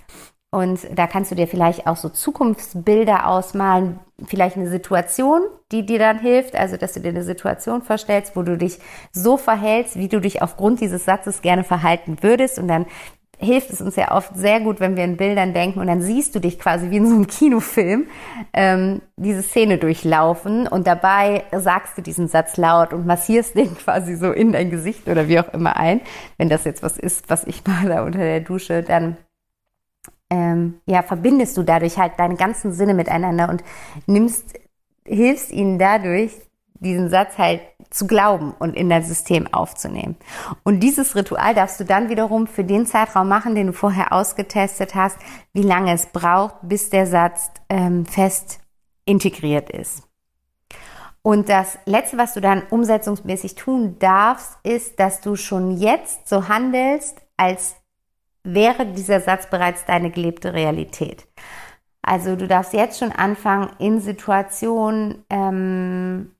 Und 0.50 0.80
da 0.92 1.06
kannst 1.06 1.30
du 1.30 1.36
dir 1.36 1.46
vielleicht 1.46 1.86
auch 1.86 1.96
so 1.96 2.08
Zukunftsbilder 2.08 3.28
ausmalen, 3.28 4.00
vielleicht 4.26 4.56
eine 4.56 4.70
Situation, 4.70 5.42
die 5.70 5.86
dir 5.86 6.00
dann 6.00 6.18
hilft, 6.18 6.56
also 6.56 6.76
dass 6.76 6.94
du 6.94 7.00
dir 7.00 7.10
eine 7.10 7.22
Situation 7.22 7.82
vorstellst, 7.82 8.34
wo 8.34 8.42
du 8.42 8.58
dich 8.58 8.78
so 9.12 9.36
verhältst, 9.36 9.94
wie 9.94 10.08
du 10.08 10.20
dich 10.20 10.42
aufgrund 10.42 10.80
dieses 10.80 11.04
Satzes 11.04 11.40
gerne 11.40 11.62
verhalten 11.62 12.16
würdest. 12.20 12.58
Und 12.58 12.66
dann 12.66 12.86
hilft 13.38 13.70
es 13.70 13.80
uns 13.80 13.96
ja 13.96 14.12
oft 14.12 14.36
sehr 14.36 14.60
gut, 14.60 14.80
wenn 14.80 14.96
wir 14.96 15.04
in 15.04 15.16
Bildern 15.16 15.52
denken 15.52 15.80
und 15.80 15.86
dann 15.86 16.02
siehst 16.02 16.34
du 16.34 16.40
dich 16.40 16.58
quasi 16.58 16.90
wie 16.90 16.96
in 16.98 17.06
so 17.06 17.14
einem 17.14 17.26
Kinofilm 17.26 18.06
ähm, 18.52 19.02
diese 19.16 19.42
Szene 19.42 19.78
durchlaufen 19.78 20.66
und 20.66 20.86
dabei 20.86 21.44
sagst 21.52 21.98
du 21.98 22.02
diesen 22.02 22.28
Satz 22.28 22.56
laut 22.56 22.92
und 22.92 23.06
massierst 23.06 23.56
den 23.56 23.74
quasi 23.78 24.16
so 24.16 24.32
in 24.32 24.52
dein 24.52 24.70
Gesicht 24.70 25.08
oder 25.08 25.28
wie 25.28 25.40
auch 25.40 25.52
immer 25.52 25.76
ein. 25.76 26.00
Wenn 26.38 26.48
das 26.48 26.64
jetzt 26.64 26.82
was 26.82 26.98
ist, 26.98 27.28
was 27.30 27.44
ich 27.44 27.64
mache 27.66 28.02
unter 28.02 28.18
der 28.18 28.40
Dusche, 28.40 28.82
dann 28.82 29.16
ähm, 30.30 30.80
ja 30.86 31.02
verbindest 31.02 31.56
du 31.56 31.62
dadurch 31.62 31.98
halt 31.98 32.12
deine 32.18 32.36
ganzen 32.36 32.72
Sinne 32.72 32.94
miteinander 32.94 33.48
und 33.48 33.62
nimmst 34.06 34.58
hilfst 35.06 35.52
ihnen 35.52 35.78
dadurch 35.78 36.32
diesen 36.80 37.08
Satz 37.08 37.38
halt 37.38 37.60
zu 37.94 38.06
glauben 38.06 38.54
und 38.58 38.74
in 38.76 38.88
dein 38.88 39.04
System 39.04 39.52
aufzunehmen. 39.52 40.16
Und 40.64 40.80
dieses 40.80 41.14
Ritual 41.14 41.54
darfst 41.54 41.78
du 41.78 41.84
dann 41.84 42.08
wiederum 42.08 42.46
für 42.46 42.64
den 42.64 42.86
Zeitraum 42.86 43.28
machen, 43.28 43.54
den 43.54 43.68
du 43.68 43.72
vorher 43.72 44.12
ausgetestet 44.12 44.94
hast, 44.94 45.16
wie 45.52 45.62
lange 45.62 45.92
es 45.92 46.06
braucht, 46.06 46.56
bis 46.62 46.90
der 46.90 47.06
Satz 47.06 47.50
ähm, 47.68 48.04
fest 48.04 48.60
integriert 49.04 49.70
ist. 49.70 50.02
Und 51.22 51.48
das 51.48 51.78
Letzte, 51.86 52.18
was 52.18 52.34
du 52.34 52.40
dann 52.40 52.64
umsetzungsmäßig 52.68 53.54
tun 53.54 53.98
darfst, 53.98 54.58
ist, 54.62 55.00
dass 55.00 55.20
du 55.20 55.36
schon 55.36 55.78
jetzt 55.78 56.28
so 56.28 56.48
handelst, 56.48 57.22
als 57.36 57.76
wäre 58.42 58.86
dieser 58.86 59.20
Satz 59.20 59.48
bereits 59.48 59.86
deine 59.86 60.10
gelebte 60.10 60.52
Realität. 60.52 61.26
Also 62.02 62.36
du 62.36 62.46
darfst 62.46 62.74
jetzt 62.74 62.98
schon 62.98 63.12
anfangen, 63.12 63.70
in 63.78 64.00
Situationen 64.00 65.24
ähm, 65.30 66.33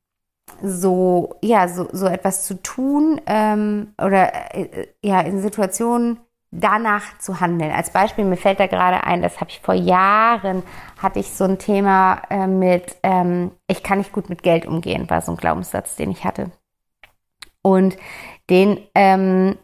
so, 0.62 1.36
ja, 1.42 1.68
so, 1.68 1.88
so 1.92 2.06
etwas 2.06 2.44
zu 2.44 2.62
tun 2.62 3.20
ähm, 3.26 3.94
oder 3.98 4.54
äh, 4.54 4.88
ja, 5.02 5.20
in 5.20 5.40
Situationen 5.40 6.18
danach 6.50 7.18
zu 7.18 7.40
handeln. 7.40 7.72
Als 7.72 7.90
Beispiel, 7.90 8.24
mir 8.24 8.36
fällt 8.36 8.60
da 8.60 8.66
gerade 8.66 9.04
ein, 9.04 9.22
das 9.22 9.40
habe 9.40 9.50
ich 9.50 9.60
vor 9.60 9.74
Jahren, 9.74 10.62
hatte 11.02 11.18
ich 11.18 11.30
so 11.32 11.44
ein 11.44 11.58
Thema 11.58 12.22
äh, 12.30 12.46
mit, 12.46 12.96
ähm, 13.02 13.50
ich 13.66 13.82
kann 13.82 13.98
nicht 13.98 14.12
gut 14.12 14.28
mit 14.28 14.42
Geld 14.42 14.66
umgehen, 14.66 15.10
war 15.10 15.20
so 15.20 15.32
ein 15.32 15.36
Glaubenssatz, 15.36 15.96
den 15.96 16.10
ich 16.10 16.24
hatte. 16.24 16.50
Und 17.62 17.96
den 18.50 18.78
ähm, 18.94 19.56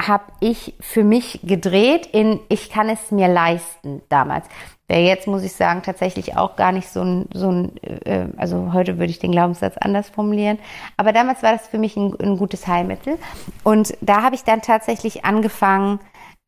habe 0.00 0.24
ich 0.40 0.74
für 0.80 1.04
mich 1.04 1.40
gedreht 1.42 2.06
in 2.06 2.40
ich 2.48 2.70
kann 2.70 2.88
es 2.88 3.10
mir 3.10 3.28
leisten 3.28 4.02
damals. 4.08 4.46
Wäre 4.88 5.00
jetzt, 5.00 5.26
muss 5.26 5.42
ich 5.42 5.52
sagen, 5.52 5.82
tatsächlich 5.82 6.36
auch 6.36 6.54
gar 6.54 6.70
nicht 6.70 6.88
so 6.88 7.02
ein, 7.02 7.28
so 7.32 7.50
ein 7.50 7.76
äh, 7.82 8.28
also 8.36 8.72
heute 8.72 8.98
würde 8.98 9.10
ich 9.10 9.18
den 9.18 9.32
Glaubenssatz 9.32 9.76
anders 9.78 10.08
formulieren. 10.08 10.58
Aber 10.96 11.12
damals 11.12 11.42
war 11.42 11.52
das 11.52 11.66
für 11.66 11.78
mich 11.78 11.96
ein, 11.96 12.14
ein 12.20 12.36
gutes 12.36 12.66
Heilmittel. 12.66 13.18
Und 13.64 13.96
da 14.00 14.22
habe 14.22 14.36
ich 14.36 14.44
dann 14.44 14.62
tatsächlich 14.62 15.24
angefangen, 15.24 15.98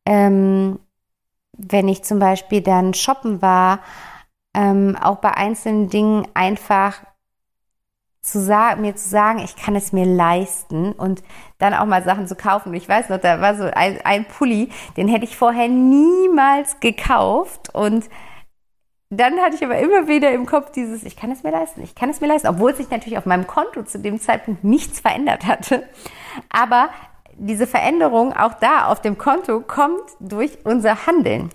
ähm, 0.07 0.79
wenn 1.57 1.89
ich 1.89 2.05
zum 2.05 2.21
Beispiel 2.21 2.61
dann 2.61 2.95
shoppen 2.95 3.43
war, 3.43 3.81
ähm, 4.55 4.97
auch 5.01 5.17
bei 5.17 5.33
einzelnen 5.33 5.91
Dingen 5.91 6.27
einfach 6.35 7.03
zu 8.31 8.41
sagen, 8.41 8.83
mir 8.83 8.97
zu 8.97 9.09
sagen, 9.09 9.39
ich 9.41 9.57
kann 9.57 9.77
es 9.77 9.93
mir 9.93 10.05
leisten 10.05 10.93
und 10.93 11.23
dann 11.59 11.75
auch 11.75 11.87
mal 11.87 12.03
Sachen 12.03 12.27
zu 12.27 12.35
kaufen. 12.35 12.75
Ich 12.75 12.89
weiß 12.89 13.09
noch, 13.09 13.19
da 13.19 13.41
war 13.41 13.55
so 13.55 13.65
ein, 13.65 13.99
ein 14.05 14.25
Pulli, 14.25 14.71
den 14.97 15.09
hätte 15.09 15.25
ich 15.25 15.37
vorher 15.37 15.69
niemals 15.69 16.81
gekauft 16.81 17.75
und 17.75 18.09
dann 19.11 19.39
hatte 19.41 19.57
ich 19.57 19.65
aber 19.65 19.79
immer 19.79 20.07
wieder 20.07 20.33
im 20.33 20.45
Kopf 20.45 20.71
dieses, 20.71 21.03
ich 21.03 21.17
kann 21.17 21.31
es 21.31 21.43
mir 21.43 21.51
leisten, 21.51 21.83
ich 21.83 21.95
kann 21.95 22.11
es 22.11 22.21
mir 22.21 22.27
leisten, 22.27 22.49
obwohl 22.49 22.75
sich 22.75 22.91
natürlich 22.91 23.17
auf 23.17 23.25
meinem 23.25 23.47
Konto 23.47 23.83
zu 23.83 23.99
dem 23.99 24.21
Zeitpunkt 24.21 24.65
nichts 24.65 25.01
verändert 25.01 25.47
hatte. 25.47 25.89
Aber 26.51 26.91
diese 27.39 27.67
Veränderung 27.67 28.35
auch 28.35 28.55
da 28.55 28.87
auf 28.87 29.01
dem 29.01 29.17
Konto 29.17 29.61
kommt 29.61 30.03
durch 30.21 30.59
unser 30.65 31.07
Handeln. 31.07 31.51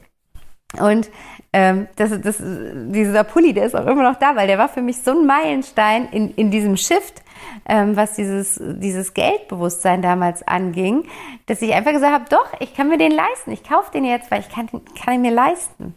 Und 0.79 1.11
ähm, 1.53 1.87
das, 1.95 2.09
das, 2.19 2.37
dieser 2.41 3.23
Pulli, 3.23 3.53
der 3.53 3.65
ist 3.65 3.75
auch 3.75 3.85
immer 3.85 4.01
noch 4.01 4.17
da, 4.17 4.35
weil 4.35 4.47
der 4.47 4.57
war 4.57 4.69
für 4.69 4.81
mich 4.81 5.03
so 5.03 5.11
ein 5.11 5.27
Meilenstein 5.27 6.09
in, 6.09 6.33
in 6.33 6.49
diesem 6.49 6.77
Shift, 6.77 7.21
ähm, 7.69 7.95
was 7.95 8.15
dieses, 8.15 8.59
dieses 8.59 9.13
Geldbewusstsein 9.13 10.01
damals 10.01 10.45
anging, 10.47 11.03
dass 11.45 11.61
ich 11.61 11.73
einfach 11.73 11.91
gesagt 11.91 12.11
habe, 12.13 12.25
doch, 12.29 12.59
ich 12.59 12.73
kann 12.73 12.89
mir 12.89 12.97
den 12.97 13.11
leisten, 13.11 13.51
ich 13.51 13.63
kaufe 13.63 13.91
den 13.91 14.03
jetzt, 14.03 14.31
weil 14.31 14.39
ich 14.39 14.49
kann, 14.49 14.67
kann 14.67 15.13
ihn 15.13 15.21
mir 15.21 15.31
leisten. 15.31 15.93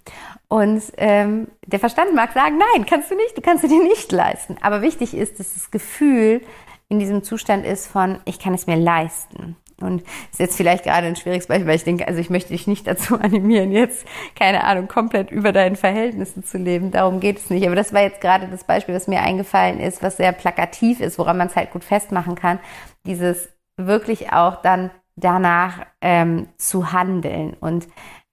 Und 0.48 0.82
ähm, 0.98 1.48
der 1.66 1.80
Verstand 1.80 2.14
mag 2.14 2.32
sagen, 2.34 2.58
nein, 2.58 2.84
kannst 2.86 3.10
du 3.10 3.16
nicht, 3.16 3.36
du 3.36 3.40
kannst 3.40 3.64
dir 3.64 3.82
nicht 3.82 4.12
leisten. 4.12 4.56
Aber 4.60 4.82
wichtig 4.82 5.14
ist, 5.14 5.40
dass 5.40 5.54
das 5.54 5.70
Gefühl 5.70 6.42
in 6.88 6.98
diesem 6.98 7.22
Zustand 7.22 7.64
ist 7.64 7.86
von, 7.86 8.18
ich 8.26 8.38
kann 8.38 8.54
es 8.54 8.66
mir 8.66 8.76
leisten. 8.76 9.56
Und 9.80 10.02
ist 10.30 10.40
jetzt 10.40 10.56
vielleicht 10.56 10.84
gerade 10.84 11.06
ein 11.06 11.16
schwieriges 11.16 11.48
Beispiel, 11.48 11.66
weil 11.66 11.76
ich 11.76 11.84
denke, 11.84 12.08
also 12.08 12.18
ich 12.18 12.30
möchte 12.30 12.50
dich 12.50 12.66
nicht 12.66 12.86
dazu 12.86 13.18
animieren, 13.20 13.72
jetzt, 13.72 14.06
keine 14.34 14.64
Ahnung, 14.64 14.88
komplett 14.88 15.30
über 15.30 15.52
deinen 15.52 15.76
Verhältnissen 15.76 16.44
zu 16.44 16.56
leben. 16.56 16.90
Darum 16.90 17.20
geht 17.20 17.38
es 17.38 17.50
nicht. 17.50 17.66
Aber 17.66 17.76
das 17.76 17.92
war 17.92 18.02
jetzt 18.02 18.20
gerade 18.20 18.48
das 18.48 18.64
Beispiel, 18.64 18.94
was 18.94 19.08
mir 19.08 19.20
eingefallen 19.20 19.80
ist, 19.80 20.02
was 20.02 20.16
sehr 20.16 20.32
plakativ 20.32 21.00
ist, 21.00 21.18
woran 21.18 21.36
man 21.36 21.48
es 21.48 21.56
halt 21.56 21.72
gut 21.72 21.84
festmachen 21.84 22.36
kann. 22.36 22.58
Dieses 23.04 23.50
wirklich 23.76 24.32
auch 24.32 24.62
dann 24.62 24.90
danach 25.16 25.86
ähm, 26.00 26.48
zu 26.56 26.92
handeln 26.92 27.54
und 27.60 27.86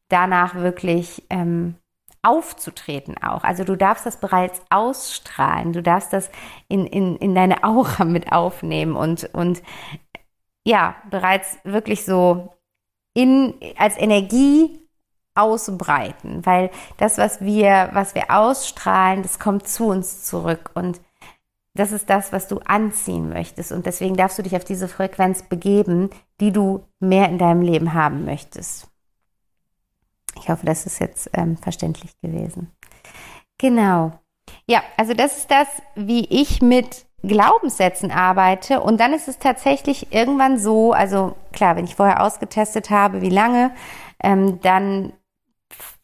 danach 0.09 0.55
wirklich 0.55 1.23
ähm, 1.29 1.75
aufzutreten 2.21 3.21
auch. 3.21 3.43
Also 3.43 3.63
du 3.63 3.75
darfst 3.75 4.05
das 4.05 4.19
bereits 4.19 4.61
ausstrahlen, 4.69 5.73
du 5.73 5.83
darfst 5.83 6.13
das 6.13 6.29
in, 6.69 6.85
in, 6.85 7.17
in 7.17 7.35
deine 7.35 7.63
Aura 7.63 8.05
mit 8.05 8.31
aufnehmen 8.31 8.95
und, 8.95 9.29
und 9.33 9.61
ja, 10.65 10.95
bereits 11.09 11.57
wirklich 11.63 12.05
so 12.05 12.53
in, 13.13 13.53
als 13.77 13.97
Energie 13.97 14.79
ausbreiten, 15.35 16.45
weil 16.45 16.69
das, 16.97 17.17
was 17.17 17.41
wir, 17.41 17.89
was 17.93 18.15
wir 18.15 18.29
ausstrahlen, 18.29 19.23
das 19.23 19.39
kommt 19.39 19.67
zu 19.67 19.85
uns 19.85 20.25
zurück 20.25 20.71
und 20.75 21.01
das 21.75 21.91
ist 21.91 22.09
das, 22.09 22.31
was 22.31 22.47
du 22.47 22.59
anziehen 22.59 23.29
möchtest 23.29 23.71
und 23.71 23.87
deswegen 23.87 24.15
darfst 24.15 24.37
du 24.37 24.43
dich 24.43 24.55
auf 24.55 24.63
diese 24.63 24.87
Frequenz 24.87 25.41
begeben, 25.43 26.11
die 26.39 26.51
du 26.51 26.85
mehr 26.99 27.29
in 27.29 27.39
deinem 27.39 27.61
Leben 27.61 27.93
haben 27.93 28.25
möchtest. 28.25 28.87
Ich 30.39 30.49
hoffe, 30.49 30.65
das 30.65 30.85
ist 30.85 30.99
jetzt 30.99 31.29
ähm, 31.33 31.57
verständlich 31.57 32.19
gewesen. 32.21 32.71
Genau. 33.57 34.11
Ja, 34.67 34.83
also 34.97 35.13
das 35.13 35.37
ist 35.37 35.51
das, 35.51 35.67
wie 35.95 36.25
ich 36.25 36.61
mit 36.61 37.05
Glaubenssätzen 37.23 38.11
arbeite 38.11 38.81
und 38.81 38.99
dann 38.99 39.13
ist 39.13 39.27
es 39.27 39.39
tatsächlich 39.39 40.11
irgendwann 40.13 40.57
so, 40.57 40.91
also 40.91 41.35
klar, 41.53 41.75
wenn 41.77 41.85
ich 41.85 41.95
vorher 41.95 42.21
ausgetestet 42.21 42.89
habe, 42.89 43.21
wie 43.21 43.29
lange, 43.29 43.71
ähm, 44.21 44.59
dann 44.61 45.13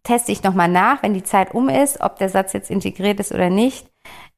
teste 0.04 0.32
ich 0.32 0.44
nochmal 0.44 0.70
nach, 0.70 1.04
wenn 1.04 1.14
die 1.14 1.24
Zeit 1.24 1.54
um 1.54 1.68
ist, 1.68 2.00
ob 2.02 2.18
der 2.18 2.30
Satz 2.30 2.54
jetzt 2.54 2.72
integriert 2.72 3.20
ist 3.20 3.34
oder 3.34 3.50
nicht. 3.50 3.88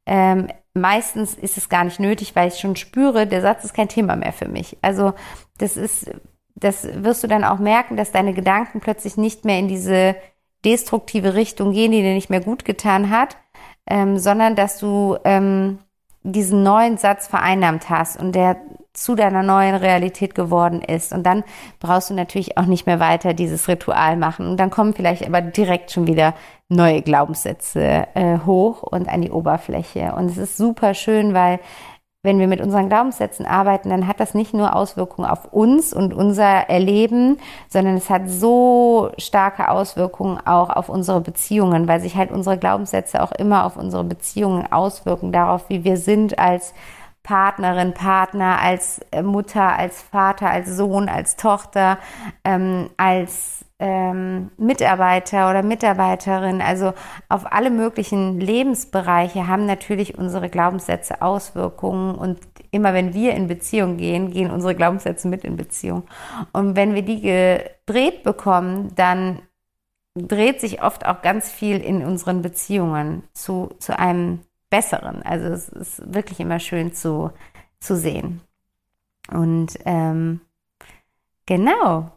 Ähm, 0.07 0.47
meistens 0.73 1.35
ist 1.35 1.57
es 1.57 1.69
gar 1.69 1.83
nicht 1.83 1.99
nötig, 1.99 2.35
weil 2.35 2.47
ich 2.47 2.59
schon 2.59 2.75
spüre, 2.75 3.27
der 3.27 3.41
Satz 3.41 3.63
ist 3.63 3.75
kein 3.75 3.87
Thema 3.87 4.15
mehr 4.15 4.33
für 4.33 4.47
mich. 4.47 4.77
Also 4.81 5.13
das 5.59 5.77
ist, 5.77 6.11
das 6.55 6.87
wirst 7.03 7.23
du 7.23 7.27
dann 7.27 7.43
auch 7.43 7.59
merken, 7.59 7.95
dass 7.95 8.11
deine 8.11 8.33
Gedanken 8.33 8.79
plötzlich 8.79 9.17
nicht 9.17 9.45
mehr 9.45 9.59
in 9.59 9.67
diese 9.67 10.15
destruktive 10.65 11.35
Richtung 11.35 11.73
gehen, 11.73 11.91
die 11.91 12.01
dir 12.01 12.13
nicht 12.15 12.29
mehr 12.31 12.41
gut 12.41 12.65
getan 12.65 13.11
hat, 13.11 13.37
ähm, 13.87 14.17
sondern 14.17 14.55
dass 14.55 14.79
du 14.79 15.17
ähm, 15.25 15.79
diesen 16.23 16.63
neuen 16.63 16.97
Satz 16.97 17.27
vereinnahmt 17.27 17.89
hast 17.89 18.19
und 18.19 18.33
der 18.33 18.57
zu 18.93 19.15
deiner 19.15 19.41
neuen 19.41 19.75
Realität 19.75 20.35
geworden 20.35 20.81
ist. 20.81 21.13
Und 21.13 21.23
dann 21.23 21.43
brauchst 21.79 22.09
du 22.09 22.13
natürlich 22.13 22.57
auch 22.57 22.65
nicht 22.65 22.85
mehr 22.85 22.99
weiter 22.99 23.33
dieses 23.33 23.67
Ritual 23.67 24.17
machen. 24.17 24.47
Und 24.47 24.57
dann 24.57 24.69
kommen 24.69 24.93
vielleicht 24.93 25.25
aber 25.25 25.41
direkt 25.41 25.91
schon 25.91 26.07
wieder 26.07 26.33
neue 26.67 27.01
Glaubenssätze 27.01 28.07
äh, 28.13 28.39
hoch 28.45 28.83
und 28.83 29.07
an 29.07 29.21
die 29.21 29.31
Oberfläche. 29.31 30.13
Und 30.15 30.29
es 30.29 30.37
ist 30.37 30.57
super 30.57 30.93
schön, 30.93 31.33
weil 31.33 31.59
wenn 32.23 32.37
wir 32.37 32.47
mit 32.47 32.61
unseren 32.61 32.87
Glaubenssätzen 32.87 33.47
arbeiten, 33.47 33.89
dann 33.89 34.07
hat 34.07 34.19
das 34.19 34.35
nicht 34.35 34.53
nur 34.53 34.75
Auswirkungen 34.75 35.27
auf 35.27 35.45
uns 35.45 35.91
und 35.91 36.13
unser 36.13 36.69
Erleben, 36.69 37.39
sondern 37.67 37.95
es 37.95 38.11
hat 38.11 38.29
so 38.29 39.11
starke 39.17 39.69
Auswirkungen 39.69 40.37
auch 40.45 40.69
auf 40.69 40.87
unsere 40.87 41.19
Beziehungen, 41.21 41.87
weil 41.87 41.99
sich 41.99 42.15
halt 42.15 42.31
unsere 42.31 42.59
Glaubenssätze 42.59 43.23
auch 43.23 43.31
immer 43.31 43.65
auf 43.65 43.75
unsere 43.75 44.03
Beziehungen 44.03 44.71
auswirken, 44.71 45.31
darauf, 45.31 45.67
wie 45.69 45.83
wir 45.83 45.97
sind 45.97 46.37
als 46.37 46.75
Partnerin, 47.23 47.93
Partner, 47.93 48.59
als 48.61 49.01
Mutter, 49.23 49.77
als 49.77 50.01
Vater, 50.01 50.49
als 50.49 50.75
Sohn, 50.75 51.09
als 51.09 51.37
Tochter, 51.37 51.97
ähm, 52.43 52.89
als 52.97 53.60
ähm, 53.81 54.51
Mitarbeiter 54.57 55.49
oder 55.49 55.63
Mitarbeiterin, 55.63 56.61
also 56.61 56.93
auf 57.29 57.51
alle 57.51 57.71
möglichen 57.71 58.39
Lebensbereiche 58.39 59.47
haben 59.47 59.65
natürlich 59.65 60.19
unsere 60.19 60.49
Glaubenssätze 60.49 61.23
Auswirkungen 61.23 62.13
und 62.13 62.37
immer 62.69 62.93
wenn 62.93 63.15
wir 63.15 63.33
in 63.33 63.47
Beziehung 63.47 63.97
gehen, 63.97 64.29
gehen 64.29 64.51
unsere 64.51 64.75
Glaubenssätze 64.75 65.27
mit 65.27 65.43
in 65.43 65.57
Beziehung. 65.57 66.03
Und 66.53 66.75
wenn 66.75 66.93
wir 66.93 67.01
die 67.01 67.21
gedreht 67.21 68.21
bekommen, 68.21 68.93
dann 68.95 69.41
dreht 70.15 70.61
sich 70.61 70.83
oft 70.83 71.07
auch 71.07 71.23
ganz 71.23 71.51
viel 71.51 71.77
in 71.77 72.05
unseren 72.05 72.43
Beziehungen 72.43 73.23
zu, 73.33 73.71
zu 73.79 73.97
einem 73.97 74.41
Besseren. 74.69 75.23
Also 75.23 75.47
es 75.47 75.69
ist 75.69 76.13
wirklich 76.13 76.39
immer 76.39 76.59
schön 76.59 76.93
zu, 76.93 77.31
zu 77.79 77.95
sehen. 77.95 78.41
Und 79.31 79.73
ähm, 79.85 80.41
genau, 81.47 82.11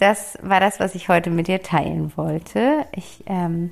das 0.00 0.38
war 0.42 0.60
das, 0.60 0.80
was 0.80 0.94
ich 0.94 1.08
heute 1.08 1.30
mit 1.30 1.46
dir 1.48 1.62
teilen 1.62 2.12
wollte. 2.16 2.86
Ich 2.92 3.22
ähm, 3.26 3.70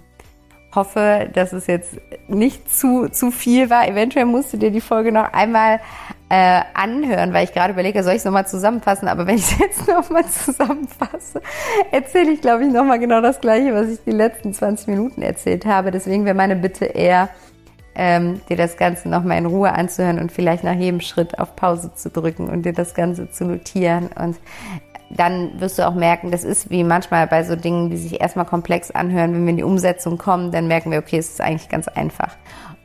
hoffe, 0.74 1.28
dass 1.32 1.52
es 1.52 1.66
jetzt 1.66 1.96
nicht 2.28 2.70
zu, 2.70 3.08
zu 3.08 3.30
viel 3.30 3.70
war. 3.70 3.88
Eventuell 3.88 4.26
musst 4.26 4.52
du 4.52 4.58
dir 4.58 4.70
die 4.70 4.82
Folge 4.82 5.10
noch 5.10 5.32
einmal 5.32 5.80
äh, 6.28 6.60
anhören, 6.74 7.32
weil 7.32 7.44
ich 7.44 7.54
gerade 7.54 7.72
überlege, 7.72 8.02
soll 8.02 8.12
ich 8.12 8.18
es 8.18 8.24
nochmal 8.26 8.46
zusammenfassen? 8.46 9.08
Aber 9.08 9.26
wenn 9.26 9.36
ich 9.36 9.52
es 9.52 9.58
jetzt 9.58 9.88
nochmal 9.88 10.26
zusammenfasse, 10.26 11.40
erzähle 11.90 12.32
ich, 12.32 12.42
glaube 12.42 12.66
ich, 12.66 12.72
nochmal 12.72 12.98
genau 12.98 13.22
das 13.22 13.40
Gleiche, 13.40 13.72
was 13.72 13.88
ich 13.88 14.00
die 14.04 14.12
letzten 14.12 14.52
20 14.52 14.88
Minuten 14.88 15.22
erzählt 15.22 15.64
habe. 15.64 15.90
Deswegen 15.90 16.26
wäre 16.26 16.34
meine 16.34 16.56
Bitte 16.56 16.84
eher, 16.84 17.30
ähm, 17.94 18.40
dir 18.48 18.56
das 18.56 18.76
Ganze 18.76 19.08
nochmal 19.08 19.38
in 19.38 19.46
Ruhe 19.46 19.72
anzuhören 19.72 20.20
und 20.20 20.30
vielleicht 20.30 20.62
nach 20.62 20.76
jedem 20.76 21.00
Schritt 21.00 21.38
auf 21.38 21.56
Pause 21.56 21.92
zu 21.94 22.10
drücken 22.10 22.48
und 22.48 22.64
dir 22.64 22.72
das 22.72 22.94
Ganze 22.94 23.30
zu 23.30 23.44
notieren. 23.44 24.10
Und 24.14 24.36
dann 25.10 25.60
wirst 25.60 25.78
du 25.78 25.86
auch 25.86 25.94
merken, 25.94 26.30
das 26.30 26.44
ist 26.44 26.70
wie 26.70 26.84
manchmal 26.84 27.26
bei 27.26 27.42
so 27.42 27.56
Dingen, 27.56 27.90
die 27.90 27.96
sich 27.96 28.20
erstmal 28.20 28.44
komplex 28.44 28.90
anhören, 28.90 29.32
wenn 29.32 29.44
wir 29.44 29.50
in 29.50 29.56
die 29.56 29.62
Umsetzung 29.62 30.18
kommen, 30.18 30.52
dann 30.52 30.68
merken 30.68 30.90
wir, 30.90 30.98
okay, 30.98 31.18
es 31.18 31.30
ist 31.30 31.40
eigentlich 31.40 31.68
ganz 31.68 31.88
einfach. 31.88 32.36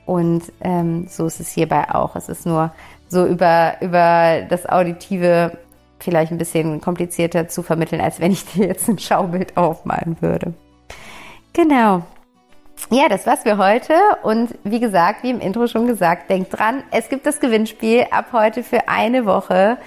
Und 0.05 0.43
ähm, 0.61 1.07
so 1.07 1.25
ist 1.25 1.39
es 1.39 1.49
hierbei 1.49 1.89
auch. 1.93 2.15
Es 2.15 2.29
ist 2.29 2.45
nur 2.45 2.71
so 3.07 3.25
über, 3.25 3.75
über 3.81 4.41
das 4.49 4.67
Auditive 4.67 5.57
vielleicht 5.99 6.31
ein 6.31 6.37
bisschen 6.37 6.81
komplizierter 6.81 7.47
zu 7.47 7.63
vermitteln, 7.63 8.01
als 8.01 8.19
wenn 8.19 8.31
ich 8.31 8.45
dir 8.45 8.67
jetzt 8.67 8.89
ein 8.89 8.99
Schaubild 8.99 9.55
aufmalen 9.55 10.17
würde. 10.19 10.53
Genau. 11.53 12.03
Ja, 12.89 13.07
das 13.07 13.25
war's 13.25 13.43
für 13.43 13.57
heute. 13.57 13.93
Und 14.23 14.55
wie 14.63 14.79
gesagt, 14.79 15.23
wie 15.23 15.29
im 15.29 15.39
Intro 15.39 15.67
schon 15.67 15.87
gesagt, 15.87 16.29
denk 16.29 16.49
dran, 16.49 16.83
es 16.91 17.07
gibt 17.07 17.25
das 17.25 17.39
Gewinnspiel 17.39 18.07
ab 18.11 18.27
heute 18.33 18.63
für 18.63 18.89
eine 18.89 19.25
Woche, 19.25 19.77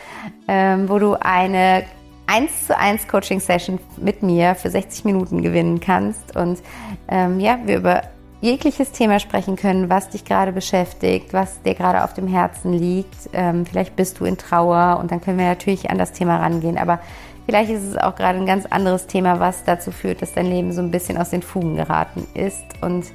ähm, 0.49 0.89
wo 0.89 0.99
du 0.99 1.15
eine 1.15 1.85
1 2.27 2.67
zu 2.67 2.77
1 2.77 3.09
Coaching 3.09 3.41
Session 3.41 3.79
mit 3.97 4.23
mir 4.23 4.55
für 4.55 4.71
60 4.71 5.05
Minuten 5.05 5.43
gewinnen 5.43 5.81
kannst. 5.81 6.37
Und 6.37 6.61
ähm, 7.09 7.41
ja, 7.41 7.59
wir 7.65 7.77
über 7.79 8.03
jegliches 8.41 8.93
Thema 8.93 9.19
sprechen 9.19 9.57
können, 9.57 9.89
was 9.89 10.11
dich 10.11 10.25
gerade 10.25 10.53
beschäftigt, 10.53 11.33
was 11.33 11.63
dir 11.63 11.75
gerade 11.75 12.05
auf 12.05 12.15
dem 12.15 12.29
Herzen 12.29 12.73
liegt. 12.73 13.31
Ähm, 13.33 13.65
vielleicht 13.65 13.97
bist 13.97 14.21
du 14.21 14.25
in 14.25 14.37
Trauer 14.37 14.99
und 15.01 15.11
dann 15.11 15.21
können 15.21 15.39
wir 15.39 15.47
natürlich 15.47 15.91
an 15.91 15.99
das 15.99 16.13
Thema 16.13 16.37
rangehen. 16.37 16.79
Aber 16.79 17.01
vielleicht 17.47 17.71
ist 17.71 17.83
es 17.83 17.97
auch 17.97 18.15
gerade 18.15 18.39
ein 18.39 18.47
ganz 18.47 18.67
anderes 18.67 19.07
Thema, 19.07 19.41
was 19.41 19.65
dazu 19.65 19.91
führt, 19.91 20.23
dass 20.23 20.35
dein 20.35 20.47
Leben 20.47 20.73
so 20.73 20.83
ein 20.83 20.91
bisschen 20.91 21.17
aus 21.19 21.31
den 21.31 21.43
Fugen 21.43 21.77
geraten 21.77 22.27
ist. 22.35 22.65
Und 22.81 23.07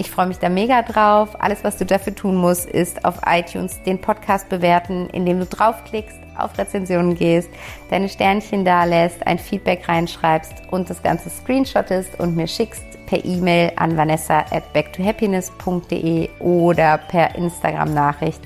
ich 0.00 0.10
freue 0.10 0.26
mich 0.26 0.38
da 0.38 0.48
mega 0.48 0.80
drauf. 0.80 1.36
Alles, 1.40 1.62
was 1.62 1.76
du 1.76 1.84
dafür 1.84 2.14
tun 2.14 2.34
musst, 2.34 2.68
ist 2.68 3.04
auf 3.04 3.20
iTunes 3.26 3.82
den 3.82 4.00
Podcast 4.00 4.48
bewerten, 4.48 5.10
indem 5.10 5.40
du 5.40 5.44
draufklickst, 5.44 6.18
auf 6.38 6.56
Rezensionen 6.56 7.14
gehst, 7.14 7.50
deine 7.90 8.08
Sternchen 8.08 8.64
da 8.64 8.84
lässt, 8.84 9.26
ein 9.26 9.38
Feedback 9.38 9.86
reinschreibst 9.86 10.54
und 10.70 10.88
das 10.88 11.02
Ganze 11.02 11.28
screenshottest 11.28 12.18
und 12.18 12.34
mir 12.34 12.46
schickst 12.46 12.82
per 13.04 13.22
E-Mail 13.22 13.72
an 13.76 13.94
vanessa 13.94 14.38
at 14.50 14.72
backtohappiness.de 14.72 16.30
oder 16.38 16.96
per 16.96 17.34
Instagram-Nachricht 17.34 18.40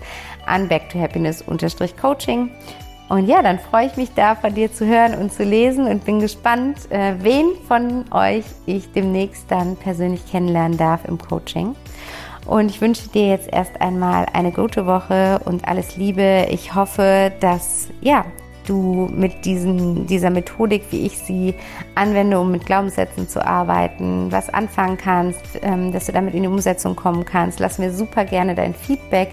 an 0.47 0.69
backtohappiness-coaching. 0.69 2.51
Und 3.09 3.27
ja, 3.27 3.43
dann 3.43 3.59
freue 3.59 3.87
ich 3.87 3.97
mich 3.97 4.15
da 4.15 4.35
von 4.35 4.55
dir 4.55 4.73
zu 4.73 4.87
hören 4.87 5.15
und 5.15 5.33
zu 5.33 5.45
lesen 5.45 5.87
und 5.87 6.05
bin 6.05 6.21
gespannt, 6.21 6.91
äh, 6.91 7.15
wen 7.21 7.49
von 7.69 8.05
euch 8.13 8.45
ich 8.67 8.91
demnächst 8.93 9.51
dann 9.51 9.77
persönlich 9.77 10.31
kennenlernen 10.31 10.79
darf 10.79 11.05
im 11.05 11.19
Coaching. 11.19 11.77
Und 12.47 12.71
ich 12.71 12.81
wünsche 12.81 13.09
dir 13.09 13.29
jetzt 13.29 13.51
erst 13.53 13.81
einmal 13.81 14.27
eine 14.33 14.53
gute 14.53 14.87
Woche 14.87 15.41
und 15.45 15.67
alles 15.67 15.97
Liebe. 15.97 16.47
Ich 16.51 16.75
hoffe, 16.75 17.33
dass 17.41 17.89
ja, 18.01 18.25
du 18.69 19.11
mit 19.15 19.45
diesen, 19.45 20.07
dieser 20.07 20.31
Methodik, 20.31 20.85
wie 20.91 21.07
ich 21.07 21.19
sie 21.19 21.55
anwende, 21.95 22.39
um 22.41 22.51
mit 22.51 22.67
Glaubenssätzen 22.67 23.29
zu 23.29 23.45
arbeiten, 23.45 24.31
was 24.31 24.49
anfangen 24.49 24.97
kannst, 24.97 25.43
ähm, 25.63 25.93
dass 25.93 26.07
du 26.07 26.13
damit 26.13 26.35
in 26.35 26.43
die 26.43 26.49
Umsetzung 26.49 26.97
kommen 26.97 27.25
kannst. 27.25 27.61
Lass 27.61 27.79
mir 27.79 27.93
super 27.93 28.25
gerne 28.25 28.55
dein 28.55 28.75
Feedback 28.75 29.31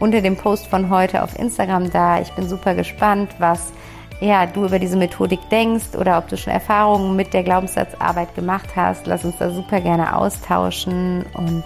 unter 0.00 0.20
dem 0.20 0.36
Post 0.36 0.66
von 0.66 0.90
heute 0.90 1.22
auf 1.22 1.38
Instagram 1.38 1.90
da. 1.90 2.20
Ich 2.20 2.32
bin 2.32 2.48
super 2.48 2.74
gespannt, 2.74 3.30
was 3.38 3.72
ja, 4.20 4.46
du 4.46 4.64
über 4.66 4.78
diese 4.78 4.96
Methodik 4.96 5.40
denkst 5.50 5.96
oder 5.98 6.16
ob 6.18 6.28
du 6.28 6.36
schon 6.36 6.52
Erfahrungen 6.52 7.16
mit 7.16 7.34
der 7.34 7.42
Glaubenssatzarbeit 7.42 8.34
gemacht 8.36 8.68
hast. 8.76 9.06
Lass 9.08 9.24
uns 9.24 9.36
da 9.38 9.50
super 9.50 9.80
gerne 9.80 10.16
austauschen 10.16 11.24
und 11.34 11.64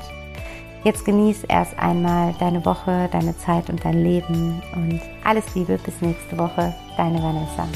Jetzt 0.87 1.05
genieß 1.05 1.43
erst 1.49 1.77
einmal 1.81 2.33
deine 2.39 2.65
Woche, 2.65 3.09
deine 3.11 3.37
Zeit 3.37 3.71
und 3.71 3.85
dein 3.85 4.05
Leben 4.05 4.63
und 4.73 5.01
alles 5.25 5.53
Liebe 5.57 5.79
bis 5.79 6.01
nächste 6.01 6.39
Woche, 6.39 6.73
deine 6.97 7.21
Vanessa. 7.21 7.67